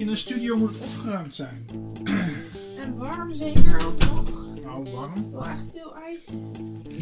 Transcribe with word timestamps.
In 0.00 0.08
een 0.08 0.16
studio 0.16 0.56
moet 0.56 0.68
het 0.68 0.80
opgeruimd 0.80 1.34
zijn. 1.34 1.66
En 2.82 2.96
warm 2.96 3.36
zeker 3.36 3.86
ook 3.86 4.04
nog. 4.04 4.30
Nou, 4.62 4.90
warm. 4.90 5.30
Wel 5.30 5.46
echt 5.46 5.70
veel 5.72 5.94
ijs. 5.94 6.28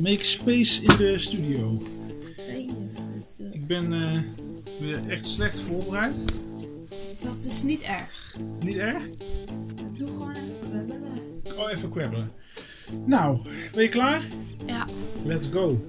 Make 0.02 0.24
space 0.24 0.82
in 0.82 0.96
de 0.96 1.18
studio. 1.18 1.82
Ik 3.50 3.66
ben 3.66 3.92
eh, 3.92 4.20
weer 4.80 5.06
echt 5.06 5.26
slecht 5.26 5.60
voorbereid. 5.60 6.24
dat 7.22 7.44
is 7.44 7.62
niet 7.62 7.80
erg. 7.80 8.36
Niet 8.60 8.76
erg? 8.76 9.10
Doe 9.96 10.08
gewoon 10.08 10.34
even 10.34 10.58
kwebbelen. 10.60 11.22
Oh, 11.56 11.70
even 11.70 11.90
kwebbelen. 11.90 12.30
Nou, 13.04 13.38
ben 13.72 13.82
je 13.82 13.88
klaar? 13.88 14.22
Ja. 14.66 14.86
Let's 15.24 15.48
go. 15.52 15.80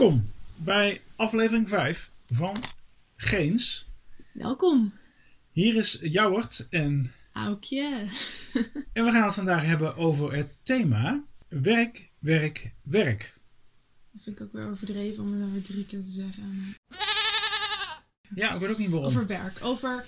Welkom 0.00 0.30
bij 0.56 1.00
aflevering 1.16 1.68
5 1.68 2.10
van 2.30 2.62
Geens. 3.16 3.88
Welkom. 4.32 4.92
Hier 5.52 5.76
is 5.76 5.98
Jouwert 6.02 6.66
en, 6.70 7.12
Aukje. 7.32 8.08
en 8.92 9.04
we 9.04 9.10
gaan 9.10 9.24
het 9.24 9.34
vandaag 9.34 9.64
hebben 9.64 9.96
over 9.96 10.34
het 10.34 10.56
thema 10.62 11.24
werk, 11.48 12.10
werk, 12.18 12.72
werk. 12.84 13.34
Dat 14.12 14.22
vind 14.22 14.40
ik 14.40 14.46
ook 14.46 14.52
weer 14.52 14.70
overdreven 14.70 15.22
om 15.22 15.30
het 15.30 15.38
nou 15.38 15.52
weer 15.52 15.62
drie 15.62 15.86
keer 15.86 16.02
te 16.04 16.10
zeggen. 16.10 16.74
Ja, 18.34 18.54
ik 18.54 18.60
weet 18.60 18.70
ook 18.70 18.78
niet 18.78 18.90
waarom. 18.90 19.08
Over 19.08 19.26
werk. 19.26 19.64
Over 19.64 20.04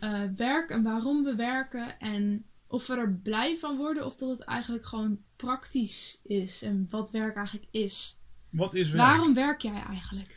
eh, 0.00 0.22
werk 0.36 0.70
en 0.70 0.82
waarom 0.82 1.24
we 1.24 1.34
werken. 1.34 1.98
En 1.98 2.46
of 2.66 2.86
we 2.86 2.96
er 2.96 3.12
blij 3.22 3.56
van 3.56 3.76
worden. 3.76 4.06
Of 4.06 4.16
dat 4.16 4.28
het 4.28 4.40
eigenlijk 4.40 4.86
gewoon 4.86 5.18
praktisch 5.36 6.20
is. 6.22 6.62
En 6.62 6.86
wat 6.90 7.10
werk 7.10 7.36
eigenlijk 7.36 7.68
is. 7.70 8.18
Wat 8.54 8.74
is 8.74 8.90
werk? 8.90 9.06
Waarom 9.06 9.34
werk 9.34 9.60
jij 9.60 9.82
eigenlijk? 9.82 10.36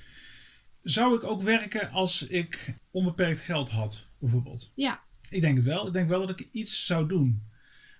Zou 0.83 1.15
ik 1.15 1.23
ook 1.23 1.41
werken 1.41 1.89
als 1.91 2.27
ik 2.27 2.75
onbeperkt 2.91 3.41
geld 3.41 3.69
had, 3.69 4.05
bijvoorbeeld? 4.19 4.71
Ja. 4.75 5.03
Ik 5.29 5.41
denk 5.41 5.57
het 5.57 5.65
wel. 5.65 5.87
Ik 5.87 5.93
denk 5.93 6.09
wel 6.09 6.27
dat 6.27 6.39
ik 6.39 6.47
iets 6.51 6.85
zou 6.85 7.07
doen. 7.07 7.43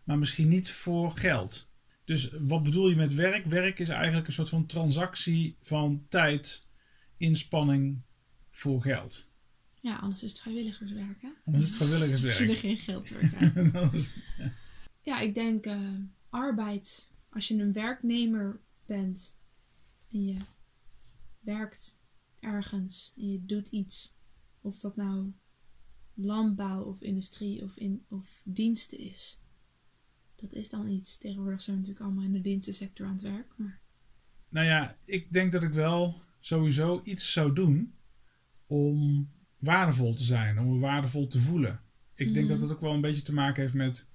Maar 0.03 0.17
misschien 0.17 0.47
niet 0.47 0.71
voor 0.71 1.11
geld. 1.17 1.67
Dus 2.05 2.29
wat 2.39 2.63
bedoel 2.63 2.89
je 2.89 2.95
met 2.95 3.13
werk? 3.13 3.45
Werk 3.45 3.79
is 3.79 3.89
eigenlijk 3.89 4.27
een 4.27 4.33
soort 4.33 4.49
van 4.49 4.65
transactie 4.65 5.57
van 5.61 6.05
tijd, 6.09 6.67
inspanning 7.17 8.01
voor 8.51 8.81
geld. 8.81 9.27
Ja, 9.81 9.95
anders 9.95 10.23
is 10.23 10.31
het 10.31 10.41
vrijwilligerswerk 10.41 11.21
hè? 11.21 11.27
Anders 11.45 11.63
is 11.63 11.71
het 11.71 11.79
Als 11.81 11.89
je 11.89 11.95
er 11.95 11.99
vrijwilligerswerk. 12.07 12.59
geen 12.59 12.77
geld 12.77 13.09
voor 13.09 13.29
krijgt. 13.29 13.93
Is- 13.93 14.11
Ja, 15.01 15.19
ik 15.19 15.33
denk 15.33 15.65
eh, 15.65 15.79
arbeid. 16.29 17.07
Als 17.29 17.47
je 17.47 17.53
een 17.57 17.73
werknemer 17.73 18.59
bent 18.85 19.36
en 20.11 20.25
je 20.25 20.39
werkt 21.39 22.00
ergens 22.39 23.13
en 23.17 23.31
je 23.31 23.45
doet 23.45 23.69
iets, 23.69 24.16
of 24.61 24.80
dat 24.80 24.95
nou 24.95 25.33
landbouw 26.13 26.83
of 26.83 27.02
industrie 27.02 27.63
of, 27.63 27.75
in, 27.77 28.05
of 28.09 28.41
diensten 28.44 29.00
is, 29.00 29.41
dat 30.35 30.53
is 30.53 30.69
dan 30.69 30.88
iets. 30.89 31.17
Tegenwoordig 31.17 31.61
zijn 31.61 31.75
we 31.75 31.81
natuurlijk 31.81 32.09
allemaal 32.09 32.28
in 32.30 32.33
de 32.38 32.50
dienstensector 32.50 33.05
aan 33.08 33.13
het 33.13 33.22
werk, 33.22 33.53
maar 33.58 33.80
Nou 34.50 34.66
ja, 34.66 34.97
ik 35.05 35.31
denk 35.33 35.52
dat 35.52 35.63
ik 35.63 35.73
wel 35.73 36.22
sowieso 36.39 37.02
iets 37.03 37.31
zou 37.31 37.53
doen 37.53 37.94
om 38.67 39.30
waardevol 39.58 40.13
te 40.13 40.23
zijn, 40.23 40.59
om 40.59 40.73
me 40.73 40.80
waardevol 40.80 41.28
te 41.28 41.39
voelen. 41.39 41.81
Ik 42.16 42.33
denk 42.33 42.47
Mhm. 42.47 42.59
dat 42.59 42.59
dat 42.67 42.72
ook 42.78 42.81
wel 42.81 42.94
een 42.94 43.02
beetje 43.02 43.22
te 43.22 43.33
maken 43.33 43.61
heeft 43.61 43.73
met 43.73 44.08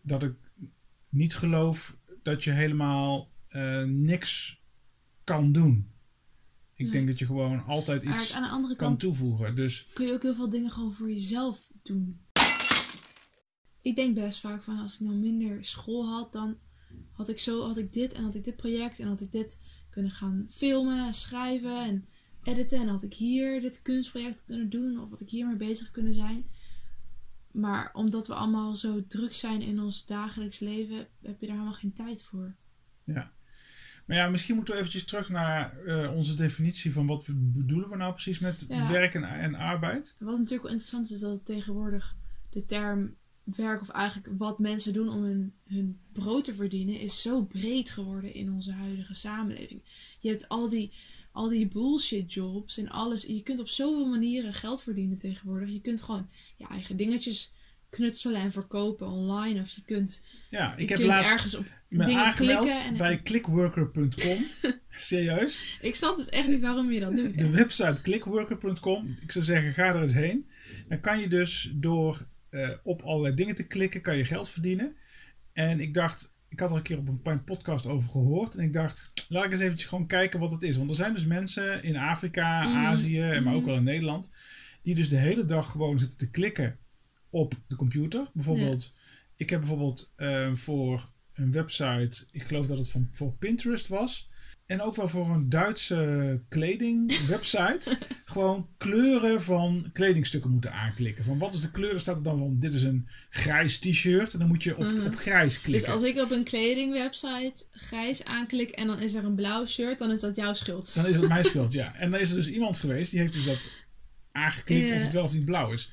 dat 0.00 0.22
ik 0.22 0.34
niet 1.08 1.34
geloof 1.34 1.96
dat 2.22 2.44
je 2.44 2.50
helemaal 2.50 3.30
eh, 3.48 3.82
niks 3.84 4.59
kan 5.30 5.52
doen. 5.52 5.88
Ik 6.74 6.92
denk 6.92 7.06
dat 7.06 7.18
je 7.18 7.26
gewoon 7.26 7.64
altijd 7.64 8.02
iets 8.02 8.32
aan 8.32 8.42
de 8.42 8.48
andere 8.48 8.76
kan 8.76 8.86
kant 8.86 9.00
toevoegen. 9.00 9.56
Dus 9.56 9.86
kun 9.92 10.06
je 10.06 10.12
ook 10.12 10.22
heel 10.22 10.34
veel 10.34 10.50
dingen 10.50 10.70
gewoon 10.70 10.92
voor 10.92 11.10
jezelf 11.10 11.70
doen. 11.82 12.20
Ik 13.82 13.96
denk 13.96 14.14
best 14.14 14.40
vaak 14.40 14.62
van 14.62 14.78
als 14.78 14.94
ik 14.94 15.00
nou 15.00 15.14
minder 15.14 15.64
school 15.64 16.06
had, 16.06 16.32
dan 16.32 16.58
had 17.12 17.28
ik 17.28 17.40
zo 17.40 17.66
had 17.66 17.76
ik 17.76 17.92
dit 17.92 18.12
en 18.12 18.24
had 18.24 18.34
ik 18.34 18.44
dit 18.44 18.56
project 18.56 18.98
en 18.98 19.08
had 19.08 19.20
ik 19.20 19.32
dit 19.32 19.60
kunnen 19.90 20.10
gaan 20.10 20.46
filmen, 20.50 21.14
schrijven 21.14 21.84
en 21.84 22.08
editen 22.42 22.80
en 22.80 22.88
had 22.88 23.02
ik 23.02 23.14
hier 23.14 23.60
dit 23.60 23.82
kunstproject 23.82 24.44
kunnen 24.44 24.70
doen 24.70 25.00
of 25.00 25.10
had 25.10 25.20
ik 25.20 25.30
hiermee 25.30 25.56
bezig 25.56 25.90
kunnen 25.90 26.14
zijn. 26.14 26.46
Maar 27.50 27.90
omdat 27.92 28.26
we 28.26 28.34
allemaal 28.34 28.76
zo 28.76 29.06
druk 29.06 29.34
zijn 29.34 29.62
in 29.62 29.80
ons 29.80 30.06
dagelijks 30.06 30.58
leven, 30.58 31.08
heb 31.22 31.40
je 31.40 31.46
daar 31.46 31.56
helemaal 31.56 31.72
geen 31.72 31.92
tijd 31.92 32.22
voor. 32.22 32.56
Maar 34.10 34.18
ja, 34.18 34.28
misschien 34.28 34.54
moeten 34.54 34.74
we 34.74 34.80
eventjes 34.80 35.04
terug 35.04 35.28
naar 35.28 35.78
eh, 35.86 36.16
onze 36.16 36.34
definitie 36.34 36.92
van 36.92 37.06
wat 37.06 37.26
bedoelen 37.30 37.88
we 37.88 37.96
nou 37.96 38.12
precies 38.12 38.38
met 38.38 38.64
Ja. 38.68 38.90
werk 38.90 39.14
en, 39.14 39.24
en 39.24 39.54
arbeid. 39.54 40.14
Wat 40.18 40.32
natuurlijk 40.38 40.62
wel 40.62 40.70
interessant 40.70 41.06
is, 41.06 41.12
is 41.12 41.20
dat 41.20 41.30
het 41.30 41.44
tegenwoordig 41.44 42.16
de 42.50 42.64
term 42.64 43.14
werk, 43.44 43.80
of 43.80 43.88
eigenlijk 43.88 44.38
wat 44.38 44.58
mensen 44.58 44.92
doen 44.92 45.08
om 45.08 45.22
hun, 45.22 45.52
hun 45.66 46.00
brood 46.12 46.44
te 46.44 46.54
verdienen, 46.54 47.00
is 47.00 47.22
zo 47.22 47.42
breed 47.42 47.90
geworden 47.90 48.34
in 48.34 48.52
onze 48.52 48.72
huidige 48.72 49.14
samenleving. 49.14 49.82
Je 50.20 50.28
hebt 50.28 50.48
al 50.48 50.68
die, 50.68 50.92
al 51.32 51.48
die 51.48 51.68
bullshit 51.68 52.32
jobs 52.32 52.78
en 52.78 52.88
alles. 52.88 53.24
Je 53.24 53.42
kunt 53.42 53.60
op 53.60 53.68
zoveel 53.68 54.06
manieren 54.08 54.52
geld 54.54 54.82
verdienen 54.82 55.18
tegenwoordig. 55.18 55.70
Je 55.72 55.80
kunt 55.80 56.02
gewoon 56.02 56.28
je 56.56 56.66
eigen 56.66 56.96
dingetjes 56.96 57.52
knutselen 57.90 58.40
en 58.40 58.52
verkopen 58.52 59.06
online. 59.06 59.60
Of 59.60 59.70
je 59.70 59.82
kunt, 59.84 60.24
Ja, 60.50 60.76
ik 60.76 60.88
heb 60.88 60.98
kunt 60.98 61.10
laatst 61.10 61.32
ergens 61.32 61.54
op 61.56 61.64
dingen 61.88 62.34
klikken. 62.34 62.82
En, 62.84 62.96
bij 62.96 63.22
clickworker.com. 63.22 64.44
Serieus? 64.96 65.78
Ik 65.80 65.94
snap 65.94 66.16
dus 66.16 66.28
echt 66.28 66.48
niet 66.48 66.60
waarom 66.60 66.92
je 66.92 67.00
dat 67.00 67.16
doet. 67.16 67.38
De 67.38 67.44
hè. 67.44 67.50
website 67.50 68.02
clickworker.com. 68.02 69.16
Ik 69.22 69.32
zou 69.32 69.44
zeggen, 69.44 69.72
ga 69.74 69.94
er 69.94 70.02
eens 70.02 70.12
heen. 70.12 70.48
Dan 70.88 71.00
kan 71.00 71.20
je 71.20 71.28
dus 71.28 71.70
door 71.74 72.26
eh, 72.50 72.70
op 72.82 73.02
allerlei 73.02 73.34
dingen 73.34 73.54
te 73.54 73.66
klikken, 73.66 74.00
kan 74.00 74.16
je 74.16 74.24
geld 74.24 74.48
verdienen. 74.50 74.96
En 75.52 75.80
ik 75.80 75.94
dacht, 75.94 76.34
ik 76.48 76.60
had 76.60 76.70
er 76.70 76.76
een 76.76 76.82
keer 76.82 76.98
op 76.98 77.26
een 77.26 77.44
podcast 77.44 77.86
over 77.86 78.08
gehoord. 78.08 78.54
En 78.54 78.64
ik 78.64 78.72
dacht, 78.72 79.12
laat 79.28 79.44
ik 79.44 79.50
eens 79.50 79.60
eventjes 79.60 79.88
gewoon 79.88 80.06
kijken 80.06 80.40
wat 80.40 80.50
het 80.50 80.62
is. 80.62 80.76
Want 80.76 80.90
er 80.90 80.96
zijn 80.96 81.14
dus 81.14 81.24
mensen 81.24 81.82
in 81.82 81.96
Afrika, 81.96 82.62
Mhm. 82.62 82.76
Azië, 82.76 83.20
en 83.20 83.42
maar 83.42 83.54
ook 83.54 83.60
Mhm. 83.60 83.68
wel 83.68 83.78
in 83.78 83.84
Nederland. 83.84 84.30
Die 84.82 84.94
dus 84.94 85.08
de 85.08 85.16
hele 85.16 85.44
dag 85.44 85.70
gewoon 85.70 85.98
zitten 85.98 86.18
te 86.18 86.30
klikken 86.30 86.78
op 87.30 87.54
de 87.68 87.76
computer. 87.76 88.26
Bijvoorbeeld, 88.32 88.94
ik 89.36 89.50
heb 89.50 89.60
bijvoorbeeld 89.60 90.12
eh, 90.16 90.54
voor 90.54 91.08
een 91.34 91.52
website, 91.52 92.24
ik 92.32 92.42
geloof 92.42 92.66
dat 92.66 92.78
het 92.78 92.90
van, 92.90 93.08
voor 93.12 93.32
Pinterest 93.38 93.88
was. 93.88 94.28
En 94.66 94.80
ook 94.82 94.96
wel 94.96 95.08
voor 95.08 95.28
een 95.30 95.48
Duitse 95.48 96.40
kledingwebsite. 96.48 97.98
gewoon 98.24 98.68
kleuren 98.76 99.42
van 99.42 99.90
kledingstukken 99.92 100.50
moeten 100.50 100.72
aanklikken. 100.72 101.24
Van 101.24 101.38
wat 101.38 101.54
is 101.54 101.60
de 101.60 101.70
kleur? 101.70 101.90
Dan 101.90 102.00
staat 102.00 102.16
er 102.16 102.22
dan 102.22 102.38
van 102.38 102.56
dit 102.58 102.74
is 102.74 102.82
een 102.82 103.08
grijs 103.30 103.78
t-shirt. 103.78 104.32
En 104.32 104.38
dan 104.38 104.48
moet 104.48 104.62
je 104.62 104.76
op, 104.76 104.82
Mhm. 104.84 105.06
op 105.06 105.14
grijs 105.16 105.52
Dus 105.54 105.62
klikken. 105.62 105.92
als 105.92 106.02
ik 106.02 106.18
op 106.18 106.30
een 106.30 106.44
kledingwebsite 106.44 107.64
grijs 107.72 108.24
aanklik 108.24 108.70
en 108.70 108.86
dan 108.86 108.98
is 108.98 109.14
er 109.14 109.24
een 109.24 109.34
blauw 109.34 109.66
shirt, 109.66 109.98
dan 109.98 110.10
is 110.10 110.20
dat 110.20 110.36
jouw 110.36 110.54
schuld. 110.54 110.94
Dan 110.94 111.06
is 111.06 111.16
het 111.16 111.28
mijn 111.28 111.44
schuld, 111.50 111.72
ja. 111.72 111.94
En 111.94 112.10
dan 112.10 112.20
is 112.20 112.30
er 112.30 112.36
dus 112.36 112.48
iemand 112.48 112.78
geweest 112.78 113.10
die 113.10 113.20
heeft 113.20 113.32
dus 113.32 113.44
dat 113.44 113.58
aangeklikt 114.32 114.92
of 114.92 115.02
het 115.02 115.12
wel 115.12 115.24
of 115.24 115.32
niet 115.32 115.44
blauw 115.44 115.72
is. 115.72 115.90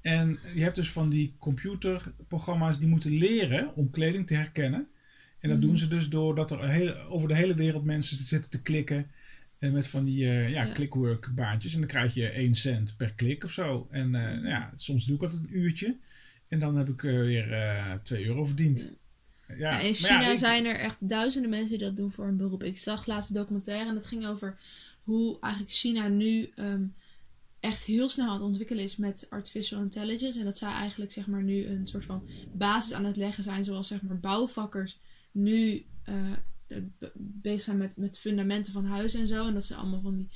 En 0.00 0.38
je 0.54 0.62
hebt 0.62 0.74
dus 0.74 0.90
van 0.90 1.08
die 1.10 1.34
computerprogramma's 1.38 2.78
die 2.78 2.88
moeten 2.88 3.12
leren 3.18 3.74
om 3.74 3.90
kleding 3.90 4.26
te 4.26 4.34
herkennen. 4.34 4.88
En 5.40 5.48
dat 5.48 5.58
Mhm. 5.58 5.66
doen 5.66 5.78
ze 5.78 5.88
dus 5.88 6.08
doordat 6.08 6.50
er 6.50 6.68
heel, 6.68 6.94
over 6.94 7.28
de 7.28 7.34
hele 7.36 7.54
wereld 7.54 7.84
mensen 7.84 8.16
zitten 8.16 8.50
te 8.50 8.62
klikken. 8.62 9.10
En 9.58 9.72
met 9.72 9.88
van 9.88 10.04
die 10.04 10.24
eh, 10.28 10.50
ja, 10.50 10.64
Ja. 10.64 10.72
clickwork 10.72 11.28
baantjes. 11.34 11.72
En 11.74 11.78
dan 11.80 11.88
krijg 11.88 12.14
je 12.14 12.28
1 12.38 12.54
cent 12.54 12.94
per 12.96 13.12
klik 13.12 13.44
of 13.44 13.50
zo. 13.52 13.88
En 13.90 14.14
eh, 14.14 14.22
nou 14.22 14.48
ja, 14.48 14.70
soms 14.74 15.04
doe 15.04 15.14
ik 15.14 15.20
dat 15.20 15.32
een 15.32 15.48
uurtje. 15.58 15.96
En 16.48 16.58
dan 16.58 16.76
heb 16.76 16.88
ik 16.88 17.02
eh, 17.04 17.10
weer 17.18 17.52
eh 17.52 17.92
2 18.02 18.24
euro 18.26 18.44
verdiend. 18.44 18.78
Ja. 19.48 19.54
Ja, 19.56 19.78
in 19.80 19.94
China 19.94 20.20
ja, 20.20 20.30
ik- 20.32 20.38
zijn 20.38 20.64
er 20.64 20.76
echt 20.78 20.96
duizenden 21.08 21.50
mensen 21.50 21.68
die 21.68 21.86
dat 21.86 21.96
doen 21.96 22.10
voor 22.12 22.26
een 22.26 22.36
beroep. 22.36 22.62
Ik 22.62 22.78
zag 22.78 23.06
laatst 23.06 23.28
een 23.30 23.36
documentaire 23.36 23.88
en 23.88 23.94
dat 23.94 24.06
ging 24.06 24.26
over 24.26 24.56
hoe 25.02 25.36
eigenlijk 25.40 25.74
China 25.74 26.08
nu 26.08 26.50
ehm, 26.56 26.82
echt 27.60 27.84
heel 27.84 28.08
snel 28.08 28.26
aan 28.26 28.32
het 28.32 28.42
ontwikkelen 28.42 28.84
is 28.84 28.96
met 28.96 29.26
artificial 29.30 29.80
intelligence. 29.82 30.38
En 30.38 30.44
dat 30.44 30.58
zij 30.58 30.68
eigenlijk 30.70 31.12
zeg 31.12 31.26
maar 31.26 31.42
nu 31.42 31.66
een 31.66 31.86
soort 31.86 32.04
van 32.04 32.22
basis 32.52 32.92
aan 32.92 33.04
het 33.04 33.16
leggen 33.16 33.44
zijn, 33.44 33.64
zoals 33.64 33.88
zeg 33.88 34.02
maar 34.02 34.18
bouwvakkers 34.20 34.98
nu 35.30 35.84
eh, 36.02 36.32
be- 36.98 37.12
bezig 37.14 37.62
zijn 37.62 37.76
met, 37.76 37.96
met 37.96 38.18
fundamenten 38.18 38.72
van 38.72 38.84
huizen 38.84 39.20
en 39.20 39.28
zo. 39.28 39.46
En 39.46 39.54
dat 39.54 39.64
ze 39.64 39.74
allemaal 39.74 40.00
van 40.00 40.16
die, 40.16 40.28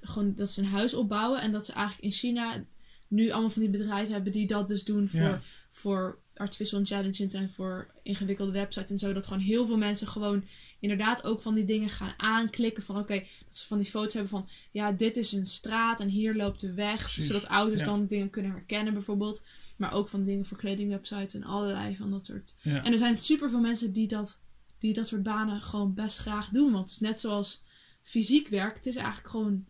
gewoon 0.00 0.34
dat 0.34 0.50
ze 0.50 0.60
een 0.60 0.66
huis 0.66 0.94
opbouwen. 0.94 1.40
En 1.40 1.52
dat 1.52 1.66
ze 1.66 1.72
eigenlijk 1.72 2.04
in 2.04 2.12
China 2.12 2.64
nu 3.08 3.30
allemaal 3.30 3.50
van 3.50 3.62
die 3.62 3.70
bedrijven 3.70 4.12
hebben 4.12 4.32
die 4.32 4.46
dat 4.46 4.68
dus 4.68 4.84
doen 4.84 5.08
voor, 5.08 5.20
Ja. 5.20 5.40
voor 5.70 6.18
artificial 6.42 6.78
intelligence 6.78 7.36
en 7.36 7.50
voor 7.52 7.90
ingewikkelde 8.02 8.52
websites 8.52 8.90
en 8.90 8.98
zo. 8.98 9.12
Dat 9.12 9.26
gewoon 9.26 9.42
heel 9.42 9.66
veel 9.66 9.78
mensen 9.78 10.06
gewoon 10.06 10.44
inderdaad 10.80 11.24
ook 11.24 11.42
van 11.42 11.54
die 11.54 11.64
dingen 11.64 11.88
gaan 11.88 12.14
aanklikken. 12.16 12.82
Van 12.82 12.98
oké, 12.98 13.14
dat 13.48 13.56
ze 13.56 13.66
van 13.66 13.78
die 13.78 13.90
foto's 13.90 14.12
hebben 14.12 14.30
van 14.30 14.48
ja, 14.70 14.92
dit 14.92 15.16
is 15.16 15.32
een 15.32 15.46
straat 15.46 16.00
en 16.00 16.08
hier 16.08 16.34
loopt 16.34 16.60
de 16.60 16.72
weg. 16.72 16.98
Precies, 16.98 17.26
Zodat 17.26 17.48
ouders 17.48 17.80
ja. 17.80 17.86
dan 17.86 18.06
dingen 18.06 18.30
kunnen 18.30 18.52
herkennen 18.52 18.92
bijvoorbeeld. 18.92 19.42
Maar 19.76 19.92
ook 19.92 20.08
van 20.08 20.24
dingen 20.24 20.46
voor 20.46 20.56
kledingwebsites 20.56 21.34
en 21.34 21.44
allerlei 21.44 21.96
van 21.96 22.10
dat 22.10 22.26
soort. 22.26 22.54
Ja. 22.62 22.84
En 22.84 22.92
er 22.92 22.98
zijn 22.98 23.22
super 23.22 23.50
veel 23.50 23.60
mensen 23.60 23.92
die 23.92 24.08
dat, 24.08 24.38
die 24.78 24.92
dat 24.92 25.08
soort 25.08 25.22
banen 25.22 25.62
gewoon 25.62 25.94
best 25.94 26.18
graag 26.18 26.48
doen. 26.48 26.72
Want 26.72 26.84
het 26.84 26.92
is 26.92 27.00
net 27.00 27.20
zoals 27.20 27.62
fysiek 28.02 28.48
werk. 28.48 28.76
Het 28.76 28.86
is 28.86 28.96
eigenlijk 28.96 29.28
gewoon 29.28 29.64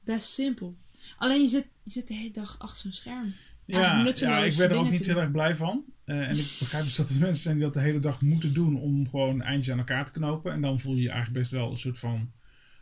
best 0.00 0.28
simpel. 0.28 0.76
Alleen 1.18 1.40
je 1.40 1.48
zit, 1.48 1.66
je 1.82 1.90
zit 1.90 2.08
de 2.08 2.14
hele 2.14 2.30
dag 2.30 2.58
achter 2.58 2.82
zo'n 2.82 2.92
scherm. 2.92 3.34
Ja, 3.66 4.02
ja, 4.20 4.36
ik 4.52 4.56
ben 4.56 4.70
er 4.70 4.76
ook 4.76 4.90
niet 4.90 5.06
heel 5.06 5.20
erg 5.20 5.30
blij 5.30 5.56
van. 5.56 5.84
Eh, 6.04 6.28
en 6.28 6.36
ik 6.38 6.56
begrijp 6.58 6.84
dus 6.84 6.94
dat 6.96 7.08
er 7.08 7.18
mensen 7.20 7.42
zijn 7.42 7.54
die 7.56 7.64
dat 7.64 7.74
de 7.74 7.80
hele 7.80 8.00
dag 8.00 8.20
moeten 8.20 8.54
doen 8.54 8.76
om 8.80 9.08
gewoon 9.08 9.42
eindjes 9.42 9.72
aan 9.72 9.78
elkaar 9.78 10.04
te 10.04 10.12
knopen. 10.12 10.52
En 10.52 10.60
dan 10.60 10.80
voel 10.80 10.94
je 10.94 11.02
je 11.02 11.08
eigenlijk 11.10 11.38
best 11.38 11.50
wel 11.52 11.70
een 11.70 11.76
soort 11.76 11.98
van 11.98 12.32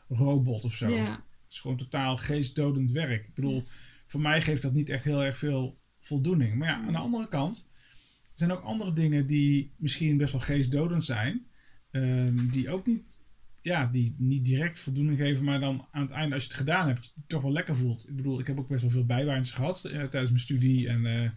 robot 0.09 0.65
of 0.65 0.75
zo. 0.75 0.89
Ja, 0.89 1.11
Het 1.13 1.53
is 1.53 1.61
gewoon 1.61 1.77
totaal 1.77 2.17
geestdodend 2.17 2.91
werk. 2.91 3.27
Ik 3.27 3.35
bedoel, 3.35 3.65
voor 4.07 4.21
mij 4.21 4.43
geeft 4.43 4.63
dat 4.63 4.73
niet 4.73 4.89
echt 4.91 5.05
heel 5.05 5.25
erg 5.25 5.39
veel 5.39 5.79
voldoening. 6.01 6.55
Maar 6.55 6.69
ja, 6.69 6.75
aan 6.87 6.93
de 6.93 6.99
andere 6.99 7.29
kant 7.29 7.67
er 8.23 8.39
zijn 8.39 8.53
ook 8.53 8.63
andere 8.63 8.93
dingen 8.93 9.27
die 9.27 9.73
misschien 9.77 10.17
best 10.17 10.33
wel 10.33 10.41
geestdodend 10.41 11.05
zijn. 11.05 11.47
ehm, 11.91 12.51
die 12.51 12.71
ook 12.71 12.87
niet, 12.87 13.19
ja, 13.63 13.87
die 13.87 14.15
niet 14.19 14.45
direct 14.45 14.81
voldoening 14.81 15.19
geven, 15.19 15.45
maar 15.45 15.61
dan 15.61 15.87
aan 15.91 16.03
het 16.03 16.11
einde, 16.11 16.35
als 16.35 16.45
je 16.45 16.49
het 16.49 16.59
gedaan 16.59 16.87
hebt, 16.87 17.13
je 17.15 17.21
toch 17.27 17.43
wel 17.43 17.53
lekker 17.53 17.77
voelt. 17.77 18.09
Ik 18.09 18.17
bedoel, 18.17 18.41
ik 18.41 18.47
heb 18.47 18.59
ook 18.59 18.69
best 18.69 18.83
wel 18.83 18.91
veel 18.91 19.07
bijbaantjes 19.07 19.55
gehad 19.55 19.85
eh, 19.85 19.93
tijdens 19.93 20.31
mijn 20.31 20.43
studie 20.43 20.89
en 20.89 21.07
eh, 21.07 21.31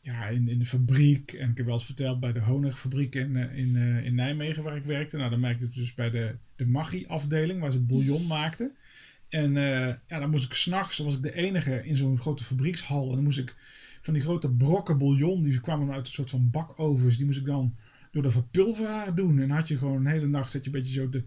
ja, 0.00 0.26
in, 0.26 0.48
in 0.48 0.58
de 0.58 0.64
fabriek. 0.64 1.32
En 1.32 1.50
ik 1.50 1.56
heb 1.56 1.66
wel 1.66 1.74
eens 1.74 1.84
verteld 1.84 2.20
bij 2.20 2.32
de 2.32 2.40
honigfabriek 2.40 3.14
in, 3.14 3.36
eh, 3.36 3.58
in, 3.58 3.76
in 3.76 4.14
Nijmegen 4.14 4.62
waar 4.62 4.76
ik 4.76 4.84
werkte. 4.84 5.16
Nou, 5.16 5.30
dan 5.30 5.40
merkte 5.40 5.64
ik 5.64 5.74
dus 5.74 5.94
bij 5.94 6.10
de, 6.10 6.34
de 6.56 6.66
Maggi-afdeling 6.66 7.60
waar 7.60 7.72
ze 7.72 7.80
bouillon 7.80 8.26
maakten. 8.26 8.72
En 9.28 9.52
ja, 10.06 10.18
dan 10.18 10.30
moest 10.30 10.44
ik 10.44 10.52
s'nachts, 10.52 10.98
was 10.98 11.14
ik 11.14 11.22
de 11.22 11.34
enige 11.34 11.86
in 11.86 11.96
zo'n 11.96 12.18
grote 12.18 12.44
fabriekshal. 12.44 13.08
En 13.08 13.14
dan 13.14 13.24
moest 13.24 13.38
ik 13.38 13.54
van 14.02 14.14
die 14.14 14.22
grote 14.22 14.50
brokken 14.50 14.98
bouillon, 14.98 15.42
die 15.42 15.60
kwamen 15.60 15.94
uit 15.94 16.06
een 16.06 16.12
soort 16.12 16.30
van 16.30 16.50
bakovens, 16.50 17.16
die 17.16 17.26
moest 17.26 17.38
ik 17.38 17.46
dan 17.46 17.74
door 18.14 18.22
de 18.22 18.30
verpulveraar 18.30 19.14
doen. 19.14 19.38
En 19.38 19.50
had 19.50 19.68
je 19.68 19.78
gewoon 19.78 19.96
een 19.96 20.12
hele 20.12 20.26
nacht, 20.26 20.50
zat 20.50 20.60
je 20.64 20.66
een 20.66 20.80
beetje 20.80 20.92
zo 20.92 21.08
te, 21.08 21.22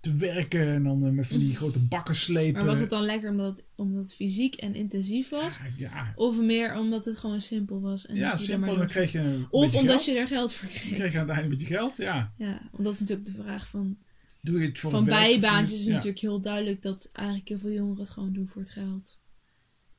te 0.00 0.14
werken 0.14 0.68
en 0.68 0.82
dan 0.84 1.04
eh, 1.06 1.10
met 1.10 1.26
van 1.26 1.38
die 1.38 1.56
grote 1.56 1.78
bakken 1.78 2.14
slepen. 2.14 2.52
maar 2.52 2.64
was 2.64 2.80
het 2.80 2.90
dan 2.90 3.04
lekker 3.04 3.30
omdat 3.30 3.56
het, 3.56 3.64
omdat 3.74 4.02
het 4.02 4.14
fysiek 4.14 4.54
en 4.54 4.74
intensief 4.74 5.28
was? 5.28 5.56
Ja, 5.56 5.72
ja, 5.76 6.12
Of 6.16 6.36
meer 6.40 6.78
omdat 6.78 7.04
het 7.04 7.16
gewoon 7.16 7.40
simpel 7.40 7.80
was? 7.80 8.06
En 8.06 8.14
ja 8.16 8.30
dat 8.30 8.40
simpel. 8.40 8.76
Dan 8.76 8.86
kreeg 8.86 9.12
je 9.12 9.18
een 9.18 9.46
Of 9.50 9.74
omdat 9.74 10.02
geld. 10.02 10.04
je 10.04 10.18
er 10.18 10.26
geld 10.26 10.54
voor 10.54 10.68
Dan 10.68 10.78
kreeg. 10.78 10.94
kreeg 10.94 11.12
je 11.12 11.18
aan 11.18 11.26
het 11.28 11.36
einde 11.36 11.50
een 11.52 11.58
beetje 11.58 11.74
geld, 11.74 11.96
ja. 11.96 12.32
Ja, 12.38 12.68
want 12.70 12.84
dat 12.84 12.92
is 12.92 13.00
natuurlijk 13.00 13.26
de 13.36 13.42
vraag 13.42 13.68
van... 13.68 13.96
Doe 14.40 14.60
je 14.60 14.66
het 14.68 14.78
voor 14.78 14.90
van 14.90 15.04
bijbaantjes 15.04 15.78
is? 15.78 15.86
Ja. 15.86 15.92
natuurlijk 15.92 16.20
heel 16.20 16.40
duidelijk 16.40 16.82
dat 16.82 17.10
eigenlijk 17.12 17.48
heel 17.48 17.58
veel 17.58 17.70
jongeren 17.72 18.00
het 18.00 18.10
gewoon 18.10 18.32
doen 18.32 18.48
voor 18.48 18.62
het 18.62 18.70
geld. 18.70 19.20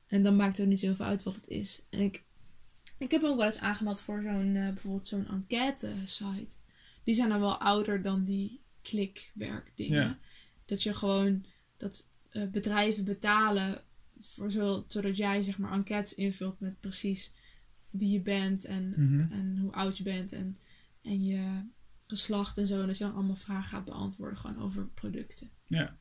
En 0.06 0.22
dan 0.22 0.36
maakt 0.36 0.52
het 0.52 0.60
ook 0.60 0.66
niet 0.72 0.80
zoveel 0.80 1.04
uit 1.04 1.22
wat 1.22 1.34
het 1.34 1.48
is. 1.48 1.82
En 1.90 2.00
ik, 2.00 2.24
ik 2.98 3.10
heb 3.10 3.22
ook 3.22 3.36
wel 3.36 3.46
eens 3.46 3.58
aangemeld 3.60 4.00
voor 4.00 4.22
zo'n, 4.22 4.56
eh, 4.56 4.68
bijvoorbeeld 4.72 5.08
zo'n 5.08 5.28
enquête 5.28 5.92
site. 6.04 6.56
Die 7.04 7.14
zijn 7.14 7.28
dan 7.28 7.40
wel 7.40 7.56
ouder 7.60 8.02
dan 8.02 8.24
die 8.24 8.60
klikwerkdingen. 8.82 10.02
Ja. 10.02 10.18
Dat 10.64 10.82
je 10.82 10.94
gewoon, 10.94 11.44
dat 11.76 12.08
eh, 12.30 12.44
bedrijven 12.46 13.04
betalen 13.04 13.80
voor 14.20 14.50
zo, 14.50 14.84
zodat 14.88 15.16
jij 15.16 15.42
zeg 15.42 15.58
maar 15.58 15.72
enquêtes 15.72 16.14
invult 16.14 16.60
met 16.60 16.80
precies 16.80 17.32
wie 17.90 18.10
je 18.10 18.20
bent 18.20 18.64
en, 18.64 18.88
Mhm. 18.96 19.32
en 19.32 19.58
hoe 19.58 19.72
oud 19.72 19.96
je 19.98 20.02
bent 20.02 20.32
en, 20.32 20.58
en 21.02 21.24
je 21.24 21.62
geslacht 22.06 22.58
en 22.58 22.66
zo. 22.66 22.80
En 22.80 22.86
dat 22.86 22.98
je 22.98 23.04
dan 23.04 23.14
allemaal 23.14 23.36
vragen 23.36 23.68
gaat 23.68 23.84
beantwoorden 23.84 24.38
gewoon 24.38 24.62
over 24.62 24.86
producten. 24.86 25.50
Ja, 25.66 25.96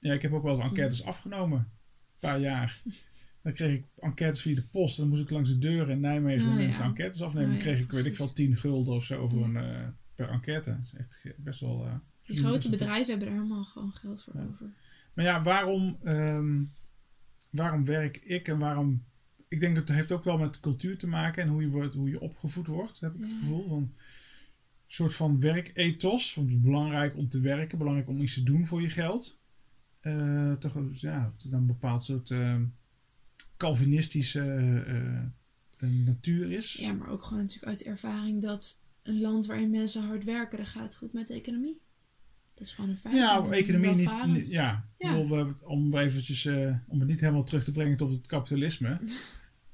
ik 0.00 0.22
heb 0.22 0.32
ook 0.32 0.42
wel 0.42 0.54
eens 0.54 0.64
enquêtes 0.64 1.04
afgenomen. 1.04 1.58
Een 1.58 2.18
paar 2.18 2.40
jaar. 2.40 2.82
Dan 3.42 3.52
kreeg 3.52 3.78
ik 3.78 3.84
enquêtes 3.98 4.40
via 4.42 4.54
de 4.54 4.62
post. 4.62 4.96
Dan 4.96 5.08
moest 5.08 5.22
ik 5.22 5.30
langs 5.30 5.50
de 5.50 5.58
deur 5.58 5.90
in 5.90 6.00
Nijmegen 6.00 6.44
Oh, 6.46 6.52
ja. 6.52 6.58
mensen 6.58 6.84
enquêtes 6.84 7.22
afnemen. 7.22 7.48
Oh, 7.48 7.54
Dan 7.54 7.62
kreeg 7.64 7.80
ik, 7.80 7.90
weet 7.92 8.04
ik 8.04 8.16
veel, 8.16 8.32
10 8.32 8.56
gulden 8.56 8.94
of 8.94 9.04
zo 9.04 9.28
voor 9.28 9.44
een, 9.44 9.56
eh, 9.56 9.88
per 10.14 10.28
enquête. 10.28 10.70
Dat 10.70 10.80
is 10.82 10.94
echt 10.94 11.24
best 11.36 11.60
wel... 11.60 11.86
eh, 11.86 11.94
Die 12.26 12.38
grote 12.38 12.68
wel 12.68 12.78
bedrijven 12.78 13.10
hebben 13.10 13.28
er 13.28 13.34
helemaal 13.34 13.64
gewoon 13.64 13.92
geld 13.92 14.22
voor 14.22 14.34
Ja. 14.36 14.46
over. 14.52 14.66
Maar 15.14 15.24
ja, 15.24 15.42
waarom, 15.42 15.98
ehm, 16.04 16.62
waarom 17.50 17.84
werk 17.84 18.16
ik 18.16 18.48
en 18.48 18.58
waarom... 18.58 19.04
Ik 19.48 19.60
denk 19.60 19.74
dat 19.74 19.88
het 19.88 19.96
heeft 19.96 20.12
ook 20.12 20.24
wel 20.24 20.38
met 20.38 20.60
cultuur 20.60 20.98
te 20.98 21.06
maken 21.06 21.42
en 21.42 21.48
hoe 21.48 21.62
je, 21.62 21.68
wordt, 21.68 21.94
hoe 21.94 22.08
je 22.10 22.20
opgevoed 22.20 22.66
wordt, 22.66 23.00
heb 23.00 23.14
ik 23.14 23.20
het 23.20 23.32
gevoel. 23.40 23.68
Van, 23.68 23.78
een 23.78 23.92
soort 24.86 25.14
van 25.14 25.40
werkethos. 25.40 26.34
Want 26.34 26.48
het 26.48 26.56
is 26.56 26.62
belangrijk 26.64 27.16
om 27.16 27.28
te 27.28 27.40
werken, 27.40 27.78
belangrijk 27.78 28.08
om 28.08 28.20
iets 28.20 28.34
te 28.34 28.42
doen 28.42 28.66
voor 28.66 28.82
je 28.82 28.88
geld. 28.88 29.38
Eh, 30.00 30.52
toch 30.52 30.78
ja, 30.92 31.32
dan 31.38 31.60
een 31.60 31.66
bepaald 31.66 32.02
soort 32.04 32.30
ehm, 32.30 32.64
Calvinistische 33.60 34.40
eh, 34.40 35.16
eh, 35.18 35.24
natuur 36.06 36.52
is. 36.52 36.72
Ja, 36.72 36.92
maar 36.92 37.08
ook 37.08 37.22
gewoon 37.22 37.42
natuurlijk 37.42 37.72
uit 37.72 37.82
ervaring 37.82 38.42
dat 38.42 38.78
een 39.02 39.20
land 39.20 39.46
waarin 39.46 39.70
mensen 39.70 40.02
hard 40.02 40.24
werken, 40.24 40.56
dan 40.56 40.66
gaat 40.66 40.82
het 40.82 40.94
goed 40.96 41.12
met 41.12 41.26
de 41.26 41.34
economie. 41.34 41.80
Dat 42.54 42.62
is 42.66 42.72
gewoon 42.72 42.90
een 42.90 42.96
feit. 42.98 43.14
Ja, 43.14 43.44
En 43.44 43.52
economie 43.52 44.08
niet, 44.26 44.48
ja. 44.48 44.88
Ja. 44.98 45.12
bedoel, 45.16 45.28
we- 45.46 45.54
om 45.66 45.96
eventjes, 45.96 46.44
eh, 46.46 46.74
om 46.86 46.98
het 47.00 47.08
niet 47.08 47.20
helemaal 47.20 47.44
terug 47.44 47.64
te 47.64 47.72
brengen 47.72 47.96
tot 47.96 48.12
het 48.12 48.26
kapitalisme. 48.26 48.98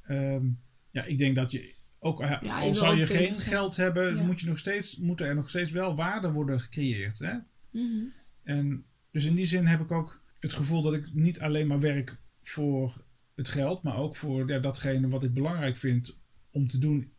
Ehm, 0.07 0.47
ja, 0.91 1.05
ik 1.05 1.19
denk 1.19 1.35
dat 1.37 1.51
je 1.51 1.75
ook, 1.99 2.21
eh, 2.21 2.39
je 2.43 2.53
al 2.53 2.65
wil 2.65 2.75
zou 2.75 2.97
je 2.99 3.07
geen 3.07 3.41
geld 3.41 3.77
hebben, 3.77 4.17
Ja. 4.17 4.23
moet 4.23 4.41
je 4.41 4.47
nog 4.47 4.59
steeds, 4.59 4.97
moeten 4.97 5.27
er 5.27 5.35
nog 5.35 5.49
steeds 5.49 5.71
wel 5.71 5.95
waarde 5.97 6.31
worden 6.33 6.61
gecreëerd. 6.61 7.19
Hè? 7.19 7.35
Mhm. 7.71 8.05
En 8.43 8.85
dus 9.11 9.25
in 9.25 9.35
die 9.35 9.47
zin 9.47 9.67
heb 9.67 9.81
ik 9.81 9.91
ook 9.91 10.21
het 10.41 10.53
gevoel 10.53 10.83
dat 10.83 10.95
ik 10.95 11.15
niet 11.15 11.41
alleen 11.41 11.67
maar 11.67 11.81
werk 11.81 12.17
voor 12.43 13.05
het 13.37 13.49
geld, 13.49 13.83
maar 13.83 13.97
ook 13.97 14.17
voor 14.17 14.49
ja, 14.49 14.59
datgene 14.59 15.09
wat 15.09 15.23
ik 15.23 15.35
belangrijk 15.35 15.77
vind 15.77 16.17
om 16.51 16.67
te 16.67 16.79
doen 16.79 17.13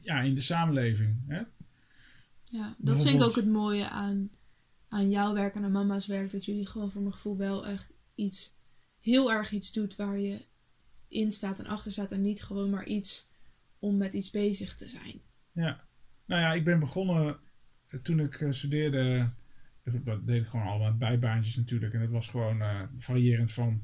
ja, 0.00 0.20
in 0.20 0.34
de 0.34 0.40
samenleving. 0.40 1.16
Hè? 1.26 1.42
Ja, 2.44 2.74
dat 2.78 3.02
vind 3.02 3.14
ik 3.14 3.22
ook 3.22 3.36
het 3.36 3.46
mooie 3.46 3.88
aan, 3.88 4.30
aan 4.88 5.10
jouw 5.10 5.34
werk 5.34 5.54
en 5.54 5.64
aan 5.64 5.72
mama's 5.72 6.06
werk. 6.06 6.32
Dat 6.32 6.44
jullie 6.44 6.66
gewoon 6.66 6.90
voor 6.90 7.00
mijn 7.00 7.14
gevoel 7.14 7.36
wel 7.36 7.66
echt 7.66 7.92
iets, 8.14 8.54
heel 9.00 9.32
erg 9.32 9.52
iets 9.52 9.72
doet 9.72 9.96
waar 9.96 10.18
je 10.18 10.40
in 11.08 11.32
staat 11.32 11.58
en 11.58 11.66
achter 11.66 11.92
staat. 11.92 12.12
En 12.12 12.22
niet 12.22 12.42
gewoon 12.42 12.70
maar 12.70 12.86
iets 12.86 13.30
om 13.78 13.96
met 13.96 14.12
iets 14.12 14.30
bezig 14.30 14.76
te 14.76 14.88
zijn. 14.88 15.20
Ja, 15.52 15.84
nou 16.24 16.40
ja, 16.40 16.52
ik 16.52 16.64
ben 16.64 16.80
begonnen 16.80 17.36
eh, 17.86 18.00
toen 18.00 18.20
ik 18.20 18.40
eh, 18.40 18.50
studeerde. 18.50 19.30
Dat 19.84 20.26
deed 20.26 20.42
ik 20.42 20.48
gewoon 20.48 20.66
allemaal 20.66 20.96
bijbaantjes 20.96 21.56
natuurlijk. 21.56 21.94
En 21.94 22.00
dat 22.00 22.10
was 22.10 22.28
gewoon 22.28 22.62
eh, 22.62 22.82
variërend 22.98 23.52
van 23.52 23.82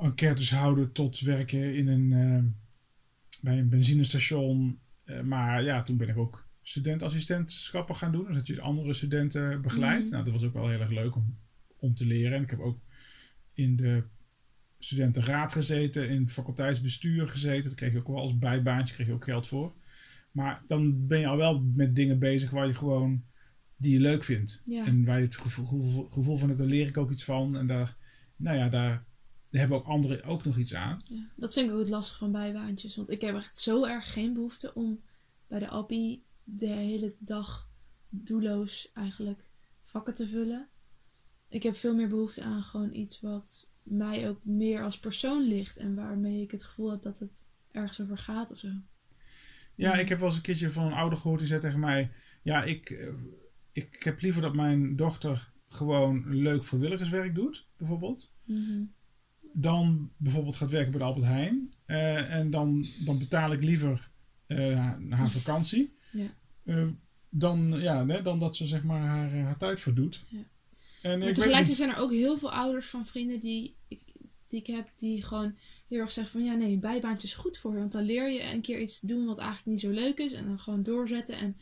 enquêtes 0.00 0.50
houden 0.50 0.92
tot 0.92 1.20
werken 1.20 1.74
in 1.74 1.88
een, 1.88 2.12
eh, 2.12 2.44
bij 3.40 3.58
een 3.58 3.68
benzinestation. 3.68 4.78
Eh, 5.04 5.20
maar 5.20 5.62
ja, 5.62 5.82
toen 5.82 5.96
ben 5.96 6.08
ik 6.08 6.16
ook 6.16 6.48
studentassistentschappen 6.62 7.96
gaan 7.96 8.12
doen. 8.12 8.26
Dus 8.26 8.36
dat 8.36 8.46
je 8.46 8.60
andere 8.60 8.94
studenten 8.94 9.62
begeleidt. 9.62 10.02
Mhm. 10.02 10.12
Nou, 10.12 10.24
dat 10.24 10.32
was 10.32 10.44
ook 10.44 10.52
wel 10.52 10.68
heel 10.68 10.80
erg 10.80 10.90
leuk 10.90 11.16
om, 11.16 11.36
om 11.76 11.94
te 11.94 12.06
leren. 12.06 12.36
En 12.36 12.42
ik 12.42 12.50
heb 12.50 12.60
ook 12.60 12.78
in 13.52 13.76
de 13.76 14.02
studentenraad 14.78 15.52
gezeten, 15.52 16.08
in 16.08 16.22
het 16.22 16.32
faculteitsbestuur 16.32 17.28
gezeten. 17.28 17.68
Daar 17.68 17.78
kreeg 17.78 17.92
je 17.92 17.98
ook 17.98 18.06
wel 18.06 18.16
als 18.16 18.38
bijbaantje, 18.38 18.94
kreeg 18.94 19.06
je 19.06 19.12
ook 19.12 19.24
geld 19.24 19.48
voor. 19.48 19.72
Maar 20.30 20.62
dan 20.66 21.06
ben 21.06 21.20
je 21.20 21.26
al 21.26 21.36
wel 21.36 21.60
met 21.74 21.96
dingen 21.96 22.18
bezig 22.18 22.50
waar 22.50 22.66
je 22.66 22.74
gewoon 22.74 23.24
die 23.76 23.92
je 23.92 24.00
leuk 24.00 24.24
vindt. 24.24 24.62
Ja. 24.64 24.86
En 24.86 25.04
waar 25.04 25.18
je 25.18 25.24
het 25.24 25.36
gevoel, 25.36 25.66
gevoel, 25.66 26.08
gevoel 26.08 26.36
van 26.36 26.48
hebt, 26.48 26.60
daar 26.60 26.68
leer 26.68 26.86
ik 26.86 26.96
ook 26.96 27.10
iets 27.10 27.24
van. 27.24 27.56
En 27.56 27.66
daar, 27.66 27.96
nou 28.36 28.56
ja, 28.56 28.68
daar, 28.68 29.04
daar 29.50 29.60
hebben 29.60 29.78
ook 29.78 29.86
anderen 29.86 30.24
ook 30.24 30.44
nog 30.44 30.56
iets 30.56 30.74
aan. 30.74 31.02
Ja, 31.08 31.28
dat 31.36 31.52
vind 31.52 31.66
ik 31.66 31.72
ook 31.72 31.80
het 31.80 31.88
lastig 31.88 32.18
van 32.18 32.32
bijbaantjes. 32.32 32.96
Want 32.96 33.10
ik 33.10 33.20
heb 33.20 33.34
echt 33.34 33.58
zo 33.58 33.84
erg 33.84 34.12
geen 34.12 34.34
behoefte 34.34 34.74
om 34.74 35.00
bij 35.46 35.58
de 35.58 35.68
appie 35.68 36.24
de 36.44 36.66
hele 36.66 37.14
dag 37.18 37.68
doelloos 38.08 38.90
eigenlijk 38.94 39.44
vakken 39.82 40.14
te 40.14 40.28
vullen. 40.28 40.68
Ik 41.48 41.62
heb 41.62 41.76
veel 41.76 41.94
meer 41.94 42.08
behoefte 42.08 42.42
aan 42.42 42.62
gewoon 42.62 42.94
iets 42.94 43.20
wat 43.20 43.72
mij 43.82 44.28
ook 44.28 44.44
meer 44.44 44.82
als 44.82 44.98
persoon 44.98 45.42
ligt. 45.42 45.76
En 45.76 45.94
waarmee 45.94 46.42
ik 46.42 46.50
het 46.50 46.64
gevoel 46.64 46.90
heb 46.90 47.02
dat 47.02 47.18
het 47.18 47.46
ergens 47.70 48.00
over 48.00 48.18
gaat 48.18 48.50
of 48.50 48.58
zo. 48.58 48.68
Ja, 49.74 49.94
ik 49.94 50.08
heb 50.08 50.18
wel 50.18 50.28
eens 50.28 50.36
een 50.36 50.42
keertje 50.42 50.70
van 50.70 50.86
een 50.86 50.92
ouder 50.92 51.18
gehoord 51.18 51.38
die 51.38 51.48
zei 51.48 51.60
tegen 51.60 51.80
mij: 51.80 52.12
Ja, 52.42 52.62
ik, 52.62 52.90
eh, 52.90 53.08
ik 53.72 54.02
heb 54.02 54.20
liever 54.20 54.42
dat 54.42 54.54
mijn 54.54 54.96
dochter 54.96 55.52
gewoon 55.68 56.36
leuk 56.36 56.64
vrijwilligerswerk 56.64 57.34
doet, 57.34 57.68
bijvoorbeeld. 57.76 58.32
Mhm. 58.44 58.82
Dan 59.52 60.10
bijvoorbeeld 60.16 60.56
gaat 60.56 60.70
werken 60.70 60.90
bij 60.90 61.00
de 61.00 61.06
Albert 61.06 61.26
Heijn. 61.26 61.72
Eh, 61.86 62.34
en 62.34 62.50
dan, 62.50 62.86
dan 63.04 63.18
betaal 63.18 63.52
ik 63.52 63.62
liever 63.62 64.10
eh, 64.46 64.76
haar, 64.78 65.00
haar 65.08 65.30
vakantie. 65.30 65.94
Ja. 66.12 66.26
Eh, 66.64 66.86
dan, 67.28 67.80
ja, 67.80 68.06
hè, 68.06 68.22
dan 68.22 68.38
dat 68.38 68.56
ze 68.56 68.66
zeg 68.66 68.82
maar 68.82 69.00
haar, 69.00 69.32
haar 69.32 69.56
tijd 69.56 69.80
verdoet. 69.80 70.24
Ja. 70.28 70.38
En 71.02 71.18
Maar 71.18 71.32
tegelijkertijd 71.32 71.76
zijn 71.76 71.90
er 71.90 71.98
ook 71.98 72.12
heel 72.12 72.38
veel 72.38 72.52
ouders 72.52 72.86
van 72.86 73.06
vrienden 73.06 73.40
die 73.40 73.76
ik, 73.88 74.00
die 74.48 74.60
ik 74.60 74.66
heb, 74.66 74.88
die 74.96 75.22
gewoon 75.22 75.56
heel 75.88 75.98
erg 75.98 76.10
zeg 76.10 76.30
van 76.30 76.44
ja, 76.44 76.54
nee, 76.54 76.76
bijbaantje 76.76 77.26
is 77.26 77.34
goed 77.34 77.58
voor 77.58 77.72
je. 77.72 77.78
Want 77.78 77.92
dan 77.92 78.02
leer 78.02 78.30
je 78.30 78.42
een 78.42 78.60
keer 78.60 78.80
iets 78.80 79.00
doen 79.00 79.26
wat 79.26 79.38
eigenlijk 79.38 79.68
niet 79.68 79.80
zo 79.80 79.90
leuk 79.90 80.18
is. 80.18 80.32
En 80.32 80.46
dan 80.46 80.58
gewoon 80.58 80.82
doorzetten. 80.82 81.36
En 81.36 81.56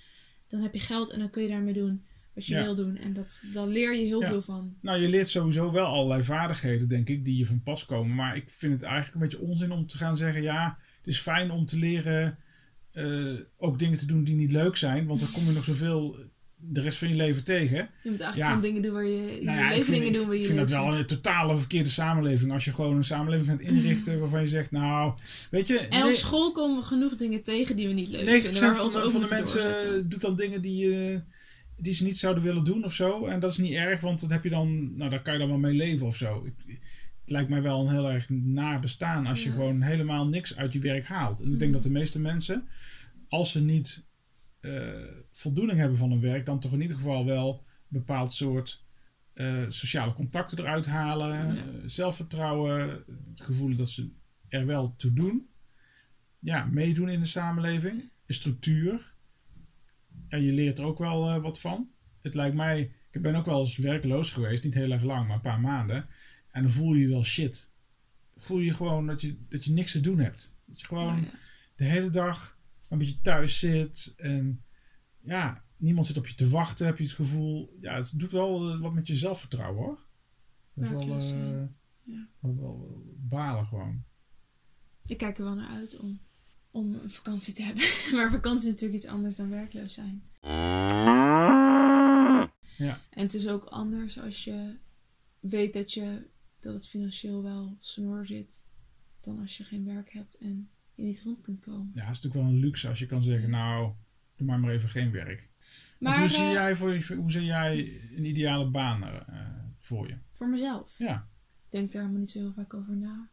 dan 0.49 0.61
heb 0.61 0.75
je 0.75 0.81
geld 0.81 1.11
en 1.11 1.19
dan 1.19 1.31
kun 1.31 1.43
je 1.43 1.49
daarmee 1.49 1.73
doen 1.73 2.05
wat 2.39 2.47
je 2.47 2.55
Ja. 2.55 2.63
wil 2.65 2.75
doen. 2.75 2.97
En 2.97 3.13
dat, 3.13 3.43
dan 3.53 3.69
leer 3.69 3.95
je 3.95 4.05
heel 4.05 4.21
Ja. 4.21 4.29
veel 4.29 4.43
van. 4.43 4.75
Nou, 4.81 5.01
je 5.01 5.09
leert 5.09 5.29
sowieso 5.29 5.73
wel 5.73 5.87
allerlei 5.87 6.23
vaardigheden, 6.23 6.89
denk 6.89 7.09
ik, 7.09 7.25
die 7.25 7.37
je 7.39 7.47
van 7.47 7.63
pas 7.63 7.85
komen. 7.87 8.15
Maar 8.15 8.37
ik 8.37 8.45
vind 8.57 8.73
het 8.73 8.83
eigenlijk 8.83 9.15
een 9.15 9.21
beetje 9.21 9.47
onzin 9.47 9.71
om 9.73 9.87
te 9.87 9.97
gaan 9.97 10.17
zeggen: 10.17 10.43
ja, 10.43 10.79
het 10.99 11.07
is 11.07 11.19
fijn 11.19 11.51
om 11.51 11.67
te 11.67 11.77
leren 11.79 12.39
eh, 12.93 13.35
ook 13.59 13.79
dingen 13.79 13.99
te 13.99 14.07
doen 14.07 14.25
die 14.25 14.35
niet 14.35 14.53
leuk 14.53 14.77
zijn. 14.77 15.07
Want 15.07 15.21
dan 15.21 15.31
kom 15.33 15.45
je 15.45 15.53
nog 15.53 15.65
zoveel 15.65 16.17
de 16.61 16.81
rest 16.81 16.99
van 16.99 17.09
je 17.09 17.15
leven 17.15 17.45
tegen. 17.45 17.77
Je 17.77 18.11
moet 18.11 18.21
eigenlijk 18.21 18.37
Ja. 18.37 18.47
gewoon 18.47 18.63
dingen 18.63 18.83
doen 18.83 18.93
waar 18.93 19.05
je, 19.05 19.37
je 19.39 19.45
Nou 19.45 19.59
ja, 19.59 19.65
ik 19.65 19.71
leven 19.71 19.85
vind, 19.85 19.97
dingen 19.99 20.07
ik 20.13 20.15
doen 20.19 20.27
waar 20.27 20.37
je 20.37 20.45
vind 20.47 20.59
dat 20.59 20.69
wel 20.69 20.95
een 20.99 21.07
totale 21.07 21.59
verkeerde 21.59 21.91
samenleving. 21.91 22.53
Als 22.53 22.65
je 22.65 22.73
gewoon 22.73 22.97
een 22.97 23.05
samenleving 23.05 23.49
gaat 23.49 23.61
inrichten 23.71 24.21
waarvan 24.21 24.41
je 24.41 24.49
zegt, 24.49 24.71
nou, 24.71 25.13
weet 25.51 25.67
je, 25.67 25.79
En 25.79 26.05
op 26.07 26.15
school 26.15 26.53
komen 26.53 26.77
we 26.77 26.83
genoeg 26.83 27.17
dingen 27.17 27.43
tegen 27.43 27.77
die 27.77 27.87
we 27.89 27.95
niet 27.95 28.09
leuk 28.09 28.43
90% 28.43 28.43
vinden. 28.43 28.61
Waar 28.61 28.85
we 28.85 28.91
van, 28.91 29.11
van 29.11 29.21
de 29.21 29.27
mensen 29.35 29.63
doorzetten. 29.63 30.09
doet 30.09 30.21
dan 30.21 30.37
dingen 30.37 30.63
die, 30.63 30.95
eh, 31.13 31.19
die 31.79 31.93
ze 31.93 32.05
niet 32.05 32.19
zouden 32.19 32.43
willen 32.43 32.65
doen 32.65 32.85
of 32.85 32.93
zo. 32.95 33.27
En 33.27 33.41
dat 33.41 33.51
is 33.51 33.59
niet 33.59 33.73
erg, 33.73 34.01
want 34.01 34.21
dat 34.21 34.31
heb 34.31 34.45
je 34.45 34.51
dan, 34.51 34.97
nou, 34.97 35.11
daar 35.11 35.23
kan 35.23 35.33
je 35.33 35.39
dan 35.39 35.49
wel 35.49 35.59
mee 35.59 35.75
leven 35.75 36.07
of 36.07 36.17
zo. 36.17 36.45
Ik, 36.45 36.55
het 37.21 37.31
lijkt 37.31 37.49
mij 37.49 37.63
wel 37.63 37.81
een 37.81 37.93
heel 37.95 38.11
erg 38.11 38.29
naar 38.29 38.81
bestaan 38.81 39.27
als 39.27 39.43
je 39.43 39.49
Ja. 39.49 39.55
gewoon 39.55 39.83
helemaal 39.83 40.27
niks 40.29 40.57
uit 40.57 40.73
je 40.73 40.79
werk 40.79 41.07
haalt. 41.07 41.41
En 41.41 41.45
ik 41.53 41.59
denk 41.59 41.63
Mhm. 41.63 41.73
dat 41.73 41.83
de 41.83 41.91
meeste 41.99 42.21
mensen, 42.21 42.69
als 43.29 43.53
ze 43.53 43.65
niet 43.65 44.07
eh, 44.61 44.93
voldoening 45.33 45.79
hebben 45.79 45.99
van 45.99 46.11
hun 46.11 46.21
werk, 46.21 46.47
dan 46.47 46.61
toch 46.61 46.73
in 46.73 46.81
ieder 46.81 46.97
geval 46.97 47.25
wel 47.25 47.65
een 47.67 47.99
bepaald 47.99 48.33
soort 48.35 48.85
eh, 49.33 49.65
sociale 49.69 50.13
contacten 50.13 50.59
eruit 50.59 50.87
halen, 50.87 51.29
Ja. 51.55 51.55
eh, 51.57 51.63
zelfvertrouwen, 51.87 52.91
het 53.31 53.41
gevoel 53.41 53.75
dat 53.75 53.89
ze 53.89 54.09
er 54.49 54.67
wel 54.67 54.95
toe 54.97 55.13
doen. 55.13 55.49
Ja, 56.39 56.65
meedoen 56.65 57.09
in 57.09 57.21
de 57.21 57.27
samenleving, 57.27 58.03
een 58.27 58.35
structuur. 58.35 59.15
En 60.29 60.43
je 60.43 60.53
leert 60.53 60.79
er 60.79 60.85
ook 60.85 60.99
wel 60.99 61.29
eh, 61.31 61.43
wat 61.43 61.61
van. 61.61 61.89
Het 62.23 62.35
lijkt 62.35 62.57
mij, 62.57 62.93
ik 63.11 63.23
ben 63.23 63.35
ook 63.35 63.47
wel 63.47 63.61
eens 63.61 63.77
werkeloos 63.77 64.33
geweest, 64.33 64.65
niet 64.65 64.75
heel 64.75 64.91
erg 64.91 65.03
lang, 65.03 65.27
maar 65.27 65.37
een 65.37 65.43
paar 65.43 65.61
maanden. 65.61 66.07
En 66.51 66.63
dan 66.63 66.71
voel 66.71 66.95
je 66.95 67.01
je 67.01 67.09
wel 67.09 67.25
shit. 67.25 67.71
Voel 68.37 68.59
je 68.59 68.75
gewoon 68.75 69.07
dat 69.07 69.21
je, 69.21 69.37
dat 69.49 69.65
je 69.65 69.73
niks 69.73 69.93
te 69.93 70.01
doen 70.01 70.19
hebt. 70.19 70.55
Dat 70.65 70.81
je 70.81 70.87
gewoon 70.87 71.17
Ja, 71.17 71.23
ja. 71.23 71.39
de 71.77 71.85
hele 71.85 72.11
dag 72.11 72.59
een 72.89 72.99
beetje 72.99 73.21
thuis 73.21 73.59
zit 73.59 74.15
en 74.17 74.63
ja, 75.21 75.65
niemand 75.77 76.07
zit 76.07 76.17
op 76.17 76.27
je 76.27 76.35
te 76.35 76.49
wachten, 76.49 76.87
heb 76.87 76.99
je 76.99 77.05
het 77.05 77.13
gevoel. 77.13 77.77
Ja, 77.81 77.95
het 77.95 78.13
doet 78.15 78.33
wel 78.33 78.71
eh, 78.71 78.81
wat 78.81 78.93
met 78.93 79.07
je 79.07 79.17
zelfvertrouwen 79.17 79.85
hoor. 79.85 80.07
Dat 80.75 80.85
is 80.85 80.91
wel, 80.91 80.99
Werkloos 80.99 81.31
eh. 81.33 81.63
Ja. 82.03 82.29
wel, 82.41 82.57
wel 82.57 83.03
balen 83.17 83.67
gewoon. 83.67 84.05
Ik 85.07 85.19
kijk 85.19 85.39
er 85.39 85.45
wel 85.45 85.55
naar 85.55 85.71
uit 85.71 85.99
om, 85.99 86.21
om 86.71 86.95
een 86.95 87.11
vakantie 87.11 87.55
te 87.55 87.63
hebben. 87.63 87.85
maar 88.17 88.31
vakantie 88.31 88.69
is 88.69 88.73
natuurlijk 88.73 89.03
iets 89.03 89.13
anders 89.13 89.37
dan 89.37 89.51
werkloos 89.51 89.95
zijn. 89.95 90.23
Ja. 92.77 93.01
En 93.11 93.23
het 93.23 93.35
is 93.35 93.49
ook 93.49 93.65
anders 93.65 94.21
als 94.21 94.45
je 94.45 94.77
weet 95.41 95.73
dat, 95.73 95.93
je, 95.93 96.27
dat 96.61 96.75
het 96.75 96.87
financieel 96.87 97.43
wel 97.43 97.77
snor 97.81 98.27
zit. 98.27 98.65
Dan 99.21 99.41
als 99.41 99.57
je 99.57 99.65
geen 99.65 99.85
werk 99.85 100.13
hebt 100.13 100.39
en 100.39 100.69
je 100.95 101.03
niet 101.03 101.23
rond 101.23 101.41
kunt 101.41 101.61
komen. 101.61 101.91
Ja, 101.95 102.07
het 102.07 102.17
is 102.17 102.23
natuurlijk 102.23 102.35
wel 102.35 102.55
een 102.55 102.61
luxe 102.61 102.89
als 102.89 102.99
je 102.99 103.07
kan 103.07 103.23
zeggen, 103.23 103.51
nou, 103.51 103.93
doe 104.37 104.47
maar 104.47 104.61
maar 104.61 104.71
even 104.71 104.89
geen 104.89 105.11
werk. 105.11 105.49
Maar 105.99 106.19
hoe, 106.19 106.29
zie 106.29 106.45
eh, 106.45 106.53
jij 106.53 106.77
voor, 106.77 107.15
hoe 107.17 107.31
zie 107.31 107.45
jij 107.45 108.01
een 108.17 108.25
ideale 108.25 108.71
baan 108.71 109.03
eh, 109.03 109.47
voor 109.79 110.09
je? 110.09 110.17
voor 110.33 110.49
mezelf. 110.49 110.95
Ja, 110.99 111.29
Ik 111.65 111.71
denk 111.71 111.93
daar 111.93 112.01
helemaal 112.01 112.21
niet 112.21 112.31
zo 112.31 112.39
heel 112.39 112.53
vaak 112.53 112.75
over 112.75 112.97
na. 112.97 113.29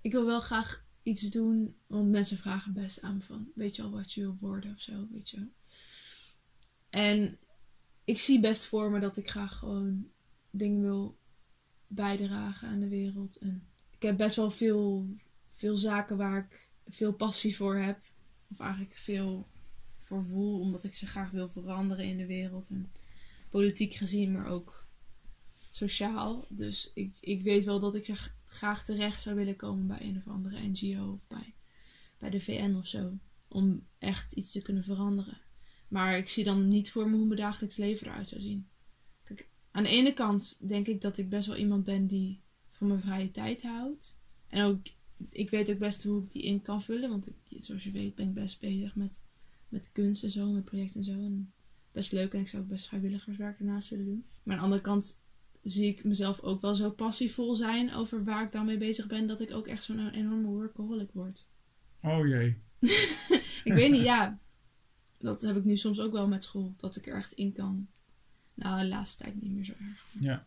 Ik 0.00 0.12
wil 0.12 0.26
wel 0.26 0.40
graag 0.40 0.84
iets 1.02 1.22
doen, 1.22 1.74
want 1.86 2.10
mensen 2.10 2.38
vragen 2.38 2.72
best 2.72 3.02
aan 3.02 3.16
me 3.16 3.22
van, 3.22 3.48
weet 3.54 3.76
je 3.76 3.82
al 3.82 3.90
wat 3.90 4.12
je 4.12 4.20
wil 4.20 4.36
worden 4.40 4.74
of 4.74 4.80
zo, 4.80 5.06
weet 5.10 5.30
je. 5.30 5.46
En 6.90 7.38
ik 8.04 8.18
zie 8.18 8.40
best 8.40 8.64
voor 8.64 8.90
me 8.90 9.00
dat 9.00 9.16
ik 9.16 9.30
graag 9.30 9.58
gewoon 9.58 10.08
dingen 10.50 10.82
wil 10.82 11.16
bijdragen 11.86 12.68
aan 12.68 12.80
de 12.80 12.88
wereld. 12.88 13.36
En 13.36 13.66
ik 13.90 14.02
heb 14.02 14.16
best 14.16 14.36
wel 14.36 14.50
veel, 14.50 15.06
veel 15.54 15.76
zaken 15.76 16.16
waar 16.16 16.38
ik 16.38 16.68
veel 16.88 17.12
passie 17.12 17.56
voor 17.56 17.76
heb. 17.76 18.00
Of 18.50 18.60
eigenlijk 18.60 18.94
veel 18.94 19.46
voor 20.00 20.24
voel, 20.24 20.60
omdat 20.60 20.84
ik 20.84 20.94
ze 20.94 21.06
graag 21.06 21.30
wil 21.30 21.48
veranderen 21.48 22.04
in 22.04 22.16
de 22.16 22.26
wereld. 22.26 22.68
En 22.68 22.90
politiek 23.48 23.94
gezien, 23.94 24.32
maar 24.32 24.46
ook 24.46 24.86
sociaal. 25.70 26.46
Dus 26.48 26.90
ik, 26.94 27.16
ik 27.20 27.42
weet 27.42 27.64
wel 27.64 27.80
dat 27.80 27.94
ik 27.94 28.04
zeg, 28.04 28.34
graag 28.52 28.84
terecht 28.84 29.22
zou 29.22 29.36
willen 29.36 29.56
komen 29.56 29.86
bij 29.86 30.00
een 30.00 30.16
of 30.16 30.32
andere 30.32 30.68
NGO 30.68 31.12
of 31.12 31.26
bij, 31.28 31.54
bij 32.18 32.30
de 32.30 32.40
VN 32.40 32.74
of 32.78 32.86
zo. 32.86 33.18
Om 33.48 33.86
echt 33.98 34.32
iets 34.32 34.52
te 34.52 34.62
kunnen 34.62 34.84
veranderen. 34.84 35.38
Maar 35.88 36.16
ik 36.16 36.28
zie 36.28 36.44
dan 36.44 36.68
niet 36.68 36.90
voor 36.90 37.10
me 37.10 37.16
hoe 37.16 37.26
mijn 37.26 37.40
dagelijks 37.40 37.76
leven 37.76 38.06
eruit 38.06 38.28
zou 38.28 38.40
zien. 38.40 38.66
Kijk, 39.24 39.48
aan 39.70 39.82
de 39.82 39.88
ene 39.88 40.14
kant 40.14 40.68
denk 40.68 40.86
ik 40.86 41.00
dat 41.00 41.18
ik 41.18 41.28
best 41.28 41.46
wel 41.46 41.56
iemand 41.56 41.84
ben 41.84 42.06
die 42.06 42.40
van 42.70 42.86
mijn 42.86 43.00
vrije 43.00 43.30
tijd 43.30 43.62
houdt. 43.62 44.16
En 44.48 44.64
ook, 44.64 44.86
ik 45.28 45.50
weet 45.50 45.70
ook 45.70 45.78
best 45.78 46.02
hoe 46.02 46.22
ik 46.22 46.32
die 46.32 46.42
in 46.42 46.62
kan 46.62 46.82
vullen. 46.82 47.10
Want 47.10 47.26
ik, 47.26 47.64
zoals 47.64 47.84
je 47.84 47.90
weet 47.90 48.14
ben 48.14 48.28
ik 48.28 48.34
best 48.34 48.60
bezig 48.60 48.94
met, 48.94 49.22
met 49.68 49.90
kunst 49.92 50.22
en 50.22 50.30
zo, 50.30 50.50
met 50.50 50.64
projecten 50.64 51.00
en 51.00 51.06
zo. 51.06 51.12
En 51.12 51.52
best 51.92 52.12
leuk 52.12 52.32
en 52.32 52.40
ik 52.40 52.48
zou 52.48 52.62
ook 52.62 52.68
best 52.68 52.86
vrijwilligerswerk 52.86 53.58
ernaast 53.58 53.88
willen 53.88 54.04
doen. 54.04 54.24
Maar 54.42 54.54
aan 54.54 54.60
de 54.60 54.64
andere 54.64 54.82
kant 54.82 55.21
zie 55.62 55.86
ik 55.88 56.04
mezelf 56.04 56.40
ook 56.40 56.60
wel 56.60 56.74
zo 56.74 56.90
passievol 56.90 57.54
zijn 57.54 57.94
over 57.94 58.24
waar 58.24 58.44
ik 58.44 58.52
dan 58.52 58.66
mee 58.66 58.78
bezig 58.78 59.06
ben, 59.06 59.26
dat 59.26 59.40
ik 59.40 59.50
ook 59.52 59.66
echt 59.66 59.84
zo'n 59.84 60.10
enorme 60.10 60.46
workaholic 60.46 61.10
word. 61.12 61.48
oh 62.02 62.26
jee. 62.26 62.56
Ik 63.64 63.72
weet 63.72 63.90
niet, 63.92 64.02
ja. 64.02 64.40
Dat 65.18 65.42
heb 65.42 65.56
ik 65.56 65.64
nu 65.64 65.76
soms 65.76 66.00
ook 66.00 66.12
wel 66.12 66.28
met 66.28 66.44
school, 66.44 66.74
dat 66.76 66.96
ik 66.96 67.06
er 67.06 67.14
echt 67.14 67.32
in 67.32 67.52
kan. 67.52 67.88
Nou, 68.54 68.80
de 68.80 68.88
laatste 68.88 69.22
tijd 69.24 69.42
niet 69.42 69.52
meer 69.52 69.64
zo 69.64 69.72
erg. 69.72 70.06
Ja. 70.20 70.46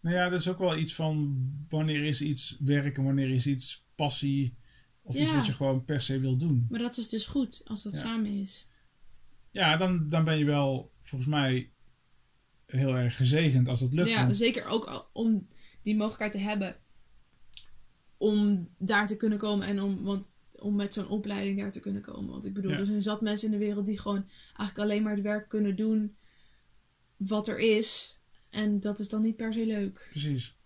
Nou 0.00 0.16
ja, 0.16 0.28
dat 0.28 0.40
is 0.40 0.48
ook 0.48 0.58
wel 0.58 0.76
iets 0.76 0.94
van 0.94 1.36
wanneer 1.68 2.04
is 2.04 2.22
iets 2.22 2.56
werk 2.60 2.96
en 2.96 3.04
wanneer 3.04 3.30
is 3.30 3.46
iets 3.46 3.84
passie 3.94 4.54
of 5.02 5.16
iets 5.16 5.32
wat 5.32 5.46
je 5.46 5.52
gewoon 5.52 5.84
per 5.84 6.00
se 6.00 6.18
wil 6.20 6.36
doen. 6.36 6.66
Maar 6.70 6.80
dat 6.80 6.96
is 6.96 7.08
dus 7.08 7.26
goed, 7.26 7.62
als 7.64 7.82
dat 7.82 7.92
Ja. 7.92 7.98
samen 7.98 8.30
is. 8.30 8.68
Ja, 9.50 9.76
dan, 9.76 10.08
dan 10.08 10.24
ben 10.24 10.38
je 10.38 10.44
wel 10.44 10.92
volgens 11.02 11.30
mij 11.30 11.70
heel 12.66 12.96
erg 12.96 13.16
gezegend 13.16 13.68
als 13.68 13.80
dat 13.80 13.92
lukt. 13.94 14.08
ja, 14.08 14.32
zeker 14.32 14.66
ook 14.66 15.08
om 15.12 15.48
die 15.82 15.96
mogelijkheid 15.96 16.32
te 16.32 16.38
hebben. 16.38 16.76
Om 18.16 18.68
daar 18.78 19.06
te 19.06 19.16
kunnen 19.16 19.38
komen 19.38 19.66
en 19.66 19.80
om, 19.82 20.02
want, 20.04 20.26
om 20.52 20.74
met 20.76 20.94
zo'n 20.94 21.08
opleiding 21.08 21.58
daar 21.60 21.72
te 21.72 21.80
kunnen 21.80 22.02
komen. 22.02 22.30
Want 22.30 22.44
ik 22.46 22.52
bedoel, 22.54 22.70
Ja. 22.70 22.78
er 22.78 22.86
zijn 22.86 23.02
zat 23.02 23.20
mensen 23.20 23.52
in 23.52 23.58
de 23.58 23.64
wereld 23.64 23.86
die 23.86 23.98
gewoon 23.98 24.24
eigenlijk 24.46 24.78
alleen 24.78 25.02
maar 25.02 25.14
het 25.14 25.22
werk 25.22 25.48
kunnen 25.48 25.76
doen 25.76 26.16
wat 27.16 27.48
er 27.48 27.58
is. 27.58 28.20
En 28.50 28.80
dat 28.80 28.98
is 28.98 29.08
dan 29.08 29.22
niet 29.22 29.36
per 29.36 29.52
se 29.52 29.66
leuk. 29.66 30.06
Precies. 30.10 30.56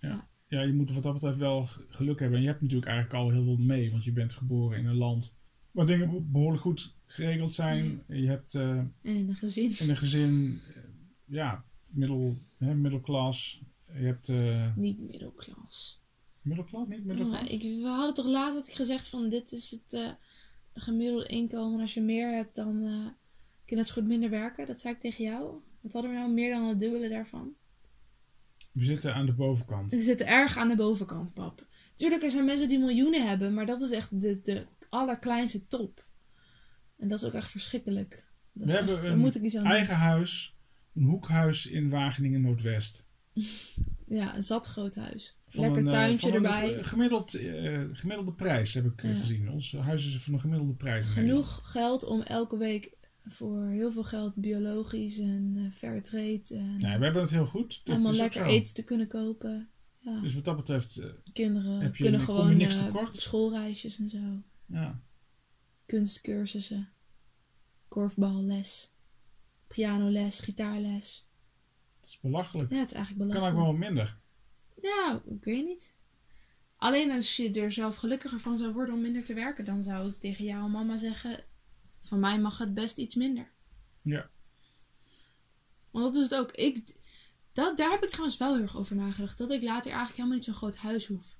Ja. 0.00 0.08
Ja. 0.08 0.28
ja, 0.48 0.60
je 0.62 0.72
moet 0.72 0.92
wat 0.92 1.02
dat 1.02 1.12
betreft 1.12 1.38
wel 1.38 1.68
geluk 1.88 2.18
hebben. 2.20 2.36
En 2.38 2.44
je 2.44 2.50
hebt 2.50 2.60
natuurlijk 2.62 2.90
eigenlijk 2.90 3.18
al 3.22 3.30
heel 3.30 3.44
veel 3.44 3.56
mee, 3.56 3.90
want 3.90 4.04
je 4.04 4.12
bent 4.12 4.32
geboren 4.32 4.78
in 4.78 4.86
een 4.86 4.96
land 4.96 5.34
waar 5.70 5.86
dingen 5.86 6.10
be- 6.10 6.20
behoorlijk 6.20 6.62
goed 6.62 6.94
geregeld 7.06 7.54
zijn. 7.54 8.02
Je 8.08 8.26
hebt 8.26 8.54
En 8.54 8.94
in 9.02 9.28
een 9.28 9.34
gezin. 9.36 9.74
in 9.78 9.90
een 9.90 9.96
gezin, 9.96 10.60
ja, 11.32 11.64
middel, 11.86 12.36
hè, 12.58 12.74
middelklas. 12.74 13.60
Je 13.86 14.04
hebt 14.04 14.28
eh 14.28 14.76
Niet 14.76 14.98
middelklas. 14.98 16.00
middelklas, 16.40 16.88
niet 16.88 17.04
middelklas? 17.04 17.48
Ik, 17.48 17.62
we 17.62 17.86
hadden 17.86 18.14
toch 18.14 18.26
laatst 18.26 18.54
had 18.54 18.68
ik 18.68 18.74
gezegd 18.74 19.08
van 19.08 19.28
dit 19.28 19.52
is 19.52 19.70
het 19.70 19.92
eh, 19.92 20.10
gemiddelde 20.74 21.26
inkomen. 21.26 21.80
Als 21.80 21.94
je 21.94 22.00
meer 22.00 22.34
hebt 22.34 22.54
dan 22.54 22.84
eh 22.84 23.06
kun 23.64 23.76
je 23.76 23.76
net 23.76 23.86
zo 23.86 23.92
goed 23.92 24.10
minder 24.10 24.30
werken. 24.30 24.66
Dat 24.66 24.80
zei 24.80 24.94
ik 24.94 25.00
tegen 25.00 25.24
jou. 25.24 25.54
Wat 25.80 25.92
hadden 25.92 26.10
we 26.10 26.16
nou 26.16 26.32
meer 26.32 26.50
dan 26.50 26.68
het 26.68 26.80
dubbele 26.80 27.08
daarvan? 27.08 27.54
We 28.72 28.84
zitten 28.84 29.14
aan 29.14 29.26
de 29.26 29.32
bovenkant. 29.32 29.90
Ze 29.90 30.00
zitten 30.00 30.26
erg 30.26 30.56
aan 30.56 30.68
de 30.68 30.76
bovenkant, 30.76 31.34
pap. 31.34 31.66
Tuurlijk, 31.94 32.22
er 32.22 32.30
zijn 32.30 32.44
mensen 32.44 32.68
die 32.68 32.78
miljoenen 32.78 33.28
hebben, 33.28 33.54
maar 33.54 33.66
dat 33.66 33.82
is 33.82 33.90
echt 33.90 34.20
de, 34.20 34.40
de 34.42 34.66
allerkleinste 34.88 35.66
top. 35.66 36.04
En 36.98 37.08
dat 37.08 37.20
is 37.20 37.26
ook 37.26 37.32
echt 37.32 37.50
verschrikkelijk. 37.50 38.26
Dat 38.52 38.66
We 38.66 38.72
hebben 38.72 38.98
echt, 38.98 39.08
een 39.08 39.18
moet 39.18 39.34
ik 39.34 39.42
iets 39.42 39.56
aan 39.56 39.62
doen. 39.62 39.72
Eigen 39.72 39.94
huis, 39.94 40.56
een 40.94 41.02
hoekhuis 41.04 41.66
in 41.66 41.90
Wageningen 41.90 42.40
Noordwest. 42.40 43.04
Ja, 44.06 44.36
een 44.36 44.42
zat 44.42 44.66
groot 44.66 44.94
huis. 44.94 45.36
Van 45.48 45.60
Lekker 45.60 45.78
een, 45.80 45.86
eh, 45.86 45.92
tuintje 45.92 46.26
van 46.28 46.36
erbij. 46.36 46.74
ge- 46.74 46.84
Gemiddeld, 46.84 47.34
eh, 47.34 47.80
gemiddelde 47.92 48.32
prijs 48.32 48.74
heb 48.74 48.84
ik 48.84 49.02
eh, 49.02 49.10
Ja. 49.12 49.18
gezien. 49.18 49.50
Ons 49.50 49.72
huis 49.72 50.06
is 50.14 50.22
van 50.22 50.34
een 50.34 50.40
gemiddelde 50.40 50.74
prijs. 50.74 51.06
Genoeg 51.06 51.70
geld 51.70 52.04
om 52.04 52.20
elke 52.22 52.56
week 52.56 52.96
voor 53.28 53.66
heel 53.66 53.92
veel 53.92 54.04
geld 54.04 54.34
biologisch 54.34 55.18
en 55.18 55.54
eh 55.56 55.72
fair 55.78 56.02
trade 56.02 56.42
en 56.50 56.76
Nee, 56.76 56.98
we 56.98 57.04
hebben 57.04 57.22
het 57.22 57.30
heel 57.30 57.46
goed. 57.46 57.80
Dat 57.84 57.94
allemaal 57.94 58.12
lekker 58.14 58.44
eten 58.46 58.74
te 58.74 58.82
kunnen 58.84 59.06
kopen. 59.08 59.68
Ja, 59.98 60.20
Dus 60.20 60.34
wat 60.34 60.44
dat 60.44 60.56
betreft, 60.56 61.02
kinderen 61.32 61.80
heb 61.80 61.96
je- 61.96 62.02
kunnen 62.02 62.20
je 62.20 62.26
gewoon 62.26 62.56
niks 62.56 62.76
tekort? 62.78 63.16
schoolreisjes 63.16 63.98
en 63.98 64.08
zo. 64.08 64.42
ja. 64.66 65.00
Kunstcursussen, 65.86 66.88
korfballes, 67.88 68.91
pianoles, 69.74 70.40
gitaarles. 70.40 71.26
Het 72.00 72.06
is 72.10 72.18
belachelijk. 72.20 72.70
Ja, 72.70 72.78
het 72.78 72.90
is 72.90 72.96
eigenlijk 72.96 73.30
Kan 73.30 73.36
ook 73.38 73.42
belachelijk. 73.42 73.66
wel 73.66 73.78
wat 73.78 73.88
minder. 73.88 74.18
Nou, 74.82 75.20
ik 75.38 75.44
weet 75.44 75.64
niet. 75.64 75.94
Alleen 76.76 77.10
als 77.10 77.36
je 77.36 77.50
er 77.50 77.72
zelf 77.72 77.96
gelukkiger 77.96 78.40
van 78.40 78.56
zou 78.58 78.72
worden 78.72 78.94
om 78.94 79.00
minder 79.00 79.24
te 79.24 79.34
werken, 79.34 79.64
dan 79.64 79.82
zou 79.82 80.08
ik 80.08 80.20
tegen 80.20 80.44
jou 80.44 80.64
en 80.64 80.70
mama 80.70 80.96
zeggen: 80.96 81.44
van 82.02 82.20
mij 82.20 82.40
mag 82.40 82.58
het 82.58 82.74
best 82.74 82.96
iets 82.98 83.14
minder. 83.14 83.50
Ja. 84.02 84.30
Want 85.90 86.04
dat 86.04 86.16
is 86.16 86.30
het 86.30 86.34
ook. 86.38 86.50
Ik, 86.52 86.94
dat, 87.52 87.76
daar 87.76 87.90
heb 87.90 88.02
ik 88.02 88.08
trouwens 88.08 88.36
wel 88.38 88.54
heel 88.54 88.62
erg 88.62 88.76
over 88.76 88.96
nagedacht. 88.96 89.38
Dat 89.38 89.50
ik 89.50 89.62
later 89.62 89.86
eigenlijk 89.90 90.16
helemaal 90.16 90.36
niet 90.36 90.44
zo'n 90.44 90.54
groot 90.54 90.76
huis 90.76 91.06
hoef. 91.06 91.36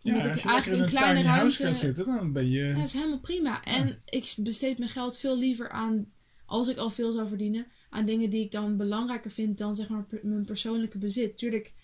Ja, 0.00 0.12
Omdat 0.14 0.28
als 0.28 0.38
ik 0.38 0.44
eigenlijk 0.44 0.66
in 0.66 0.72
een 0.72 0.94
een 0.94 1.00
kleine 1.02 1.22
ruimte. 1.22 1.64
gaat 1.64 1.76
zitten, 1.76 2.04
dan 2.06 2.32
ben 2.32 2.50
je... 2.50 2.64
Ja, 2.64 2.74
dat 2.74 2.84
is 2.84 2.92
helemaal 2.92 3.20
prima. 3.20 3.64
En 3.64 4.02
ik 4.04 4.34
besteed 4.36 4.78
mijn 4.78 4.90
geld 4.90 5.16
veel 5.16 5.38
liever 5.38 5.70
aan, 5.70 6.12
als 6.48 6.68
ik 6.68 6.76
al 6.76 6.90
veel 6.90 7.12
zou 7.12 7.28
verdienen, 7.28 7.66
aan 7.90 8.06
dingen 8.06 8.30
die 8.30 8.44
ik 8.44 8.50
dan 8.50 8.76
belangrijker 8.76 9.30
vind 9.30 9.58
dan 9.58 9.76
zeg 9.76 9.88
maar 9.88 10.06
mijn 10.22 10.44
persoonlijke 10.44 10.98
bezit. 10.98 11.36
Tuurlijk 11.36 11.74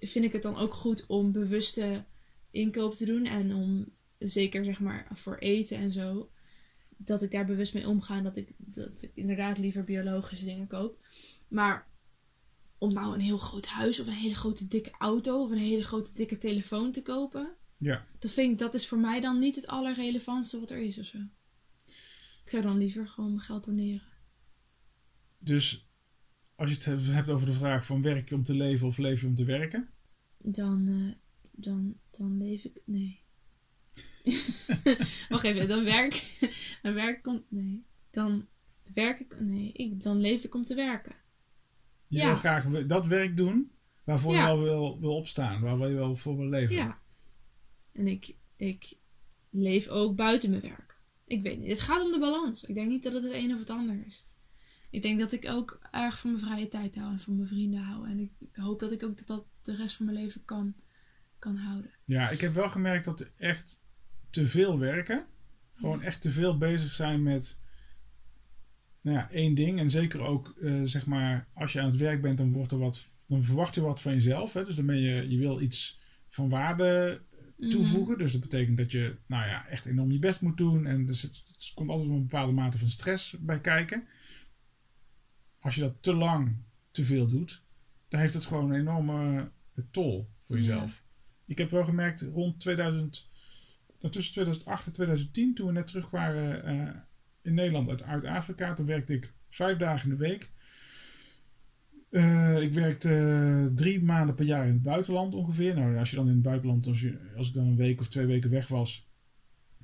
vind 0.00 0.24
ik 0.24 0.32
het 0.32 0.42
dan 0.42 0.56
ook 0.56 0.74
goed 0.74 1.06
om 1.06 1.32
bewuste 1.32 2.04
inkoop 2.50 2.94
te 2.94 3.04
doen 3.04 3.24
en 3.24 3.54
om 3.54 3.92
zeker 4.18 4.64
zeg 4.64 4.80
maar 4.80 5.06
voor 5.14 5.36
eten 5.36 5.76
en 5.76 5.92
zo, 5.92 6.30
dat 6.96 7.22
ik 7.22 7.30
daar 7.30 7.46
bewust 7.46 7.74
mee 7.74 7.88
omga 7.88 8.16
en 8.16 8.22
dat 8.22 8.36
ik, 8.36 8.52
dat 8.56 9.02
ik 9.02 9.10
inderdaad 9.14 9.58
liever 9.58 9.84
biologische 9.84 10.44
dingen 10.44 10.66
koop. 10.66 10.98
Maar 11.48 11.86
om 12.78 12.92
nou 12.92 13.14
een 13.14 13.20
heel 13.20 13.38
groot 13.38 13.66
huis 13.66 14.00
of 14.00 14.06
een 14.06 14.12
hele 14.12 14.34
grote 14.34 14.68
dikke 14.68 14.92
auto 14.98 15.42
of 15.42 15.50
een 15.50 15.58
hele 15.58 15.84
grote 15.84 16.12
dikke 16.12 16.38
telefoon 16.38 16.92
te 16.92 17.02
kopen, 17.02 17.54
Ja. 17.78 18.06
dat, 18.18 18.30
vind 18.30 18.52
ik, 18.52 18.58
dat 18.58 18.74
is 18.74 18.86
voor 18.86 18.98
mij 18.98 19.20
dan 19.20 19.38
niet 19.38 19.56
het 19.56 19.66
allerrelevantste 19.66 20.60
wat 20.60 20.70
er 20.70 20.78
is 20.78 20.98
of 20.98 21.06
zo. 21.06 21.18
Ik 22.44 22.50
zou 22.50 22.62
dan 22.62 22.78
liever 22.78 23.08
gewoon 23.08 23.30
mijn 23.30 23.42
geld 23.42 23.64
doneren. 23.64 24.02
Dus 25.38 25.88
als 26.54 26.70
je 26.70 26.90
het 26.90 27.06
hebt 27.06 27.28
over 27.28 27.46
de 27.46 27.52
vraag 27.52 27.86
van 27.86 28.02
werk 28.02 28.28
je 28.28 28.34
om 28.34 28.44
te 28.44 28.54
leven 28.54 28.86
of 28.86 28.98
leef 28.98 29.20
je 29.20 29.26
om 29.26 29.34
te 29.34 29.44
werken? 29.44 29.88
Dan, 30.38 30.86
eh, 30.88 31.14
dan, 31.50 31.94
dan 32.10 32.38
leef 32.38 32.64
ik. 32.64 32.80
Nee. 32.84 33.20
Wacht 35.28 35.44
even, 35.44 35.68
dan 35.68 35.84
werk, 35.84 36.38
dan 36.82 36.94
werk 36.94 37.18
ik 37.18 37.26
om. 37.26 37.44
Nee. 37.48 37.84
Dan 38.10 38.46
werk 38.94 39.20
ik. 39.20 39.40
Nee, 39.40 39.72
ik, 39.72 40.02
dan 40.02 40.16
leef 40.20 40.44
ik 40.44 40.54
om 40.54 40.64
te 40.64 40.74
werken. 40.74 41.14
Je 42.08 42.18
Ja. 42.18 42.26
wil 42.26 42.36
graag 42.36 42.86
dat 42.86 43.06
werk 43.06 43.36
doen 43.36 43.70
waarvoor 44.04 44.32
Ja. 44.32 44.40
je 44.48 44.56
wel 44.56 44.62
wil, 44.64 45.00
wil 45.00 45.16
opstaan, 45.16 45.60
waar 45.60 45.88
je 45.88 45.94
wel 45.94 46.16
voor 46.16 46.36
wil 46.36 46.48
leven. 46.48 46.74
Ja. 46.74 47.00
En 47.92 48.06
ik, 48.06 48.36
ik 48.56 48.98
leef 49.50 49.88
ook 49.88 50.16
buiten 50.16 50.50
mijn 50.50 50.62
werk. 50.62 50.91
Ik 51.32 51.42
weet 51.42 51.58
niet. 51.58 51.68
Het 51.68 51.80
gaat 51.80 52.04
om 52.04 52.12
de 52.12 52.18
balans. 52.18 52.64
Ik 52.64 52.74
denk 52.74 52.88
niet 52.88 53.02
dat 53.02 53.12
het 53.12 53.22
het 53.22 53.32
een 53.32 53.52
of 53.52 53.58
het 53.58 53.70
ander 53.70 54.06
is. 54.06 54.24
Ik 54.90 55.02
denk 55.02 55.20
dat 55.20 55.32
ik 55.32 55.48
ook 55.48 55.80
erg 55.90 56.18
van 56.18 56.32
mijn 56.32 56.44
vrije 56.44 56.68
tijd 56.68 56.96
hou 56.96 57.12
en 57.12 57.20
van 57.20 57.36
mijn 57.36 57.48
vrienden 57.48 57.80
hou. 57.80 58.08
En 58.08 58.18
ik 58.18 58.30
hoop 58.52 58.80
dat 58.80 58.92
ik 58.92 59.02
ook 59.02 59.16
dat, 59.16 59.26
dat 59.26 59.44
de 59.62 59.74
rest 59.74 59.96
van 59.96 60.06
mijn 60.06 60.18
leven 60.18 60.44
kan, 60.44 60.74
kan 61.38 61.56
houden. 61.56 61.90
Ja, 62.04 62.30
ik 62.30 62.40
heb 62.40 62.54
wel 62.54 62.70
gemerkt 62.70 63.04
dat 63.04 63.30
echt 63.36 63.80
te 64.30 64.46
veel 64.46 64.78
werken, 64.78 65.26
gewoon 65.74 66.02
echt 66.02 66.20
te 66.20 66.30
veel 66.30 66.58
bezig 66.58 66.92
zijn 66.92 67.22
met 67.22 67.58
nou 69.00 69.16
ja, 69.16 69.30
één 69.30 69.54
ding. 69.54 69.78
En 69.78 69.90
zeker 69.90 70.20
ook, 70.20 70.54
eh, 70.60 70.80
zeg 70.82 71.06
maar, 71.06 71.48
als 71.54 71.72
je 71.72 71.80
aan 71.80 71.90
het 71.90 72.00
werk 72.00 72.22
bent, 72.22 72.38
dan, 72.38 72.52
wordt 72.52 72.72
er 72.72 72.78
wat, 72.78 73.10
dan 73.26 73.44
verwacht 73.44 73.74
je 73.74 73.80
wat 73.80 74.00
van 74.00 74.12
jezelf. 74.12 74.52
Hè? 74.52 74.64
Dus 74.64 74.76
dan 74.76 74.86
ben 74.86 75.00
je, 75.00 75.28
je 75.28 75.38
wil 75.38 75.60
iets 75.60 76.00
van 76.28 76.48
waarde 76.48 77.20
toevoegen. 77.70 78.18
Dus 78.18 78.32
dat 78.32 78.40
betekent 78.40 78.76
dat 78.76 78.90
je 78.90 79.16
nou 79.26 79.46
ja, 79.48 79.66
echt 79.68 79.86
enorm 79.86 80.12
je 80.12 80.18
best 80.18 80.40
moet 80.40 80.56
doen. 80.56 80.86
En 80.86 81.06
dus 81.06 81.22
het, 81.22 81.42
het 81.46 81.72
komt 81.74 81.90
altijd 81.90 82.10
een 82.10 82.22
bepaalde 82.22 82.52
mate 82.52 82.78
van 82.78 82.90
stress 82.90 83.36
bij 83.40 83.60
kijken. 83.60 84.04
Als 85.60 85.74
je 85.74 85.80
dat 85.80 85.94
te 86.00 86.14
lang 86.14 86.56
te 86.90 87.04
veel 87.04 87.26
doet, 87.26 87.62
dan 88.08 88.20
heeft 88.20 88.34
het 88.34 88.44
gewoon 88.44 88.70
een 88.70 88.80
enorme 88.80 89.50
eh, 89.74 89.84
tol 89.90 90.28
voor 90.42 90.56
Ja. 90.56 90.62
jezelf. 90.62 91.02
Ik 91.46 91.58
heb 91.58 91.70
wel 91.70 91.84
gemerkt 91.84 92.20
rond 92.20 92.60
2000, 92.60 93.28
nou, 94.00 94.12
tussen 94.12 94.32
2008 94.32 94.86
en 94.86 94.92
2010, 94.92 95.54
toen 95.54 95.66
we 95.66 95.72
net 95.72 95.86
terug 95.86 96.10
waren 96.10 96.64
eh, 96.64 96.94
in 97.42 97.54
Nederland 97.54 97.88
uit, 97.88 98.02
uit 98.02 98.24
Afrika, 98.24 98.74
toen 98.74 98.86
werkte 98.86 99.14
ik 99.14 99.32
vijf 99.48 99.78
dagen 99.78 100.10
in 100.10 100.16
de 100.16 100.22
week. 100.28 100.50
Eh, 102.12 102.62
ik 102.62 102.72
werkte 102.72 103.08
eh, 103.08 103.74
drie 103.74 104.02
maanden 104.02 104.34
per 104.34 104.44
jaar 104.44 104.66
in 104.66 104.72
het 104.72 104.82
buitenland 104.82 105.34
ongeveer. 105.34 105.74
Nou, 105.74 105.98
als 105.98 106.10
je 106.10 106.16
dan 106.16 106.26
in 106.26 106.32
het 106.32 106.42
buitenland, 106.42 106.86
als, 106.86 107.00
je, 107.00 107.18
als 107.36 107.48
ik 107.48 107.54
dan 107.54 107.66
een 107.66 107.76
week 107.76 108.00
of 108.00 108.08
twee 108.08 108.26
weken 108.26 108.50
weg 108.50 108.68
was 108.68 109.08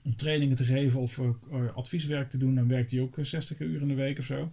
om 0.02 0.16
trainingen 0.16 0.56
te 0.56 0.64
geven 0.64 1.00
of 1.00 1.18
eh, 1.18 1.74
advieswerk 1.74 2.30
te 2.30 2.38
doen, 2.38 2.54
dan 2.54 2.68
werkte 2.68 2.94
je 2.94 3.02
ook 3.02 3.18
eh, 3.18 3.24
60 3.24 3.58
uur 3.58 3.80
in 3.80 3.88
de 3.88 3.94
week 3.94 4.18
of 4.18 4.24
zo. 4.24 4.52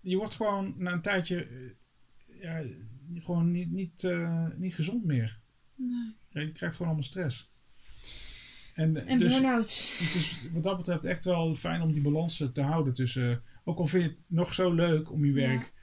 Je 0.00 0.16
wordt 0.16 0.34
gewoon 0.34 0.74
na 0.78 0.92
een 0.92 1.02
tijdje 1.02 1.48
ja, 2.40 2.62
gewoon 3.14 3.50
niet, 3.50 3.70
niet, 3.70 4.08
niet 4.56 4.74
gezond 4.74 5.04
meer. 5.04 5.40
Nee. 5.74 6.14
Ja, 6.28 6.40
je 6.40 6.52
krijgt 6.52 6.76
gewoon 6.76 6.92
allemaal 6.92 7.10
stress. 7.10 7.52
En, 8.74 9.06
En 9.06 9.18
dus, 9.18 9.32
burn-out. 9.32 9.88
het 9.98 10.14
is 10.14 10.50
wat 10.52 10.62
dat 10.62 10.76
betreft 10.76 11.04
echt 11.04 11.24
wel 11.24 11.54
fijn 11.54 11.80
om 11.80 11.92
die 11.92 12.02
balans 12.02 12.36
te 12.52 12.60
houden 12.60 12.94
tussen. 12.94 13.42
ook 13.64 13.78
al 13.78 13.86
vind 13.86 14.02
je 14.02 14.08
het 14.08 14.20
nog 14.26 14.54
zo 14.54 14.72
leuk 14.72 15.12
om 15.12 15.24
je 15.24 15.32
Ja. 15.32 15.74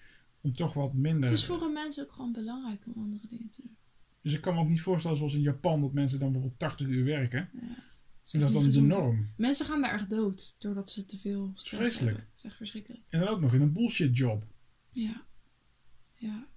Om 0.43 0.53
toch 0.53 0.73
wat 0.73 0.93
minder. 0.93 1.29
Het 1.29 1.37
is 1.39 1.45
voor 1.45 1.61
een 1.61 1.73
mens 1.73 2.01
ook 2.01 2.11
gewoon 2.11 2.31
belangrijk 2.31 2.85
om 2.85 3.01
andere 3.03 3.27
dingen 3.29 3.49
te 3.49 3.61
doen. 3.61 3.77
Dus 4.21 4.33
ik 4.33 4.41
kan 4.41 4.53
me 4.55 4.61
ook 4.61 4.69
niet 4.69 4.81
voorstellen 4.81 5.17
zoals 5.17 5.33
in 5.33 5.41
Japan 5.41 5.81
dat 5.81 5.93
mensen 5.93 6.19
dan 6.19 6.31
bijvoorbeeld 6.31 6.59
80 6.59 6.87
uur 6.87 7.03
werken. 7.03 7.49
Ja. 7.53 7.91
En 8.31 8.39
dat 8.39 8.49
is 8.49 8.55
dan 8.55 8.71
de 8.71 8.81
norm. 8.81 9.29
Mensen 9.37 9.65
gaan 9.65 9.81
daar 9.81 9.93
echt 9.93 10.09
dood 10.09 10.55
doordat 10.59 10.91
ze 10.91 11.05
te 11.05 11.17
veel 11.17 11.51
stress 11.55 11.83
Vreselijk. 11.83 12.17
hebben. 12.17 12.33
Is 12.35 12.43
echt 12.43 12.55
verschrikkelijk. 12.55 13.03
En 13.09 13.19
dan 13.19 13.27
ook 13.27 13.41
nog 13.41 13.53
in 13.53 13.61
een 13.61 13.73
bullshit 13.73 14.17
job. 14.17 14.45
Ja. 14.91 15.25
Ja. 16.15 16.47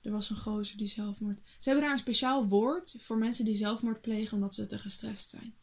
Er 0.00 0.10
was 0.10 0.30
een 0.30 0.36
gozer 0.36 0.78
die 0.78 0.86
zelfmoord... 0.86 1.40
Ze 1.58 1.68
hebben 1.68 1.84
daar 1.84 1.92
een 1.92 2.02
speciaal 2.02 2.48
woord 2.48 2.96
voor 2.98 3.18
mensen 3.18 3.44
die 3.44 3.56
zelfmoord 3.56 4.00
plegen 4.00 4.34
omdat 4.34 4.54
ze 4.54 4.66
te 4.66 4.78
gestrest 4.78 5.30
zijn. 5.30 5.54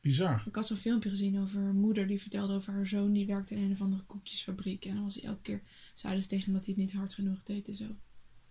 Bizar. 0.00 0.42
Ik 0.46 0.54
had 0.54 0.66
zo'n 0.66 0.76
filmpje 0.76 1.10
gezien 1.10 1.40
over 1.40 1.60
een 1.60 1.80
moeder 1.80 2.06
die 2.06 2.20
vertelde 2.20 2.54
over 2.54 2.72
haar 2.72 2.86
zoon 2.86 3.12
die 3.12 3.26
werkte 3.26 3.54
in 3.54 3.62
een 3.62 3.72
of 3.72 3.80
andere 3.80 4.02
koekjesfabriek. 4.02 4.84
En 4.84 4.94
dan 4.94 5.04
was 5.04 5.14
hij 5.14 5.24
elke 5.24 5.42
keer, 5.42 5.62
zeiden 5.94 6.22
ze 6.22 6.28
tegen 6.28 6.44
hem 6.44 6.54
dat 6.54 6.64
hij 6.64 6.74
het 6.74 6.82
niet 6.82 6.92
hard 6.92 7.14
genoeg 7.14 7.42
deed 7.42 7.68
en 7.68 7.74
zo. 7.74 7.96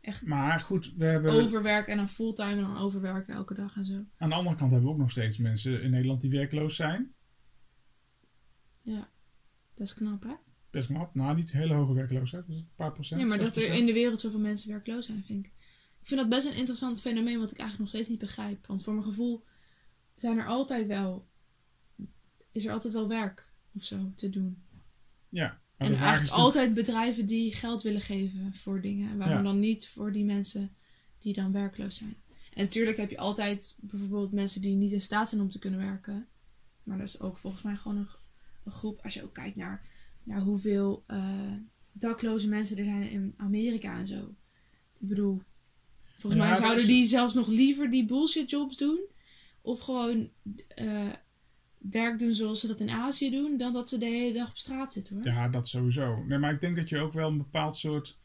Echt 0.01 0.25
Maar 0.25 0.59
goed, 0.59 0.93
we 0.97 1.05
hebben, 1.05 1.31
overwerken 1.31 1.91
en 1.91 1.97
dan 1.97 2.09
fulltime 2.09 2.51
en 2.51 2.62
dan 2.62 2.77
overwerken 2.77 3.33
elke 3.33 3.53
dag 3.53 3.75
en 3.75 3.85
zo. 3.85 4.05
aan 4.17 4.29
de 4.29 4.35
andere 4.35 4.55
kant 4.55 4.71
hebben 4.71 4.89
we 4.89 4.95
ook 4.95 5.01
nog 5.01 5.12
steeds 5.12 5.38
mensen 5.38 5.81
in 5.81 5.91
Nederland 5.91 6.21
die 6.21 6.29
werkloos 6.29 6.75
zijn. 6.75 7.13
Best 9.79 9.93
knap, 9.93 10.23
hè? 10.23 10.33
Best 10.69 10.88
knap. 10.88 11.15
Nou, 11.15 11.35
niet 11.35 11.51
hele 11.51 11.73
hoge 11.73 11.93
werkloosheid. 11.93 12.47
Dus 12.47 12.57
een 12.57 12.69
paar 12.75 12.91
procent. 12.91 13.21
Ja, 13.21 13.27
maar 13.27 13.38
dat 13.38 13.57
er 13.57 13.69
6%. 13.69 13.73
in 13.73 13.85
de 13.85 13.93
wereld 13.93 14.19
zoveel 14.19 14.39
mensen 14.39 14.69
werkloos 14.69 15.05
zijn, 15.05 15.23
vind 15.23 15.45
ik. 15.45 15.51
Ik 16.01 16.07
vind 16.07 16.19
dat 16.19 16.29
best 16.29 16.45
een 16.47 16.55
interessant 16.57 17.01
fenomeen 17.01 17.39
wat 17.39 17.51
ik 17.51 17.57
eigenlijk 17.57 17.79
nog 17.79 17.89
steeds 17.89 18.09
niet 18.09 18.19
begrijp. 18.19 18.67
Want 18.67 18.83
voor 18.83 18.93
mijn 18.93 19.05
gevoel 19.05 19.45
zijn 20.15 20.38
er 20.38 20.45
altijd 20.45 20.88
wel... 20.88 21.28
Is 22.51 22.65
er 22.65 22.71
altijd 22.71 22.93
wel 22.93 23.07
werk 23.07 23.51
of 23.75 23.83
zo 23.83 24.12
te 24.15 24.29
doen. 24.29 24.57
Ja. 25.29 25.62
en 25.77 25.93
eigenlijk 25.93 26.31
altijd 26.33 26.73
bedrijven 26.73 27.25
die 27.25 27.53
geld 27.55 27.83
willen 27.83 28.01
geven 28.01 28.53
voor 28.55 28.81
dingen. 28.81 29.17
Waarom 29.17 29.38
Ja. 29.38 29.43
dan 29.43 29.59
niet 29.59 29.88
voor 29.88 30.12
die 30.12 30.25
mensen 30.25 30.75
die 31.19 31.33
dan 31.33 31.51
werkloos 31.51 31.95
zijn? 31.97 32.15
En 32.53 32.63
natuurlijk 32.63 32.97
heb 32.97 33.09
je 33.09 33.17
altijd 33.17 33.77
bijvoorbeeld 33.81 34.31
mensen 34.31 34.62
die 34.62 34.75
niet 34.75 34.91
in 34.91 35.01
staat 35.01 35.29
zijn 35.29 35.41
om 35.41 35.49
te 35.49 35.59
kunnen 35.59 35.79
werken. 35.79 36.27
Maar 36.83 36.97
dat 36.97 37.07
is 37.07 37.19
ook 37.19 37.38
volgens 37.38 37.62
mij 37.63 37.75
gewoon 37.75 37.97
een, 37.97 38.07
een 38.65 38.71
groep. 38.71 38.99
Als 39.03 39.13
je 39.13 39.23
ook 39.23 39.33
kijkt 39.33 39.55
naar, 39.55 39.88
naar 40.23 40.41
hoeveel 40.41 41.03
eh, 41.07 41.51
dakloze 41.91 42.47
mensen 42.47 42.77
er 42.77 42.83
zijn 42.83 43.09
in 43.09 43.33
Amerika 43.38 43.97
en 43.97 44.07
zo. 44.07 44.35
Ik 44.99 45.07
bedoel, 45.07 45.41
volgens 46.17 46.41
Ja, 46.41 46.47
mij 46.47 46.57
zouden 46.57 46.81
is- 46.81 46.88
die 46.88 47.05
zelfs 47.07 47.33
nog 47.33 47.47
liever 47.47 47.91
die 47.91 48.05
bullshit 48.05 48.49
jobs 48.49 48.77
doen. 48.77 48.99
Of 49.62 49.79
gewoon 49.79 50.29
eh, 50.67 51.09
werk 51.79 52.19
doen 52.19 52.35
zoals 52.35 52.59
ze 52.59 52.67
dat 52.67 52.79
in 52.79 52.89
Azië 52.89 53.31
doen. 53.31 53.57
Dan 53.57 53.73
dat 53.73 53.89
ze 53.89 53.97
de 53.97 54.05
hele 54.05 54.33
dag 54.33 54.49
op 54.49 54.57
straat 54.57 54.93
zitten 54.93 55.15
hoor. 55.15 55.25
Ja, 55.25 55.47
dat 55.47 55.67
sowieso. 55.67 56.23
Nee, 56.23 56.37
maar 56.37 56.53
ik 56.53 56.61
denk 56.61 56.75
dat 56.75 56.89
je 56.89 56.97
ook 56.97 57.13
wel 57.13 57.29
een 57.29 57.37
bepaald 57.37 57.77
soort 57.77 58.17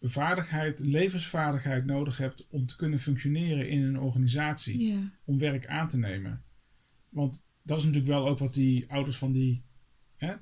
vaardigheid, 0.00 0.80
levensvaardigheid 0.80 1.84
nodig 1.84 2.16
hebt 2.16 2.46
om 2.50 2.66
te 2.66 2.76
kunnen 2.76 2.98
functioneren 2.98 3.68
in 3.68 3.82
een 3.82 4.00
organisatie. 4.00 5.10
Om 5.24 5.38
werk 5.38 5.66
aan 5.66 5.88
te 5.88 5.98
nemen. 5.98 6.42
Want 7.08 7.44
dat 7.62 7.78
is 7.78 7.84
natuurlijk 7.84 8.12
wel 8.12 8.28
ook 8.28 8.38
wat 8.38 8.54
die 8.54 8.90
ouders 8.90 9.16
van 9.16 9.32
die 9.32 9.62
hè, 10.16 10.34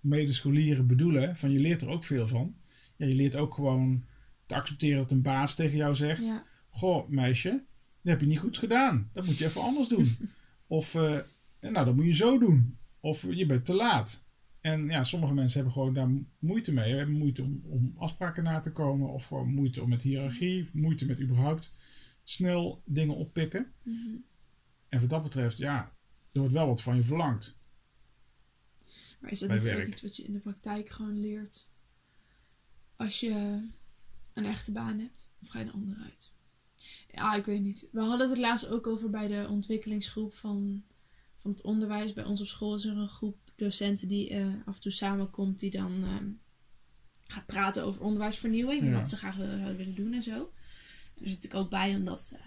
medescholieren 0.00 0.86
bedoelen. 0.86 1.36
Van 1.36 1.50
je 1.50 1.58
leert 1.58 1.82
er 1.82 1.88
ook 1.88 2.04
veel 2.04 2.28
van. 2.28 2.56
Ja, 2.96 3.06
je 3.06 3.14
leert 3.14 3.36
ook 3.36 3.54
gewoon 3.54 4.04
te 4.46 4.54
accepteren 4.54 4.98
dat 4.98 5.10
een 5.10 5.22
baas 5.22 5.54
tegen 5.54 5.76
jou 5.76 5.94
zegt. 5.94 6.32
Goh, 6.70 7.08
meisje, 7.08 7.50
dat 8.02 8.12
heb 8.12 8.20
je 8.20 8.26
niet 8.26 8.38
goed 8.38 8.58
gedaan. 8.58 9.10
Dat 9.12 9.26
moet 9.26 9.38
je 9.38 9.44
even 9.44 9.62
anders 9.62 9.88
doen. 9.88 10.16
Of, 10.66 10.94
eh, 10.94 11.18
nou, 11.72 11.84
dat 11.84 11.94
moet 11.96 12.06
je 12.06 12.14
zo 12.14 12.38
doen. 12.38 12.78
Of 13.00 13.34
je 13.34 13.46
bent 13.46 13.64
te 13.64 13.74
laat. 13.74 14.24
En 14.60 14.86
ja, 14.86 15.02
sommige 15.02 15.34
mensen 15.34 15.54
hebben 15.54 15.72
gewoon 15.72 15.94
daar 15.94 16.10
moeite 16.38 16.72
mee. 16.72 16.94
Hebben 16.94 17.18
moeite 17.18 17.42
om, 17.42 17.62
om 17.64 17.94
afspraken 17.96 18.42
na 18.42 18.60
te 18.60 18.72
komen. 18.72 19.08
Of 19.08 19.26
gewoon 19.26 19.54
moeite 19.54 19.82
om 19.82 19.88
met 19.88 20.02
hiërarchie. 20.02 20.70
Moeite 20.72 21.06
met 21.06 21.20
überhaupt 21.20 21.72
snel 22.24 22.82
dingen 22.84 23.16
oppikken. 23.16 23.72
Mhm. 23.82 24.16
En 24.88 25.00
wat 25.00 25.10
dat 25.10 25.22
betreft, 25.22 25.58
ja, 25.58 25.92
er 26.32 26.40
wordt 26.40 26.54
wel 26.54 26.66
wat 26.66 26.82
van 26.82 26.96
je 26.96 27.02
verlangd. 27.02 27.58
Maar 29.20 29.30
is 29.30 29.38
dat 29.38 29.50
niet 29.50 29.62
werk. 29.62 29.88
iets 29.88 30.02
wat 30.02 30.16
je 30.16 30.24
in 30.24 30.32
de 30.32 30.38
praktijk 30.38 30.88
gewoon 30.88 31.20
leert? 31.20 31.68
Als 32.96 33.20
je 33.20 33.60
een 34.32 34.44
echte 34.44 34.72
baan 34.72 34.98
hebt, 34.98 35.30
of 35.42 35.48
ga 35.48 35.58
je 35.58 35.64
een 35.64 35.72
andere 35.72 36.02
uit? 36.02 36.32
Ja, 37.12 37.34
ik 37.34 37.44
weet 37.44 37.62
niet. 37.62 37.88
We 37.92 38.00
hadden 38.00 38.28
het 38.28 38.38
laatst 38.38 38.66
ook 38.66 38.86
over 38.86 39.10
bij 39.10 39.26
de 39.26 39.46
ontwikkelingsgroep 39.48 40.34
van, 40.34 40.84
van 41.46 41.54
het 41.54 41.64
onderwijs. 41.64 42.12
Bij 42.12 42.24
ons 42.24 42.40
op 42.40 42.46
school 42.46 42.74
is 42.74 42.84
er 42.84 42.96
een 42.96 43.08
groep 43.08 43.36
docenten 43.56 44.08
die 44.08 44.28
eh, 44.30 44.46
af 44.64 44.74
en 44.74 44.80
toe 44.80 44.92
samenkomt, 44.92 45.58
die 45.58 45.70
dan 45.70 45.92
ehm, 46.04 46.28
gaat 47.26 47.46
praten 47.46 47.84
over 47.84 48.02
onderwijsvernieuwing. 48.02 48.80
En 48.80 48.88
Ja. 48.88 48.98
wat 48.98 49.08
ze 49.08 49.16
graag 49.16 49.34
zouden 49.36 49.76
willen 49.76 49.94
doen 49.94 50.12
en 50.12 50.22
zo. 50.22 50.52
Daar 51.14 51.28
zit 51.28 51.44
ik 51.44 51.54
ook 51.54 51.70
bij, 51.70 51.94
omdat 51.94 52.30
eh, 52.34 52.40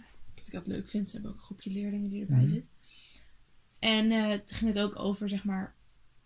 ik 0.45 0.51
dat 0.51 0.67
leuk 0.67 0.89
vind. 0.89 1.09
Ze 1.09 1.15
hebben 1.15 1.31
ook 1.31 1.37
een 1.37 1.43
groepje 1.43 1.71
leerlingen 1.71 2.09
die 2.09 2.21
erbij 2.21 2.37
Mhm. 2.43 2.47
zit. 2.47 2.69
En 3.79 4.11
eh, 4.11 4.31
toen 4.33 4.57
ging 4.57 4.73
het 4.73 4.83
ook 4.83 4.99
over, 4.99 5.29
zeg 5.29 5.43
maar, 5.43 5.75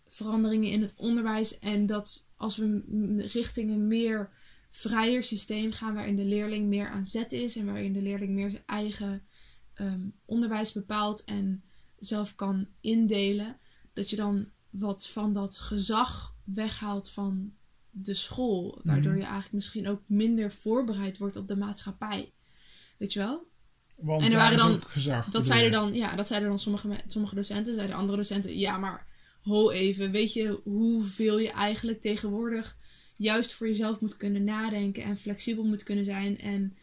veranderingen 0.08 0.72
in 0.72 0.82
het 0.82 0.94
onderwijs. 0.96 1.60
En 1.60 1.86
dat 1.86 2.28
als 2.36 2.58
we 2.58 2.84
richting 3.32 3.72
een 3.72 3.88
meer 3.88 4.30
vrijer 4.72 5.24
systeem 5.24 5.72
gaan, 5.72 5.94
waarin 5.94 6.16
de 6.16 6.26
leerling 6.26 6.68
meer 6.68 6.90
aan 6.90 7.06
zet 7.06 7.32
is 7.32 7.56
en 7.56 7.66
waarin 7.66 7.94
de 7.94 8.02
leerling 8.02 8.34
meer 8.34 8.50
zijn 8.50 8.64
eigen 8.66 9.24
ehm, 9.74 10.02
onderwijs 10.26 10.72
bepaalt 10.72 11.24
en 11.24 11.64
zelf 12.06 12.36
kan 12.36 12.68
indelen, 12.82 13.58
dat 13.94 14.10
je 14.10 14.16
dan 14.16 14.50
wat 14.70 15.08
van 15.08 15.34
dat 15.34 15.58
gezag 15.60 16.36
weghaalt 16.44 17.10
van 17.10 17.54
de 17.90 18.14
school, 18.14 18.80
waardoor 18.84 19.12
Mhm. 19.12 19.18
je 19.20 19.24
eigenlijk 19.26 19.54
misschien 19.54 19.88
ook 19.88 20.02
minder 20.06 20.52
voorbereid 20.54 21.18
wordt 21.18 21.36
op 21.36 21.48
de 21.48 21.56
maatschappij. 21.56 22.32
Weet 22.98 23.14
je 23.14 23.20
wel? 23.20 23.48
Want 23.96 24.22
En 24.22 24.32
er 24.32 24.38
waren 24.38 24.58
dan- 24.58 24.82
gezag. 24.82 25.30
Dat 25.30 25.46
zeiden 25.46 25.72
dan, 25.72 25.94
ja, 25.94 26.16
dat 26.16 26.28
zeiden 26.28 26.50
dan 26.50 26.60
sommige, 26.60 27.00
sommige 27.08 27.36
docenten. 27.36 27.74
Zeiden 27.74 27.96
andere 27.96 28.18
docenten, 28.18 28.58
ja, 28.58 28.78
maar 28.78 29.08
ho 29.42 29.70
even. 29.70 30.12
Weet 30.12 30.34
je 30.34 30.60
hoeveel 30.64 31.38
je 31.38 31.52
eigenlijk 31.52 32.02
tegenwoordig 32.02 32.78
juist 33.16 33.54
voor 33.54 33.68
jezelf 33.68 34.00
moet 34.00 34.18
kunnen 34.18 34.44
nadenken 34.44 35.04
en 35.04 35.18
flexibel 35.18 35.64
moet 35.64 35.84
kunnen 35.84 36.06
zijn 36.06 36.38
en, 36.40 36.78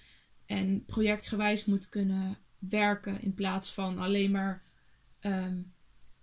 en 0.47 0.85
projectgewijs 0.85 1.65
moet 1.65 1.89
kunnen 1.89 2.39
werken 2.59 3.21
in 3.23 3.35
plaats 3.35 3.73
van 3.73 3.99
alleen 3.99 4.31
maar, 4.31 4.63
ehm, 5.21 5.57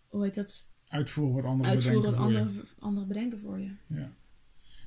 hoe 0.08 0.24
heet 0.24 0.36
dat, 0.36 0.70
Uitvoeren 0.88 1.36
wat 1.36 1.52
anderen 1.52 1.72
uitvoeren 1.72 2.02
wat 2.02 2.12
bedenken 2.12 2.44
voor 2.44 2.54
anderen, 2.54 2.68
anderen 2.80 3.08
bedenken 3.08 3.40
voor 3.40 3.60
je. 3.60 3.72
je. 3.88 4.06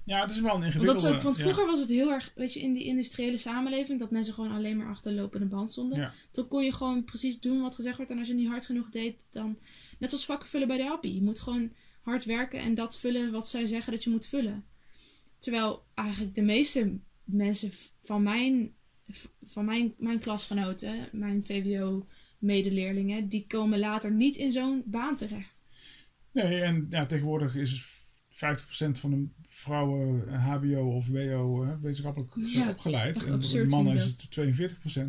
Ja, 0.04 0.22
het 0.22 0.30
is 0.30 0.40
wel 0.40 0.54
een 0.54 0.60
Want, 0.60 0.74
ingewikkelde... 0.74 1.16
ook, 1.16 1.22
want 1.22 1.36
ja. 1.36 1.42
vroeger 1.42 1.66
was 1.66 1.80
het 1.80 1.88
heel 1.88 2.10
erg, 2.10 2.32
weet 2.34 2.52
je, 2.52 2.60
in 2.60 2.72
die 2.72 2.84
industriële 2.84 3.36
samenleving, 3.36 3.98
dat 3.98 4.10
mensen 4.10 4.34
gewoon 4.34 4.52
alleen 4.52 4.76
maar 4.76 4.88
achter 4.88 5.10
de 5.10 5.20
lopende 5.20 5.46
band 5.46 5.72
stonden. 5.72 5.98
Ja. 5.98 6.12
Toen 6.30 6.48
kon 6.48 6.64
je 6.64 6.72
gewoon 6.72 7.04
precies 7.04 7.40
doen 7.40 7.60
wat 7.60 7.74
gezegd 7.74 7.98
werd. 7.98 8.10
En 8.10 8.18
als 8.18 8.28
je 8.28 8.34
niet 8.34 8.48
hard 8.48 8.66
genoeg 8.66 8.90
deed, 8.90 9.16
dan. 9.30 9.58
Net 9.98 10.12
als 10.12 10.24
vakken 10.24 10.48
vullen 10.48 10.68
bij 10.68 10.76
de 10.76 10.90
appie. 10.90 11.14
Je 11.14 11.22
moet 11.22 11.38
gewoon 11.38 11.72
hard 12.02 12.24
werken 12.24 12.60
en 12.60 12.74
dat 12.74 12.98
vullen 12.98 13.32
wat 13.32 13.48
zij 13.48 13.66
zeggen 13.66 13.92
dat 13.92 14.04
je 14.04 14.10
moet 14.10 14.26
vullen. 14.26 14.64
Terwijl 15.38 15.84
eigenlijk 15.94 16.34
de 16.34 16.42
meeste 16.42 16.98
mensen 17.24 17.72
van 18.02 18.22
mijn, 18.22 18.74
van 19.44 19.64
mijn, 19.64 19.94
mijn 19.98 20.18
klasgenoten, 20.18 21.08
mijn 21.12 21.44
VWO-medeleerlingen, 22.40 23.28
die 23.28 23.44
komen 23.48 23.78
later 23.78 24.12
niet 24.12 24.36
in 24.36 24.52
zo'n 24.52 24.82
baan 24.86 25.16
terecht. 25.16 25.62
Nee, 26.32 26.60
en 26.60 26.86
ja, 26.90 27.06
tegenwoordig 27.06 27.54
is 27.54 27.88
50% 28.30 28.34
van 28.92 29.10
de 29.10 29.26
vrouwen 29.48 30.28
eh, 30.28 30.44
HBO 30.46 30.96
of 30.96 31.06
WO 31.08 31.62
eh, 31.64 31.74
wetenschappelijk 31.80 32.32
Ja, 32.36 32.68
opgeleid. 32.68 33.24
En 33.24 33.42
voor 33.44 33.58
de 33.60 33.66
mannen 33.66 33.94
is 33.94 34.04
het 34.04 34.30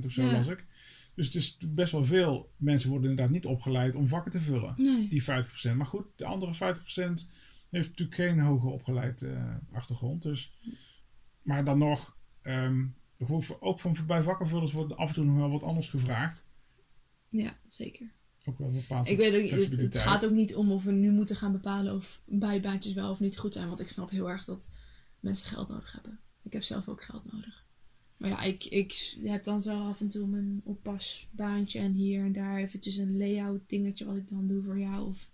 42% 0.02 0.06
of 0.06 0.12
zo, 0.12 0.24
Ja. 0.24 0.32
las 0.32 0.48
ik. 0.48 0.66
Dus 1.16 1.26
het 1.26 1.36
is 1.36 1.58
best 1.66 1.92
wel 1.92 2.06
veel 2.06 2.52
mensen 2.58 2.90
worden 2.90 3.10
inderdaad 3.10 3.34
niet 3.34 3.46
opgeleid 3.46 3.96
om 3.96 4.08
vakken 4.08 4.32
te 4.32 4.40
vullen. 4.40 4.74
Nee. 4.78 5.08
Die 5.08 5.24
50%. 5.24 5.76
Maar 5.76 5.86
goed, 5.86 6.06
de 6.16 6.26
andere 6.26 6.54
50% 6.54 6.58
heeft 7.70 7.90
natuurlijk 7.90 8.16
geen 8.16 8.40
hoger 8.40 8.70
opgeleid 8.72 9.22
eh, 9.22 9.56
achtergrond. 9.72 10.22
Dus, 10.22 10.54
maar 11.42 11.64
dan 11.66 11.78
nog, 11.78 12.16
voor- 13.20 13.58
ook 13.60 13.80
van 13.80 13.96
bij 14.08 14.24
vakkenvullers 14.24 14.72
wordt 14.72 14.96
af 14.98 15.08
en 15.08 15.14
toe 15.16 15.26
nog 15.26 15.36
wel 15.38 15.50
wat 15.52 15.64
anders 15.64 15.90
gevraagd. 15.90 16.46
Ja, 17.32 17.58
zeker. 17.70 18.12
Ook 18.46 18.58
wel 18.58 18.72
bepaald. 18.72 19.08
Ik 19.08 19.18
weet 19.18 19.36
ook, 19.36 19.60
het, 19.80 19.98
gaat 19.98 20.26
ook 20.26 20.32
niet 20.32 20.56
om 20.56 20.72
of 20.72 20.84
we 20.84 20.92
nu 20.92 21.12
moeten 21.12 21.36
gaan 21.36 21.52
bepalen 21.52 21.96
of 21.96 22.22
bijbaantjes 22.26 22.94
wel 22.94 23.12
of 23.12 23.20
niet 23.20 23.38
goed 23.38 23.54
zijn. 23.54 23.68
Want 23.68 23.80
ik 23.80 23.90
snap 23.90 24.10
heel 24.10 24.30
erg 24.30 24.46
dat 24.46 24.70
mensen 25.20 25.48
geld 25.48 25.68
nodig 25.70 25.92
hebben. 25.92 26.20
Ik 26.44 26.54
heb 26.54 26.64
zelf 26.64 26.88
ook 26.88 27.04
geld 27.04 27.32
nodig. 27.32 27.66
Maar 28.18 28.30
ja, 28.30 28.42
ik, 28.42 28.66
ik 28.66 29.18
heb 29.24 29.44
dan 29.44 29.62
zo 29.62 29.80
af 29.84 30.00
en 30.00 30.10
toe 30.10 30.28
mijn 30.28 30.62
oppasbaantje 30.64 31.80
en 31.80 31.94
hier 31.94 32.26
en 32.26 32.34
daar 32.34 32.58
eventjes 32.60 32.98
een 32.98 33.18
layout 33.18 33.62
dingetje 33.70 34.06
wat 34.06 34.16
ik 34.16 34.30
dan 34.30 34.48
doe 34.48 34.64
voor 34.64 34.80
jou. 34.80 35.08
Of 35.08 35.30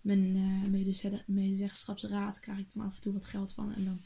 mijn 0.00 0.32
medezeg- 0.70 1.26
medezeggenschapsraad 1.26 2.40
krijg 2.40 2.58
ik 2.58 2.66
dan 2.74 2.86
af 2.86 2.94
en 2.94 3.00
toe 3.00 3.12
wat 3.12 3.24
geld 3.24 3.52
van. 3.52 3.74
En 3.74 3.84
dan 3.84 4.00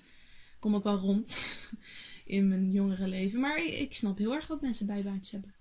kom 0.59 0.75
ik 0.75 0.83
wel 0.83 0.97
rond 0.99 1.39
in 2.25 2.49
mijn 2.49 2.71
jongere 2.71 3.09
leven. 3.09 3.41
Maar 3.41 3.65
ik, 3.65 3.73
ik 3.79 3.95
snap 3.95 4.19
heel 4.19 4.35
erg 4.35 4.47
dat 4.47 4.61
mensen 4.61 4.87
bijbaantjes 4.87 5.31
hebben. 5.31 5.55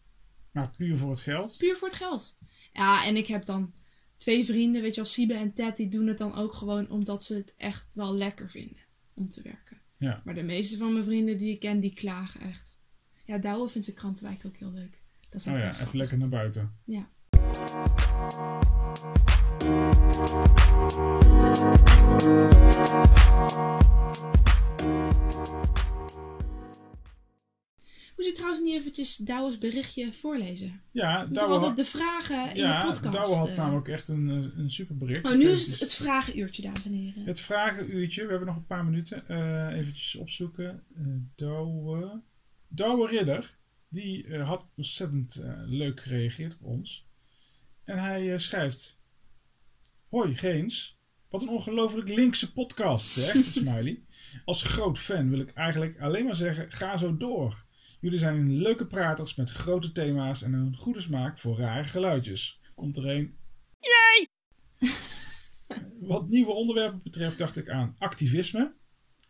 Maar 0.56 0.72
puur 0.78 0.98
voor 0.98 1.12
het 1.12 1.22
geld. 1.22 1.56
Puur 1.58 1.76
voor 1.78 1.88
het 1.88 1.98
geld. 1.98 2.38
Ja, 2.74 3.06
en 3.06 3.15
ik 3.15 3.28
heb 3.28 3.46
dan 3.46 3.74
twee 4.18 4.46
vrienden, 4.46 4.82
weet 4.82 4.96
je 4.96 5.02
wel, 5.02 5.10
Siebe 5.10 5.34
en 5.34 5.54
Ted, 5.54 5.76
die 5.76 5.88
doen 5.89 6.08
het 6.08 6.18
dan 6.18 6.36
ook 6.36 6.54
gewoon 6.54 6.89
omdat 6.89 7.24
ze 7.24 7.34
het 7.34 7.54
echt 7.58 7.88
wel 7.94 8.15
lekker 8.18 8.50
vinden 8.50 8.78
om 9.13 9.30
te 9.30 9.41
werken. 9.41 9.78
Ja. 9.98 10.22
Maar 10.26 10.34
de 10.36 10.44
meeste 10.44 10.78
van 10.78 10.94
mijn 10.94 11.06
vrienden 11.06 11.38
die 11.38 11.52
ik 11.54 11.60
ken, 11.60 11.80
die 11.80 11.94
klagen 11.94 12.41
echt. 12.41 12.78
Ja, 13.26 13.38
Douwe 13.38 13.70
vindt 13.70 13.86
zijn 13.86 13.98
krantenwijk 13.98 14.46
ook 14.46 14.56
heel 14.58 14.72
leuk. 14.72 15.02
Dat 15.30 15.41
is 15.41 15.48
ook 15.48 15.54
Oh 15.54 15.60
ja, 15.60 15.65
even 15.65 15.76
schattig. 15.76 16.00
lekker 16.00 16.18
naar 16.18 16.30
buiten. 16.30 16.76
Ja. 16.86 17.10
Eventjes 28.99 29.25
Douwe's 29.27 29.58
berichtje 29.58 30.13
voorlezen? 30.13 30.81
Ja, 30.91 31.25
Douwe, 31.25 31.53
altijd 31.53 31.77
de 31.77 31.86
vragen 31.86 32.49
in 32.49 32.62
ja, 32.62 32.79
de 32.79 32.86
podcast. 32.86 33.13
Douwe 33.13 33.36
had 33.36 33.49
eh. 33.49 33.58
namelijk 33.58 33.88
echt 33.88 34.08
een, 34.08 34.29
eh, 34.29 34.60
een 34.60 34.71
super 34.71 34.97
bericht. 34.97 35.25
Oh, 35.25 35.36
nu 35.36 35.49
is 35.49 35.67
het 35.67 35.79
het 35.79 35.93
vragenuurtje, 35.93 36.62
dames 36.62 36.86
en 36.86 36.93
heren. 36.93 37.25
Het 37.25 37.39
vragenuurtje, 37.39 38.23
we 38.23 38.29
hebben 38.29 38.47
nog 38.47 38.58
een 38.58 38.65
paar 38.65 38.86
minuten. 38.86 39.27
Eh 39.27 39.77
eventjes 39.77 40.15
opzoeken. 40.15 40.84
Eh 40.95 41.03
Douwe. 41.36 42.21
Douwe 42.67 43.08
Ridder, 43.08 43.58
die 43.89 44.38
had 44.38 44.67
ontzettend 44.75 45.43
leuk 45.65 46.01
gereageerd 46.01 46.53
op 46.53 46.63
ons. 46.63 47.05
En 47.84 47.97
hij 47.97 48.39
schrijft: 48.39 48.97
Hoi 50.10 50.36
Geens, 50.38 50.97
wat 51.29 51.41
een 51.41 51.49
ongelooflijk 51.49 52.08
linkse 52.08 52.51
podcast, 52.51 53.08
zeg. 53.08 53.36
Smiley. 53.51 54.03
Als 54.45 54.63
groot 54.63 54.99
fan 54.99 55.29
wil 55.29 55.39
ik 55.39 55.53
eigenlijk 55.53 55.99
alleen 55.99 56.25
maar 56.25 56.36
zeggen: 56.36 56.71
ga 56.71 56.97
zo 56.97 57.17
door. 57.17 57.64
Jullie 58.06 58.20
zijn 58.20 58.58
leuke 58.62 58.86
praters 58.86 59.36
met 59.36 59.52
grote 59.52 59.91
thema's 59.91 60.41
en 60.41 60.54
een 60.54 60.76
goede 60.76 61.02
smaak 61.02 61.39
voor 61.39 61.58
rare 61.58 61.84
geluidjes. 61.84 62.60
Komt 62.76 62.98
er 62.98 63.10
een. 63.10 63.36
Wat 66.00 66.30
nieuwe 66.30 66.52
onderwerpen 66.52 67.02
betreft 67.04 67.38
dacht 67.38 67.58
ik 67.58 67.70
aan 67.70 67.96
activisme. 68.00 68.74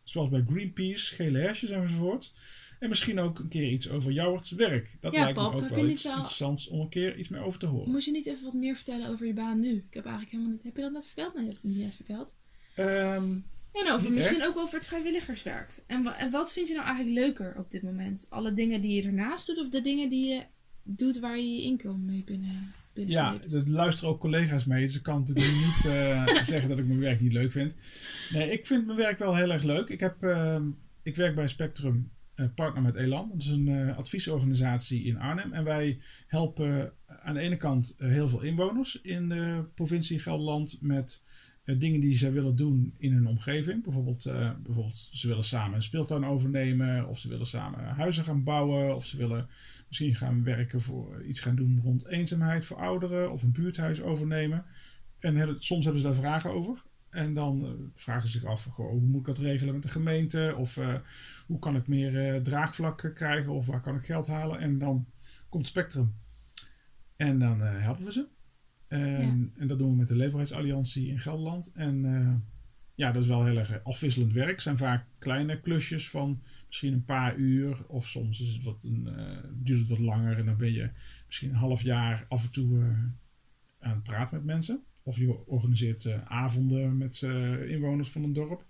Zoals 0.04 0.30
bij 0.30 0.44
Greenpeace, 0.48 1.16
gele 1.16 1.40
hesjes 1.40 1.70
enzovoort. 1.70 2.34
En 2.80 2.90
misschien 2.90 3.20
ook 3.20 3.40
een 3.40 3.48
keer 3.48 3.72
iets 3.72 3.90
over 3.90 4.12
Jouwerts 4.12 4.52
werk. 4.52 4.98
Dat 5.00 5.14
Ja, 5.14 5.20
lijkt 5.24 5.38
Pap, 5.38 5.54
me 5.54 5.62
ook 5.62 5.70
wel 5.70 5.90
iets 5.90 6.06
interessants 6.06 6.68
om 6.68 6.80
een 6.80 6.90
keer 6.90 7.18
iets 7.18 7.30
meer 7.30 7.44
over 7.44 7.60
te 7.60 7.66
horen. 7.66 7.92
Moet 7.92 8.06
je 8.06 8.12
niet 8.12 8.26
even 8.26 8.44
wat 8.44 8.54
meer 8.54 8.76
vertellen 8.76 9.10
over 9.10 9.26
je 9.26 9.34
baan 9.34 9.60
nu? 9.60 9.76
Ik 9.76 9.94
heb 9.94 10.04
eigenlijk 10.06 10.32
helemaal 10.32 10.54
niet... 10.54 10.64
Heb 10.64 10.76
je 10.76 10.82
dat 10.82 10.92
net 10.92 11.06
verteld? 11.06 11.34
Nee, 11.34 11.46
heb 11.46 11.56
ik 11.56 11.64
niet 11.64 11.78
net 11.78 11.96
verteld. 11.96 12.36
Ehm, 12.76 13.38
Ja, 13.76 13.84
nou, 13.84 13.94
over, 13.94 14.06
Niet 14.06 14.16
misschien 14.16 14.38
echt. 14.40 14.48
ook 14.48 14.54
wel 14.54 14.64
over 14.64 14.78
het 14.78 14.88
vrijwilligerswerk. 14.88 15.84
En, 15.88 16.04
wa- 16.04 16.18
en 16.18 16.32
wat 16.32 16.54
vind 16.54 16.68
je 16.68 16.74
nou 16.74 16.86
eigenlijk 16.86 17.18
leuker 17.26 17.56
op 17.58 17.72
dit 17.72 17.82
moment? 17.82 18.26
Alle 18.30 18.54
dingen 18.54 18.82
die 18.82 18.96
je 19.02 19.08
ernaast 19.08 19.48
doet 19.48 19.60
of 19.60 19.70
de 19.70 19.82
dingen 19.82 20.10
die 20.10 20.28
je 20.34 20.42
doet 20.84 21.20
waar 21.20 21.38
je 21.38 21.56
je 21.56 21.62
inkomen 21.62 22.06
mee 22.06 22.24
binnen, 22.26 22.72
binnen 22.94 23.14
ja, 23.14 23.38
er 23.54 23.70
luisteren 23.70 24.10
ook 24.10 24.20
collega's 24.20 24.66
mee. 24.66 24.86
Dus 24.86 24.96
ik 24.96 25.04
kan 25.04 25.20
natuurlijk 25.20 25.48
niet 25.66 25.86
eh, 25.86 26.44
zeggen 26.54 26.70
dat 26.70 26.80
ik 26.80 26.86
mijn 26.86 27.00
werk 27.00 27.22
niet 27.22 27.34
leuk 27.34 27.52
vind. 27.52 27.76
Nee, 28.34 28.52
ik 28.52 28.66
vind 28.68 28.86
mijn 28.86 28.98
werk 28.98 29.20
wel 29.20 29.36
heel 29.36 29.52
erg 29.52 29.64
leuk. 29.64 29.90
Ik, 29.90 30.00
heb, 30.00 30.24
ehm, 30.24 30.64
ik 31.04 31.16
werk 31.16 31.36
bij 31.36 31.48
Spectrum, 31.48 32.12
eh, 32.36 32.46
partner 32.56 32.82
met 32.84 32.96
Elan. 32.96 33.30
Dat 33.34 33.42
is 33.42 33.48
een 33.48 33.68
eh, 33.68 33.98
adviesorganisatie 33.98 35.04
in 35.04 35.18
Arnhem. 35.18 35.54
En 35.54 35.64
wij 35.64 36.00
helpen 36.28 36.94
aan 37.24 37.34
de 37.34 37.40
ene 37.40 37.58
kant 37.58 37.96
heel 37.98 38.28
veel 38.30 38.42
inwoners 38.42 39.02
in 39.02 39.30
de 39.30 39.64
provincie 39.76 40.20
Gelderland 40.20 40.78
met 40.82 41.22
dingen 41.66 42.00
die 42.00 42.18
ze 42.18 42.32
willen 42.32 42.56
doen 42.56 42.94
in 42.98 43.14
hun 43.14 43.28
omgeving. 43.28 43.84
Bijvoorbeeld, 43.84 44.26
eh, 44.26 44.52
bijvoorbeeld, 44.64 45.10
ze 45.12 45.28
willen 45.28 45.44
samen 45.44 45.76
een 45.76 45.82
speeltuin 45.82 46.26
overnemen, 46.26 47.08
of 47.08 47.20
ze 47.20 47.30
willen 47.30 47.48
samen 47.48 47.80
huizen 47.84 48.24
gaan 48.24 48.44
bouwen, 48.44 48.96
of 48.96 49.06
ze 49.06 49.18
willen 49.18 49.48
misschien 49.88 50.16
gaan 50.16 50.44
werken 50.44 50.82
voor 50.82 51.24
iets 51.24 51.40
gaan 51.40 51.56
doen 51.56 51.80
rond 51.84 52.08
eenzaamheid 52.08 52.66
voor 52.66 52.78
ouderen, 52.78 53.32
of 53.32 53.44
een 53.44 53.52
buurthuis 53.52 54.02
overnemen. 54.02 54.66
En 55.20 55.56
soms 55.60 55.84
hebben 55.84 56.02
ze 56.02 56.08
daar 56.08 56.18
vragen 56.18 56.52
over. 56.52 56.84
En 57.16 57.34
dan 57.34 57.66
eh, 57.66 57.72
vragen 57.96 58.30
ze 58.30 58.40
zich 58.40 58.50
af, 58.50 58.64
goh, 58.64 58.90
hoe 58.90 59.02
moet 59.02 59.20
ik 59.20 59.26
dat 59.26 59.38
regelen 59.38 59.74
met 59.74 59.84
de 59.84 59.90
gemeente? 59.90 60.54
Of 60.58 60.78
eh, 60.78 60.94
hoe 61.48 61.60
kan 61.60 61.76
ik 61.76 61.88
meer 61.88 62.34
eh, 62.34 62.42
draagvlak 62.42 63.04
eh, 63.04 63.14
krijgen? 63.14 63.52
Of 63.52 63.66
waar 63.66 63.82
kan 63.82 63.96
ik 63.96 64.06
geld 64.06 64.28
halen? 64.28 64.60
En 64.60 64.78
dan 64.78 65.06
komt 65.50 65.68
Spectrum. 65.68 66.14
En 67.16 67.40
dan 67.40 67.62
eh, 67.62 67.82
helpen 67.82 68.06
we 68.06 68.12
ze. 68.12 68.28
En, 68.88 69.54
en 69.58 69.68
dat 69.68 69.78
doen 69.78 69.90
we 69.90 69.96
met 69.96 70.08
de 70.08 70.16
Leefbaarheidsalliantie 70.16 71.08
in 71.08 71.20
Gelderland. 71.20 71.72
En 71.74 72.06
eh, 72.06 72.34
ja, 72.96 73.12
dat 73.12 73.22
is 73.22 73.28
wel 73.28 73.46
heel 73.46 73.58
erg 73.58 73.84
afwisselend 73.84 74.34
werk. 74.34 74.52
Het 74.52 74.62
zijn 74.62 74.78
vaak 74.78 75.06
kleine 75.20 75.60
klusjes 75.60 76.10
van 76.10 76.42
misschien 76.68 76.94
een 76.94 77.06
paar 77.06 77.36
uur. 77.36 77.86
Of 77.88 78.08
soms 78.08 78.42
is 78.42 78.54
het 78.54 78.64
wat 78.64 78.78
een, 78.84 79.08
eh, 79.08 79.38
duurt 79.54 79.80
het 79.80 79.90
wat 79.90 80.00
langer. 80.00 80.38
En 80.38 80.46
dan 80.46 80.58
ben 80.58 80.74
je 80.74 80.90
misschien 81.26 81.50
een 81.50 81.56
half 81.56 81.82
jaar 81.82 82.26
af 82.28 82.44
en 82.44 82.52
toe 82.52 82.80
eh, 82.80 82.88
aan 83.80 83.96
het 83.96 84.04
praten 84.04 84.38
met 84.38 84.46
mensen. 84.46 84.84
Of 85.04 85.18
je 85.18 85.48
organiseert 85.48 86.06
eh, 86.06 86.26
avonden 86.26 86.98
met 86.98 87.22
eh, 87.24 87.70
inwoners 87.70 88.10
van 88.10 88.24
een 88.24 88.34
dorp. 88.34 88.66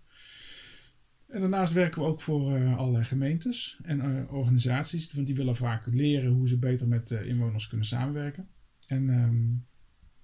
En 1.27 1.39
daarnaast 1.39 1.73
werken 1.73 2.01
we 2.01 2.07
ook 2.07 2.21
voor 2.21 2.55
eh, 2.55 2.77
allerlei 2.77 3.03
gemeentes 3.03 3.79
en 3.83 4.01
eh, 4.01 4.33
organisaties. 4.33 5.13
Want 5.13 5.27
die 5.27 5.35
willen 5.35 5.55
vaak 5.55 5.85
leren 5.85 6.31
hoe 6.31 6.47
ze 6.47 6.57
beter 6.57 6.87
met 6.87 7.11
eh, 7.11 7.25
inwoners 7.25 7.67
kunnen 7.67 7.85
samenwerken. 7.85 8.47
En 8.87 9.09
ehm, 9.09 9.53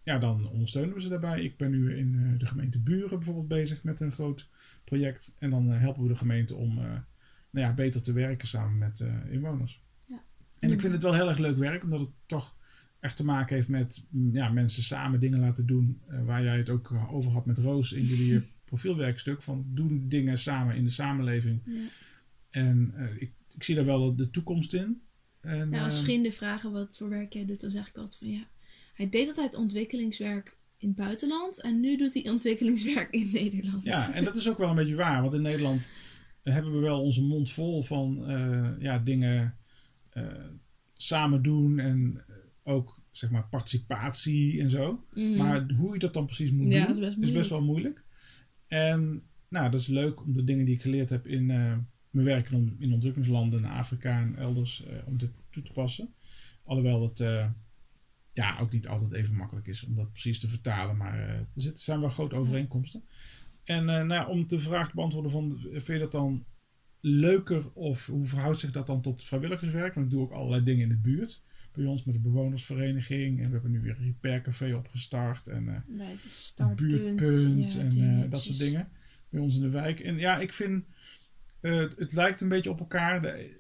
ja, 0.03 0.17
dan 0.17 0.49
ondersteunen 0.49 0.93
we 0.93 1.01
ze 1.01 1.09
daarbij. 1.09 1.43
Ik 1.43 1.57
ben 1.57 1.71
nu 1.71 1.97
in 1.97 2.15
eh, 2.15 2.39
de 2.39 2.45
gemeente 2.45 2.79
Buren 2.79 3.17
bijvoorbeeld 3.17 3.47
bezig 3.47 3.83
met 3.83 3.99
een 3.99 4.11
groot 4.11 4.49
project. 4.83 5.35
En 5.37 5.49
dan 5.49 5.71
eh, 5.71 5.79
helpen 5.79 6.03
we 6.03 6.09
de 6.09 6.15
gemeente 6.15 6.55
om 6.55 6.77
eh, 6.77 6.83
nou 7.49 7.67
ja, 7.67 7.73
beter 7.73 8.01
te 8.01 8.13
werken 8.13 8.47
samen 8.47 8.77
met 8.77 9.03
inwoners. 9.29 9.83
Ja. 10.05 10.23
En 10.59 10.71
ik 10.71 10.81
vind 10.81 10.93
het 10.93 11.03
wel 11.03 11.13
heel 11.13 11.29
erg 11.29 11.37
leuk 11.37 11.57
werk, 11.57 11.83
omdat 11.83 11.99
het 11.99 12.09
toch 12.25 12.55
echt 12.99 13.15
te 13.15 13.25
maken 13.25 13.55
heeft 13.55 13.67
met 13.67 14.05
mm, 14.09 14.33
ja, 14.33 14.49
mensen 14.49 14.83
samen 14.83 15.19
dingen 15.19 15.39
laten 15.39 15.65
doen. 15.65 16.01
waar 16.25 16.43
jij 16.43 16.57
het 16.57 16.69
ook 16.69 16.91
over 17.09 17.31
had 17.31 17.45
met 17.45 17.57
Roos 17.57 17.91
in 17.91 18.05
jullie 18.05 18.47
profielwerkstuk. 18.65 19.41
Van 19.41 19.65
doen 19.67 20.05
dingen 20.09 20.37
samen 20.37 20.75
in 20.75 20.83
de 20.83 20.89
samenleving. 20.89 21.61
Ja. 21.65 21.87
En 22.49 22.93
ik, 23.19 23.31
ik 23.55 23.63
zie 23.63 23.75
daar 23.75 23.85
wel 23.85 24.15
de 24.15 24.29
toekomst 24.29 24.73
in. 24.73 25.01
En, 25.41 25.73
als 25.73 26.01
vrienden 26.01 26.33
vragen 26.33 26.71
wat 26.71 26.97
voor 26.97 27.09
werk 27.09 27.33
jij 27.33 27.45
doet, 27.45 27.61
dan 27.61 27.71
zeg 27.71 27.87
ik 27.87 27.95
altijd 27.95 28.17
van 28.17 28.31
ja, 28.31 28.47
hij 29.01 29.09
deed 29.09 29.27
altijd 29.27 29.55
ontwikkelingswerk 29.55 30.57
in 30.77 30.87
het 30.87 30.97
buitenland 30.97 31.61
en 31.61 31.79
nu 31.79 31.97
doet 31.97 32.13
hij 32.13 32.29
ontwikkelingswerk 32.29 33.09
in 33.09 33.29
Nederland. 33.33 33.83
Ja, 33.83 34.13
en 34.13 34.23
dat 34.23 34.35
is 34.35 34.49
ook 34.49 34.57
wel 34.57 34.69
een 34.69 34.75
beetje 34.75 34.95
waar. 34.95 35.21
Want 35.21 35.33
in 35.33 35.41
Nederland 35.41 35.89
hebben 36.43 36.73
we 36.73 36.79
wel 36.79 37.01
onze 37.01 37.23
mond 37.23 37.51
vol 37.51 37.83
van 37.83 38.27
eh, 38.27 38.69
ja, 38.79 38.99
dingen 38.99 39.57
eh, 40.09 40.23
samen 40.93 41.41
doen. 41.41 41.79
En 41.79 42.23
eh, 42.27 42.35
ook 42.73 42.99
zeg 43.11 43.29
maar 43.29 43.47
participatie 43.49 44.61
en 44.61 44.69
zo. 44.69 45.05
Mhm. 45.13 45.37
Maar 45.37 45.69
hoe 45.71 45.93
je 45.93 45.99
dat 45.99 46.13
dan 46.13 46.25
precies 46.25 46.51
moet 46.51 46.67
Ja, 46.67 46.77
doen, 46.77 46.87
dat 46.87 46.95
is 46.95 47.15
best 47.15 47.29
is 47.29 47.31
best 47.31 47.49
wel 47.49 47.61
moeilijk. 47.61 48.03
En 48.67 49.23
nou, 49.47 49.71
dat 49.71 49.79
is 49.79 49.87
leuk 49.87 50.21
om 50.21 50.33
de 50.33 50.43
dingen 50.43 50.65
die 50.65 50.75
ik 50.75 50.81
geleerd 50.81 51.09
heb 51.09 51.27
in 51.27 51.51
eh, 51.51 51.77
mijn 52.09 52.25
werk 52.25 52.49
in, 52.49 52.75
in 52.79 52.93
ontwikkelingslanden, 52.93 53.59
in 53.59 53.65
Afrika 53.65 54.19
en 54.19 54.35
elders, 54.37 54.85
eh, 54.85 54.95
om 55.05 55.17
dit 55.17 55.31
toe 55.49 55.63
te 55.63 55.71
passen. 55.71 56.13
Alhoewel 56.63 57.11
eh, 57.15 57.49
ja, 58.33 58.59
ook 58.59 58.71
niet 58.71 58.87
altijd 58.87 59.11
even 59.11 59.35
makkelijk 59.35 59.67
is 59.67 59.83
om 59.83 59.95
dat 59.95 60.11
precies 60.11 60.39
te 60.39 60.47
vertalen, 60.47 60.97
maar 60.97 61.19
eh, 61.19 61.29
er 61.29 61.47
zitten, 61.55 61.83
zijn 61.83 61.99
wel 61.99 62.09
grote 62.09 62.35
overeenkomsten. 62.35 63.03
En 63.63 63.79
eh, 63.79 63.95
nou, 63.95 64.07
ja, 64.13 64.27
om 64.27 64.47
de 64.47 64.59
vraag 64.59 64.89
te 64.89 64.95
beantwoorden 64.95 65.31
van, 65.31 65.59
vind 65.59 65.87
je 65.87 65.97
dat 65.97 66.11
dan 66.11 66.45
leuker 66.99 67.71
of 67.73 68.05
hoe 68.05 68.25
verhoudt 68.25 68.59
zich 68.59 68.71
dat 68.71 68.87
dan 68.87 69.01
tot 69.01 69.23
vrijwilligerswerk? 69.23 69.93
Want 69.93 70.05
ik 70.05 70.11
doe 70.11 70.21
ook 70.21 70.31
allerlei 70.31 70.63
dingen 70.63 70.83
in 70.83 70.89
de 70.89 70.95
buurt. 71.09 71.41
Bij 71.73 71.85
ons 71.85 72.03
met 72.03 72.15
de 72.15 72.21
bewonersvereniging 72.21 73.39
en 73.39 73.45
we 73.45 73.51
hebben 73.51 73.71
nu 73.71 73.81
weer 73.81 73.95
een 73.97 74.03
repaircafé 74.03 74.75
opgestart 74.75 75.47
en 75.47 75.67
het 75.67 75.89
een 76.69 76.75
buurtpunt 76.75 77.73
ja, 77.73 77.79
en 77.79 77.89
dat 78.29 78.41
soort 78.41 78.57
dingen 78.57 78.89
bij 79.29 79.41
ons 79.41 79.55
in 79.55 79.61
de 79.61 79.69
wijk. 79.69 79.99
En 79.99 80.17
ja, 80.17 80.39
ik 80.39 80.53
vind 80.53 80.85
het, 81.59 81.97
het 81.97 82.13
lijkt 82.13 82.41
een 82.41 82.49
beetje 82.49 82.69
op 82.69 82.79
elkaar. 82.79 83.21
De- 83.21 83.59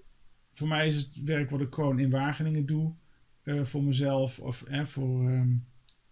voor 0.53 0.67
mij 0.67 0.87
is 0.87 0.95
het 0.95 1.23
werk 1.23 1.49
wat 1.49 1.61
ik 1.61 1.73
gewoon 1.73 1.99
in 1.99 2.09
Wageningen 2.09 2.65
doe, 2.65 2.93
eh, 3.43 3.63
voor 3.63 3.83
mezelf 3.83 4.39
of 4.39 4.61
eh, 4.63 4.85
voor, 4.85 5.29
ehm, 5.29 5.49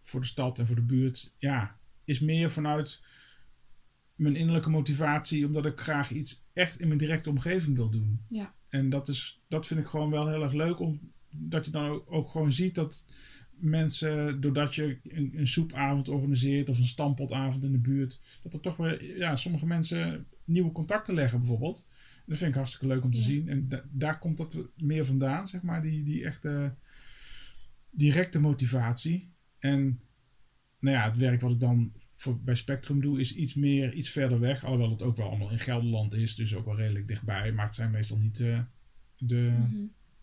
voor 0.03 0.19
de 0.19 0.25
stad 0.27 0.59
en 0.59 0.67
voor 0.67 0.75
de 0.75 0.81
buurt, 0.81 1.31
ja, 1.37 1.77
is 2.03 2.19
meer 2.19 2.51
vanuit 2.51 3.01
mijn 4.15 4.35
innerlijke 4.35 4.69
motivatie, 4.69 5.45
omdat 5.45 5.65
ik 5.65 5.79
graag 5.79 6.11
iets 6.11 6.43
echt 6.53 6.79
in 6.79 6.87
mijn 6.87 6.99
directe 6.99 7.29
omgeving 7.29 7.75
wil 7.75 7.89
doen. 7.89 8.19
Ja. 8.27 8.53
En 8.69 8.89
dat, 8.89 9.07
is, 9.07 9.41
dat 9.47 9.67
vind 9.67 9.79
ik 9.79 9.85
gewoon 9.87 10.09
wel 10.09 10.27
heel 10.27 10.43
erg 10.43 10.53
leuk, 10.53 10.79
omdat 10.79 11.65
je 11.65 11.71
dan 11.71 11.85
ook, 11.89 12.11
ook 12.11 12.29
gewoon 12.29 12.51
ziet 12.51 12.75
dat 12.75 13.05
mensen, 13.51 14.41
doordat 14.41 14.75
je 14.75 14.99
een, 15.03 15.31
een 15.35 15.47
soepavond 15.47 16.09
organiseert 16.09 16.69
of 16.69 16.77
een 16.77 16.85
stampotavond 16.85 17.63
in 17.63 17.71
de 17.71 17.77
buurt, 17.77 18.19
dat 18.43 18.53
er 18.53 18.59
toch 18.61 18.75
wel, 18.77 19.01
ja, 19.03 19.35
sommige 19.35 19.65
mensen 19.65 20.25
nieuwe 20.43 20.71
contacten 20.71 21.13
leggen 21.13 21.39
bijvoorbeeld. 21.39 21.87
Dat 22.25 22.37
vind 22.37 22.49
ik 22.49 22.55
hartstikke 22.57 22.87
leuk 22.87 23.03
om 23.03 23.11
te 23.11 23.17
Ja. 23.17 23.23
zien. 23.23 23.49
En 23.49 23.69
da- 23.69 23.83
daar 23.91 24.19
komt 24.19 24.37
dat 24.37 24.57
meer 24.77 25.05
vandaan, 25.05 25.47
zeg 25.47 25.61
maar, 25.61 25.81
die, 25.81 26.03
die 26.03 26.25
echte 26.25 26.73
directe 27.91 28.39
motivatie. 28.39 29.33
En 29.59 29.99
nou 30.79 30.95
ja, 30.95 31.09
het 31.09 31.17
werk 31.17 31.41
wat 31.41 31.51
ik 31.51 31.59
dan 31.59 31.93
voor, 32.15 32.39
bij 32.39 32.55
Spectrum 32.55 33.01
doe, 33.01 33.19
is 33.19 33.35
iets 33.35 33.53
meer, 33.53 33.93
iets 33.93 34.09
verder 34.09 34.39
weg. 34.39 34.63
Alhoewel 34.63 34.89
het 34.89 35.01
ook 35.01 35.17
wel 35.17 35.27
allemaal 35.27 35.51
in 35.51 35.59
Gelderland 35.59 36.13
is, 36.13 36.35
dus 36.35 36.55
ook 36.55 36.65
wel 36.65 36.75
redelijk 36.75 37.07
dichtbij. 37.07 37.51
Maar 37.51 37.65
het 37.65 37.75
zijn 37.75 37.91
meestal 37.91 38.17
niet 38.17 38.39
eh, 38.39 38.59
de, 39.17 39.53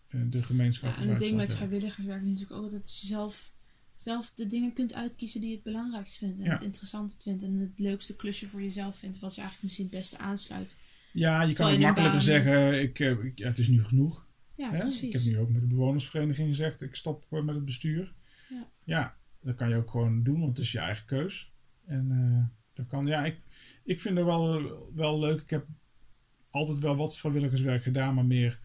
eh, 0.07 0.21
de 0.29 0.43
gemeenschappen. 0.43 1.01
Ja, 1.01 1.07
en 1.07 1.13
het 1.13 1.23
ding 1.23 1.35
met 1.35 1.55
vrijwilligerswerk 1.55 2.21
is 2.21 2.27
natuurlijk 2.27 2.61
ook 2.61 2.71
dat 2.71 2.99
je 2.99 3.07
zelf, 3.07 3.53
zelf 3.95 4.31
de 4.35 4.47
dingen 4.47 4.73
kunt 4.73 4.93
uitkiezen 4.93 5.39
die 5.41 5.49
je 5.49 5.55
het 5.55 5.63
belangrijkst 5.63 6.17
vindt. 6.17 6.39
En 6.39 6.45
Ja. 6.45 6.51
het 6.51 6.61
interessant 6.61 7.17
vindt. 7.21 7.43
En 7.43 7.57
het 7.57 7.79
leukste 7.79 8.15
klusje 8.15 8.47
voor 8.47 8.61
jezelf 8.61 8.97
vindt. 8.97 9.19
Wat 9.19 9.35
je 9.35 9.41
eigenlijk 9.41 9.63
misschien 9.63 9.85
het 9.91 9.99
beste 9.99 10.17
aansluit. 10.17 10.75
Ja, 11.13 11.39
je 11.41 11.45
kan 11.45 11.53
Terwijl 11.53 11.75
een 11.75 11.81
makkelijker 11.81 12.17
baan- 12.17 12.25
zeggen, 12.27 12.81
ik, 12.81 12.99
eh, 12.99 13.23
ik, 13.25 13.37
ja, 13.37 13.47
het 13.47 13.57
is 13.59 13.67
nu 13.67 13.83
genoeg. 13.83 14.26
Ja, 14.57 14.71
Hè? 14.71 14.79
precies. 14.79 15.01
Ik 15.03 15.13
heb 15.13 15.23
nu 15.23 15.39
ook 15.39 15.49
met 15.49 15.61
de 15.61 15.67
bewonersvereniging 15.67 16.47
gezegd, 16.47 16.81
ik 16.81 16.95
stop 16.95 17.25
eh, 17.29 17.41
met 17.41 17.55
het 17.55 17.65
bestuur. 17.65 18.13
Ja. 18.49 18.67
ja, 18.83 19.15
dat 19.41 19.55
kan 19.55 19.69
je 19.69 19.75
ook 19.75 19.89
gewoon 19.89 20.23
doen, 20.23 20.39
want 20.39 20.57
het 20.57 20.65
is 20.65 20.71
je 20.71 20.79
eigen 20.79 21.05
keus. 21.05 21.53
En 21.85 22.11
eh, 22.11 22.45
dat 22.73 22.87
kan, 22.87 23.05
ja, 23.05 23.25
ik, 23.25 23.39
ik 23.83 24.01
vind 24.01 24.17
het 24.17 24.25
wel, 24.25 24.71
wel 24.95 25.19
leuk. 25.19 25.41
Ik 25.41 25.49
heb 25.49 25.65
altijd 26.49 26.79
wel 26.79 26.95
wat 26.95 27.17
vrijwilligerswerk 27.17 27.83
gedaan, 27.83 28.13
maar 28.13 28.25
meer 28.25 28.59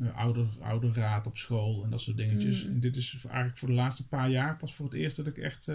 eh, 0.00 0.16
ouder, 0.16 0.48
ouderraad 0.60 1.26
op 1.26 1.36
school 1.36 1.84
en 1.84 1.90
dat 1.90 2.00
soort 2.00 2.16
dingetjes. 2.16 2.64
Mm. 2.64 2.72
En 2.72 2.80
dit 2.80 2.96
is 2.96 3.24
eigenlijk 3.24 3.58
voor 3.58 3.68
de 3.68 3.74
laatste 3.74 4.08
paar 4.08 4.30
jaar 4.30 4.56
pas 4.56 4.74
voor 4.74 4.84
het 4.84 4.94
eerst 4.94 5.16
dat 5.16 5.26
ik 5.26 5.38
echt 5.38 5.70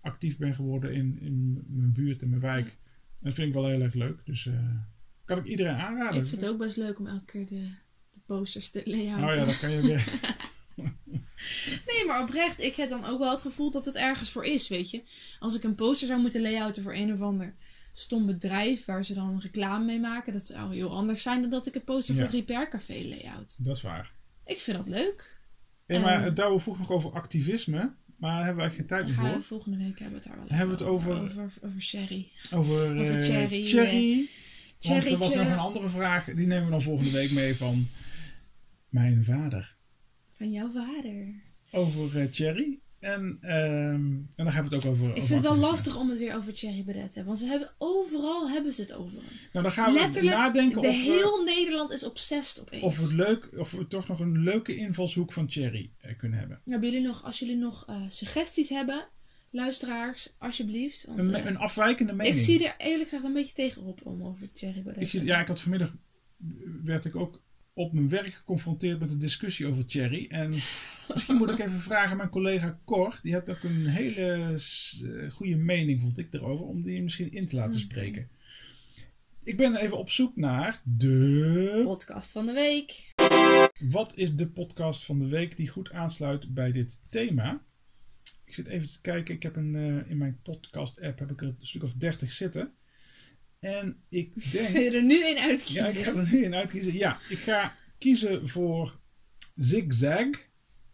actief 0.00 0.38
ben 0.38 0.54
geworden 0.54 0.94
in, 0.94 1.18
in 1.20 1.64
mijn 1.66 1.92
buurt 1.92 2.22
en 2.22 2.28
mijn 2.28 2.40
wijk. 2.40 2.66
En 2.66 3.24
dat 3.24 3.34
vind 3.34 3.48
ik 3.48 3.54
wel 3.54 3.66
heel 3.66 3.80
erg 3.80 3.94
leuk. 3.94 4.20
Dus 4.24 4.50
kan 5.24 5.38
ik 5.38 5.44
iedereen 5.44 5.74
aanraden. 5.76 6.20
Ik 6.20 6.28
vind 6.28 6.40
het 6.40 6.50
ook 6.50 6.58
best 6.58 6.76
leuk 6.76 6.98
om 6.98 7.06
elke 7.06 7.24
keer 7.24 7.46
de 7.46 7.68
posters 8.28 8.70
te 8.70 8.82
layouten. 8.84 9.28
Oh 9.28 9.34
ja, 9.34 9.44
dan 9.44 9.58
kan 9.58 9.70
je 9.70 9.80
weer. 9.80 10.04
Nee, 11.86 12.04
maar 12.06 12.22
oprecht, 12.22 12.60
ik 12.60 12.74
heb 12.74 12.88
dan 12.90 13.04
ook 13.04 13.18
wel 13.18 13.30
het 13.30 13.42
gevoel 13.42 13.70
dat 13.70 13.84
het 13.84 13.94
ergens 13.94 14.30
voor 14.30 14.44
is, 14.44 14.68
weet 14.68 14.90
je. 14.90 15.02
Als 15.38 15.56
ik 15.56 15.62
een 15.62 15.74
poster 15.74 16.06
zou 16.08 16.20
moeten 16.20 16.40
layouten 16.42 16.82
voor 16.82 16.94
een 16.94 17.12
of 17.12 17.20
ander 17.20 17.54
stom 17.94 18.26
bedrijf 18.26 18.84
waar 18.84 19.04
ze 19.04 19.14
dan 19.14 19.40
reclame 19.40 19.84
mee 19.84 20.00
maken, 20.00 20.32
dat 20.32 20.46
zou 20.46 20.74
heel 20.74 20.96
anders 20.96 21.22
zijn 21.22 21.40
dan 21.40 21.50
dat 21.50 21.66
ik 21.66 21.74
een 21.74 21.84
poster 21.84 22.14
Ja. 22.14 22.20
voor 22.20 22.30
het 22.30 22.38
Repair 22.38 22.68
Café 22.68 22.92
layout. 23.04 23.56
Dat 23.58 23.76
is 23.76 23.82
waar. 23.82 24.10
Ik 24.44 24.60
vind 24.60 24.76
dat 24.76 24.86
leuk. 24.88 25.36
Hey, 25.86 26.00
maar 26.00 26.14
Ehm. 26.14 26.24
het 26.24 26.36
Douwe 26.36 26.58
vroeg 26.60 26.78
nog 26.78 26.90
over 26.90 27.12
activisme. 27.12 27.92
Maar 28.16 28.30
daar 28.36 28.44
hebben 28.44 28.56
we 28.56 28.60
eigenlijk 28.62 28.74
geen 28.74 28.86
tijd 28.86 29.06
meer 29.06 29.14
gaan 29.14 29.24
we 29.24 29.32
voor. 29.32 29.42
volgende 29.42 29.76
week 29.78 29.98
hebben 29.98 30.08
we 30.08 30.14
het 30.14 30.24
daar 30.24 30.36
wel 30.36 30.56
Hebben 30.58 30.76
we 30.76 30.82
het 30.84 30.92
over- 30.92 31.12
over, 31.22 31.52
over 31.64 31.80
Sherry. 31.82 32.28
Over, 32.50 32.90
Over 32.98 33.16
eh, 33.18 33.24
Thierry, 33.24 33.64
Thierry. 33.64 34.28
Want 34.80 35.04
er 35.04 35.18
was 35.18 35.34
nog 35.34 35.46
een 35.46 35.58
andere 35.58 35.88
vraag. 35.88 36.24
Die 36.24 36.46
nemen 36.46 36.64
we 36.64 36.70
dan 36.70 36.82
volgende 36.82 37.10
week 37.10 37.30
mee 37.30 37.56
van 37.56 37.88
mijn 38.88 39.24
vader. 39.24 39.76
Van 40.32 40.50
jouw 40.50 40.70
vader. 40.70 41.34
Over 41.70 42.20
eh, 42.20 42.30
Thierry. 42.30 42.78
En, 42.98 43.38
ehm, 43.40 43.94
en 43.94 44.32
dan 44.36 44.46
hebben 44.46 44.70
we 44.70 44.76
het 44.76 44.86
ook 44.86 44.92
over 44.92 45.04
Ik 45.04 45.10
over 45.10 45.26
vind 45.26 45.40
het 45.40 45.50
wel 45.50 45.58
lastig 45.58 45.96
om 45.96 46.08
het 46.08 46.18
weer 46.18 46.34
over 46.34 46.52
Thierry 46.52 46.84
Beret 46.84 47.10
te 47.10 47.14
hebben. 47.14 47.24
Want 47.24 47.38
ze 47.38 47.46
hebben, 47.46 47.70
overal 47.78 48.50
hebben 48.50 48.72
ze 48.72 48.80
het 48.80 48.92
over 48.92 49.16
hem. 49.16 49.24
Nou, 49.52 49.64
dan 49.64 49.72
gaan 49.72 49.92
we 49.92 50.00
Letterlijk, 50.00 50.36
nadenken 50.36 50.82
de 50.82 50.88
of, 50.88 50.94
we, 50.94 51.00
heel 51.00 51.44
Nederland 51.44 51.92
is 51.92 52.04
obsessed 52.04 52.62
opeens. 52.62 52.82
of, 52.82 52.96
we 52.96 53.02
het 53.02 53.12
leuk, 53.12 53.48
of 53.56 53.70
we 53.70 53.86
toch 53.86 54.08
nog 54.08 54.20
een 54.20 54.38
leuke 54.42 54.76
invalshoek 54.76 55.32
van 55.32 55.46
Thierry 55.46 55.90
eh, 56.00 56.18
kunnen 56.18 56.38
hebben. 56.38 56.60
Hebben 56.64 56.90
jullie 56.90 57.06
nog, 57.06 57.24
als 57.24 57.38
jullie 57.38 57.56
nog 57.56 57.84
eh, 57.86 58.02
suggesties 58.08 58.68
hebben, 58.68 59.08
luisteraars, 59.50 60.34
alsjeblieft. 60.38 61.04
Want, 61.06 61.18
Een, 61.18 61.34
eh, 61.34 61.44
een 61.44 61.56
afwijkende 61.56 62.12
mening. 62.12 62.36
ik 62.36 62.42
zie 62.42 62.68
er 62.68 62.74
eerlijk 62.78 63.08
gezegd 63.08 63.24
een 63.24 63.32
beetje 63.32 63.54
tegenop 63.54 64.00
om 64.04 64.22
over 64.22 64.52
Thierry 64.52 64.82
Baudet 64.82 65.02
Ik 65.02 65.10
zie, 65.10 65.24
ja, 65.24 65.40
ik 65.40 65.46
had 65.46 65.60
vanmiddag 65.60 65.92
werd 66.84 67.04
ik 67.04 67.16
ook 67.16 67.40
op 67.78 67.92
mijn 67.92 68.08
werk 68.08 68.34
geconfronteerd 68.34 69.00
met 69.00 69.12
een 69.12 69.18
discussie 69.18 69.66
over 69.66 69.86
Thierry. 69.86 70.26
En 70.28 70.48
misschien 71.14 71.36
moet 71.36 71.50
ik 71.50 71.58
even 71.58 71.78
vragen 71.78 72.10
aan 72.10 72.16
mijn 72.16 72.28
collega 72.28 72.78
Cor. 72.84 73.18
Die 73.22 73.34
had 73.34 73.50
ook 73.50 73.62
een 73.62 73.86
hele 73.86 74.56
eh, 75.02 75.30
goede 75.30 75.56
mening, 75.56 76.00
vond 76.02 76.18
ik, 76.18 76.34
erover. 76.34 76.66
Om 76.66 76.82
die 76.82 77.02
misschien 77.02 77.32
in 77.32 77.48
te 77.48 77.56
laten 77.56 77.70
Oké. 77.70 77.80
spreken. 77.80 78.28
Ik 79.42 79.56
ben 79.56 79.76
even 79.76 79.98
op 79.98 80.10
zoek 80.10 80.36
naar 80.36 80.80
de... 80.84 81.80
Podcast 81.84 82.32
van 82.32 82.46
de 82.46 82.52
week. 82.52 83.12
Wat 83.90 84.12
is 84.14 84.36
de 84.36 84.48
podcast 84.48 85.04
van 85.04 85.18
de 85.18 85.26
week 85.26 85.56
die 85.56 85.68
goed 85.68 85.92
aansluit 85.92 86.54
bij 86.54 86.72
dit 86.72 87.00
thema? 87.08 87.62
Ik 88.44 88.54
zit 88.54 88.66
even 88.66 88.90
te 88.90 89.00
kijken. 89.00 89.34
Ik 89.34 89.42
heb 89.42 89.56
een, 89.56 89.74
eh, 89.74 90.10
in 90.10 90.18
mijn 90.18 90.40
podcast 90.42 91.00
app 91.00 91.18
heb 91.18 91.30
ik 91.30 91.40
er 91.40 91.46
een 91.46 91.56
stuk 91.60 91.82
of 91.82 91.92
30 91.92 92.32
zitten. 92.32 92.72
En 93.58 93.96
ik 94.08 94.32
denk... 94.52 94.68
Kun 94.72 94.80
je 94.82 94.90
er 94.90 95.04
nu 95.04 95.22
één 95.24 95.38
uitkiezen? 95.42 95.82
Ja, 95.84 95.88
ik 95.90 96.04
ga 96.04 96.14
er 96.14 96.32
nu 96.32 96.44
in 96.44 96.54
uitkiezen. 96.54 96.94
Ja, 96.94 97.18
ik 97.28 97.38
ga 97.38 97.74
kiezen 97.98 98.48
voor 98.48 98.98
Zigzag. 99.56 100.26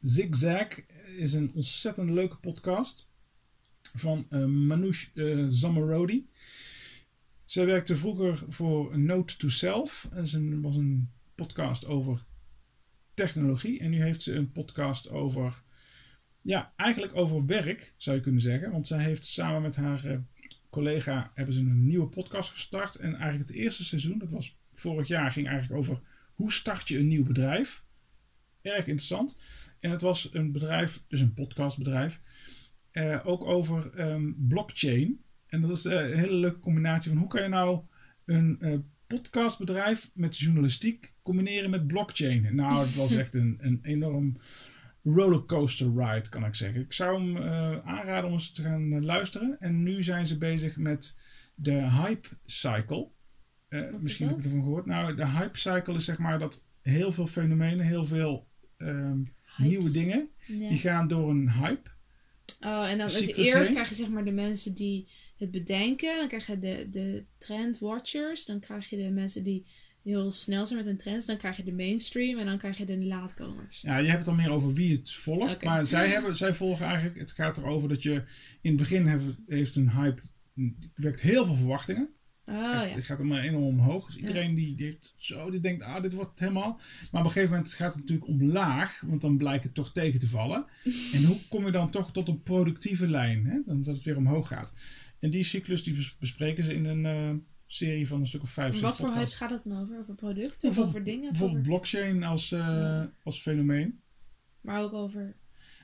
Zigzag 0.00 0.68
is 1.16 1.32
een 1.32 1.50
ontzettend 1.54 2.10
leuke 2.10 2.36
podcast 2.36 3.08
van 3.94 4.26
eh 4.30 4.44
Manoush 4.44 5.08
eh 5.14 5.44
Zamarodi. 5.48 6.26
Zij 7.44 7.66
werkte 7.66 7.96
vroeger 7.96 8.44
voor 8.48 8.98
Note 8.98 9.36
to 9.36 9.48
Self. 9.48 10.08
Dat 10.14 10.32
een- 10.32 10.60
was 10.62 10.76
een 10.76 11.10
podcast 11.34 11.86
over 11.86 12.24
technologie. 13.14 13.80
En 13.80 13.90
nu 13.90 14.02
heeft 14.02 14.22
ze 14.22 14.32
een 14.34 14.52
podcast 14.52 15.08
over, 15.10 15.62
ja, 16.42 16.72
eigenlijk 16.76 17.16
over 17.16 17.46
werk, 17.46 17.92
zou 17.96 18.16
je 18.16 18.22
kunnen 18.22 18.40
zeggen. 18.42 18.70
Want 18.70 18.86
zij 18.86 19.02
heeft 19.04 19.24
samen 19.26 19.62
met 19.62 19.76
haar 19.76 20.04
eh, 20.04 20.16
collega 20.74 21.30
hebben 21.34 21.54
ze 21.54 21.60
een 21.60 21.86
nieuwe 21.86 22.06
podcast 22.06 22.50
gestart. 22.50 22.96
En 22.96 23.14
eigenlijk 23.14 23.48
het 23.48 23.58
eerste 23.58 23.84
seizoen, 23.84 24.18
dat 24.18 24.30
was 24.30 24.58
vorig 24.74 25.08
jaar, 25.08 25.30
ging 25.30 25.48
eigenlijk 25.48 25.80
over 25.80 26.00
hoe 26.34 26.52
start 26.52 26.88
je 26.88 26.98
een 26.98 27.08
nieuw 27.08 27.24
bedrijf. 27.24 27.84
Erg 28.62 28.86
interessant. 28.86 29.40
En 29.80 29.90
het 29.90 30.00
was 30.00 30.30
een 30.32 30.52
bedrijf, 30.52 31.02
dus 31.08 31.20
een 31.20 31.34
podcastbedrijf, 31.34 32.20
eh, 32.90 33.20
ook 33.24 33.44
over 33.44 33.94
ehm, 33.94 34.32
blockchain. 34.36 35.20
En 35.46 35.60
dat 35.60 35.70
is 35.70 35.84
eh, 35.84 36.10
een 36.10 36.18
hele 36.18 36.34
leuke 36.34 36.60
combinatie 36.60 37.10
van 37.10 37.20
hoe 37.20 37.28
kan 37.28 37.42
je 37.42 37.48
nou 37.48 37.80
een 38.24 38.56
eh, 38.60 38.78
podcastbedrijf 39.06 40.10
met 40.14 40.38
journalistiek 40.38 41.12
combineren 41.22 41.70
met 41.70 41.86
blockchain. 41.86 42.54
Nou, 42.54 42.86
het 42.86 42.94
was 42.94 43.12
echt 43.22 43.34
een, 43.34 43.58
een 43.60 43.78
enorm 43.82 44.36
rollercoaster 45.04 45.92
ride, 45.96 46.28
kan 46.28 46.44
ik 46.44 46.54
zeggen. 46.54 46.80
Ik 46.80 46.92
zou 46.92 47.22
hem 47.22 47.36
eh, 47.36 47.78
aanraden 47.88 48.24
om 48.24 48.32
eens 48.32 48.52
te 48.52 48.62
gaan 48.62 48.92
eh, 48.92 49.02
luisteren. 49.02 49.56
En 49.60 49.82
nu 49.82 50.02
zijn 50.02 50.26
ze 50.26 50.38
bezig 50.38 50.76
met 50.76 51.16
de 51.54 51.90
hype 51.90 52.28
cycle. 52.46 53.08
Eh, 53.68 53.80
is 53.80 53.96
misschien 54.00 54.28
heb 54.28 54.36
je 54.36 54.42
ervan 54.42 54.62
gehoord. 54.62 54.86
Nou, 54.86 55.14
de 55.16 55.28
hype 55.28 55.58
cycle 55.58 55.94
is 55.94 56.04
zeg 56.04 56.18
maar 56.18 56.38
dat 56.38 56.64
heel 56.80 57.12
veel 57.12 57.26
fenomenen, 57.26 57.86
heel 57.86 58.04
veel 58.04 58.46
ehm, 58.76 59.22
nieuwe 59.56 59.90
dingen, 59.90 60.28
Ja. 60.46 60.68
die 60.68 60.78
gaan 60.78 61.08
door 61.08 61.30
een 61.30 61.50
hype. 61.50 61.90
Oh, 62.60 62.90
en 62.90 62.98
dan 62.98 63.06
is 63.06 63.16
cyclus 63.16 63.46
eerst 63.46 63.64
heen. 63.64 63.72
krijg 63.72 63.88
je 63.88 63.94
zeg 63.94 64.08
maar 64.08 64.24
de 64.24 64.32
mensen 64.32 64.74
die 64.74 65.08
het 65.36 65.50
bedenken. 65.50 66.18
Dan 66.18 66.28
krijg 66.28 66.46
je 66.46 66.58
de, 66.58 66.88
de 66.90 67.24
trend 67.38 67.78
watchers. 67.78 68.44
Dan 68.44 68.60
krijg 68.60 68.90
je 68.90 68.96
de 68.96 69.10
mensen 69.10 69.44
die 69.44 69.66
heel 70.04 70.32
snel 70.32 70.66
zijn 70.66 70.78
met 70.78 70.88
hun 70.88 70.96
trends. 70.96 71.26
Dan 71.26 71.36
krijg 71.36 71.56
je 71.56 71.64
de 71.64 71.72
mainstream. 71.72 72.38
En 72.38 72.46
dan 72.46 72.58
krijg 72.58 72.78
je 72.78 72.86
de 72.86 73.04
laatkomers. 73.04 73.80
Ja, 73.80 73.96
je 73.96 74.06
hebt 74.06 74.16
het 74.16 74.26
dan 74.26 74.36
meer 74.36 74.50
over 74.50 74.72
wie 74.72 74.96
het 74.96 75.12
volgt. 75.12 75.64
Maar 75.64 75.86
zij, 75.86 76.08
hebben, 76.08 76.36
zij 76.36 76.54
volgen 76.54 76.86
eigenlijk, 76.86 77.18
het 77.18 77.32
gaat 77.32 77.56
erover 77.56 77.88
dat 77.88 78.02
je 78.02 78.12
in 78.60 78.70
het 78.70 78.76
begin 78.76 79.06
heeft, 79.06 79.24
heeft 79.46 79.76
een 79.76 79.90
hype, 79.90 80.22
wekt 80.94 81.20
heel 81.20 81.44
veel 81.44 81.54
verwachtingen. 81.54 82.08
Oh 82.46 82.54
ja. 82.54 82.86
Het 82.86 83.04
gaat 83.04 83.18
allemaal 83.18 83.38
enorm 83.38 83.64
omhoog. 83.64 84.06
Dus 84.06 84.16
iedereen 84.16 84.54
die, 84.54 84.74
die 84.74 84.86
heeft 84.86 85.14
zo, 85.18 85.50
die 85.50 85.60
denkt, 85.60 85.82
ah, 85.82 86.02
dit 86.02 86.12
wordt 86.12 86.38
helemaal. 86.38 86.80
Maar 87.10 87.20
op 87.20 87.26
een 87.26 87.32
gegeven 87.32 87.56
moment 87.56 87.74
gaat 87.74 87.92
het 87.92 88.00
natuurlijk 88.00 88.28
omlaag, 88.28 89.00
want 89.06 89.20
dan 89.20 89.36
blijkt 89.36 89.64
het 89.64 89.74
toch 89.74 89.92
tegen 89.92 90.20
te 90.20 90.28
vallen. 90.28 90.66
en 91.14 91.24
hoe 91.24 91.36
kom 91.48 91.66
je 91.66 91.72
dan 91.72 91.90
toch 91.90 92.12
tot 92.12 92.28
een 92.28 92.42
productieve 92.42 93.08
lijn? 93.08 93.46
Hè? 93.46 93.58
Dan 93.66 93.82
dat 93.82 93.94
het 93.94 94.04
weer 94.04 94.16
omhoog 94.16 94.48
gaat. 94.48 94.74
En 95.18 95.30
die 95.30 95.44
cyclus 95.44 95.82
die 95.82 95.94
bes- 95.94 96.16
bespreken 96.18 96.64
ze 96.64 96.74
in 96.74 96.84
een 96.84 97.06
eh, 97.06 97.34
serie 97.66 98.08
van 98.08 98.20
een 98.20 98.26
stuk 98.26 98.42
of 98.42 98.50
vijf, 98.50 98.80
Wat 98.80 98.80
voor 98.80 99.06
hypes 99.06 99.10
podcasts. 99.12 99.36
gaat 99.36 99.50
het 99.50 99.64
dan 99.64 99.82
over? 99.82 99.98
Over 99.98 100.14
producten 100.14 100.70
of 100.70 100.78
over 100.78 101.04
dingen? 101.04 101.30
Bijvoorbeeld 101.30 101.58
over- 101.60 101.70
blockchain 101.70 102.22
als, 102.22 102.52
eh, 102.52 102.58
Ja. 102.58 103.10
als 103.22 103.40
fenomeen. 103.40 104.00
Maar 104.60 104.82
ook 104.82 104.92
over... 104.92 105.36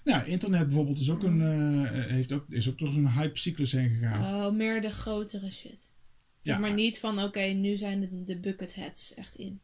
Nou, 0.04 0.26
internet 0.26 0.66
bijvoorbeeld 0.66 0.98
is 0.98 1.10
ook, 1.10 1.22
een, 1.22 1.40
eh, 1.40 2.06
heeft 2.10 2.32
ook, 2.32 2.44
is 2.50 2.68
ook 2.68 2.78
door 2.78 2.92
zo'n 2.92 3.08
hype-cyclus 3.12 3.72
heen 3.72 3.88
gegaan. 3.88 4.46
Oh, 4.46 4.56
meer 4.56 4.80
de 4.82 4.90
grotere 4.90 5.50
shit. 5.50 5.92
Zeg 6.40 6.54
Ja. 6.54 6.58
maar 6.60 6.74
niet 6.74 6.98
van, 6.98 7.22
oké, 7.22 7.40
nu 7.40 7.76
zijn 7.76 8.00
de, 8.00 8.24
de 8.24 8.38
bucket 8.38 8.74
hats 8.76 9.14
echt 9.14 9.34
in. 9.36 9.60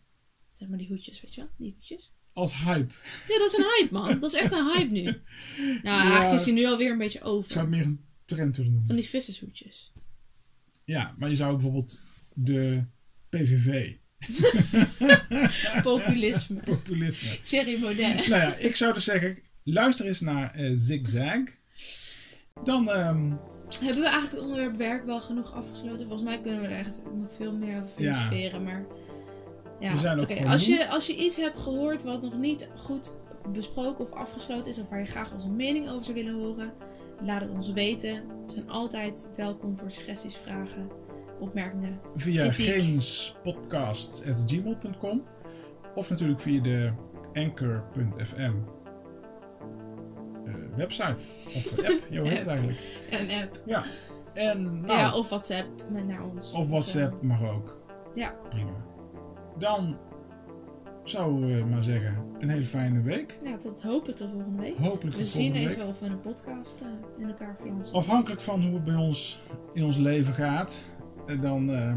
Zeg 0.53 0.69
maar 0.69 0.79
die 0.79 0.89
hoedjes, 0.89 1.21
weet 1.21 1.35
je 1.35 1.41
wel? 1.41 1.51
Die 1.57 1.73
hoedjes. 1.73 2.13
Als 2.33 2.55
hype. 2.55 2.93
Ja, 3.29 3.39
dat 3.39 3.51
is 3.53 3.57
een 3.59 3.65
hype, 3.79 3.93
man. 3.93 4.21
Dat 4.21 4.33
is 4.35 4.39
echt 4.41 4.53
een 4.53 4.65
hype 4.77 4.93
nu. 4.93 5.03
Nou, 5.83 6.01
eigenlijk 6.11 6.33
is 6.41 6.45
hij 6.45 6.55
nu 6.55 6.67
alweer 6.67 6.91
een 6.93 6.99
beetje 6.99 7.19
Ik 7.19 7.25
zou 7.25 7.37
het 7.43 7.57
over. 7.57 7.69
meer 7.69 7.83
een 7.85 8.05
trend 8.25 8.57
willen 8.57 8.71
noemen. 8.71 8.87
Van 8.89 8.97
die 8.97 9.09
vissershoedjes. 9.09 9.93
Ja, 10.85 11.15
maar 11.19 11.29
je 11.29 11.35
zou 11.35 11.53
bijvoorbeeld 11.53 12.01
de 12.38 12.85
PVV, 13.29 13.92
Populisme. 15.83 16.61
populisme. 16.64 17.40
Thierry 17.42 17.81
Baudet. 17.81 18.29
nou 18.29 18.42
ja, 18.42 18.55
ik 18.55 18.77
zou 18.77 18.94
dus 18.94 19.05
zeggen, 19.05 19.38
luister 19.62 20.07
eens 20.07 20.20
naar 20.20 20.55
eh, 20.55 20.70
Zigzag. 20.75 21.40
Dan, 22.64 22.90
ehm, 22.90 23.33
Hebben 23.81 24.03
we 24.03 24.09
eigenlijk 24.09 24.31
het 24.31 24.40
onderwerp 24.40 24.77
werk 24.77 25.05
wel 25.05 25.20
genoeg 25.20 25.53
afgesloten? 25.53 26.07
Volgens 26.07 26.29
mij 26.29 26.40
kunnen 26.40 26.61
we 26.61 26.66
er 26.66 26.79
echt 26.87 27.03
nog 27.14 27.35
veel 27.37 27.53
meer 27.57 27.83
over 27.83 28.03
Ja. 28.03 28.59
maar... 28.59 28.87
Ja, 29.81 29.96
gewoon 29.96 30.46
Als, 30.46 30.66
je, 30.66 30.88
als 30.88 31.07
je 31.07 31.16
iets 31.16 31.37
hebt 31.37 31.59
gehoord 31.59 32.03
wat 32.03 32.22
nog 32.22 32.37
niet 32.37 32.68
goed 32.77 33.14
besproken 33.53 34.05
of 34.05 34.11
afgesloten 34.11 34.70
is, 34.70 34.79
of 34.79 34.88
waar 34.88 34.99
je 34.99 35.07
graag 35.07 35.33
onze 35.33 35.51
mening 35.51 35.88
over 35.88 36.05
zou 36.05 36.16
willen 36.16 36.35
horen, 36.35 36.72
laat 37.22 37.40
het 37.40 37.51
ons 37.51 37.72
weten. 37.72 38.12
We 38.46 38.53
zijn 38.53 38.70
altijd 38.70 39.31
welkom 39.37 39.79
voor 39.79 39.90
suggesties, 39.90 40.37
vragen, 40.37 40.90
opmerkingen. 41.38 42.01
via 42.16 42.53
geenspodcast.gmail.com 42.53 45.22
of 45.94 46.11
natuurlijk 46.11 46.40
via 46.40 46.62
de 46.62 46.90
anchor.fm 47.35 48.53
eh, 50.44 50.55
website 50.77 51.25
of 51.44 51.79
app. 51.79 52.01
Hoe 52.09 52.29
heet 52.29 52.38
het 52.38 52.46
eigenlijk? 52.46 52.79
Een 53.11 53.31
app. 53.42 53.61
Ja. 53.66 53.85
En, 54.35 54.81
nou, 54.81 54.92
Ja, 54.99 55.16
of 55.16 55.29
WhatsApp 55.29 55.68
met 55.90 56.07
naar 56.07 56.25
ons. 56.25 56.53
Of 56.53 56.68
WhatsApp 56.68 57.22
mag 57.22 57.42
ook. 57.51 57.77
Ja. 58.14 58.35
Prima. 58.49 58.85
Dan 59.59 59.96
zou 61.05 61.53
ik 61.59 61.66
maar 61.66 61.85
zeggen, 61.85 62.25
een 62.38 62.49
hele 62.49 62.66
fijne 62.66 63.03
week. 63.03 63.38
Ja, 63.42 63.57
tot 63.57 63.83
hopelijk 63.83 64.18
tot 64.18 64.31
volgende 64.31 64.62
week. 64.62 64.77
Hopelijk 64.79 65.16
We 65.16 65.25
zien 65.25 65.55
even 65.55 65.77
week. 65.79 65.88
of 65.88 65.99
we 66.01 66.07
een 66.07 66.20
podcast 66.20 66.81
eh, 66.81 66.87
in 67.22 67.29
elkaar 67.29 67.57
flansen. 67.61 67.96
Afhankelijk 67.96 68.40
van 68.40 68.62
hoe 68.62 68.75
het 68.75 68.85
bij 68.85 68.94
ons 68.94 69.40
in 69.72 69.85
ons 69.85 69.96
leven 69.96 70.35
gaat, 70.35 70.83
eh, 70.96 70.96
dan 71.35 71.71
eh, 71.71 71.95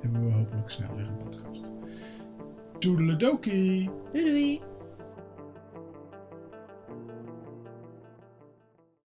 hebben 0.00 0.26
we 0.26 0.32
hopelijk 0.32 0.70
snel 0.70 0.94
weer 0.96 1.06
een 1.06 1.16
podcast. 1.16 1.72
Toedeledokie! 2.78 3.90
Doei 4.12 4.24
doei! 4.24 4.71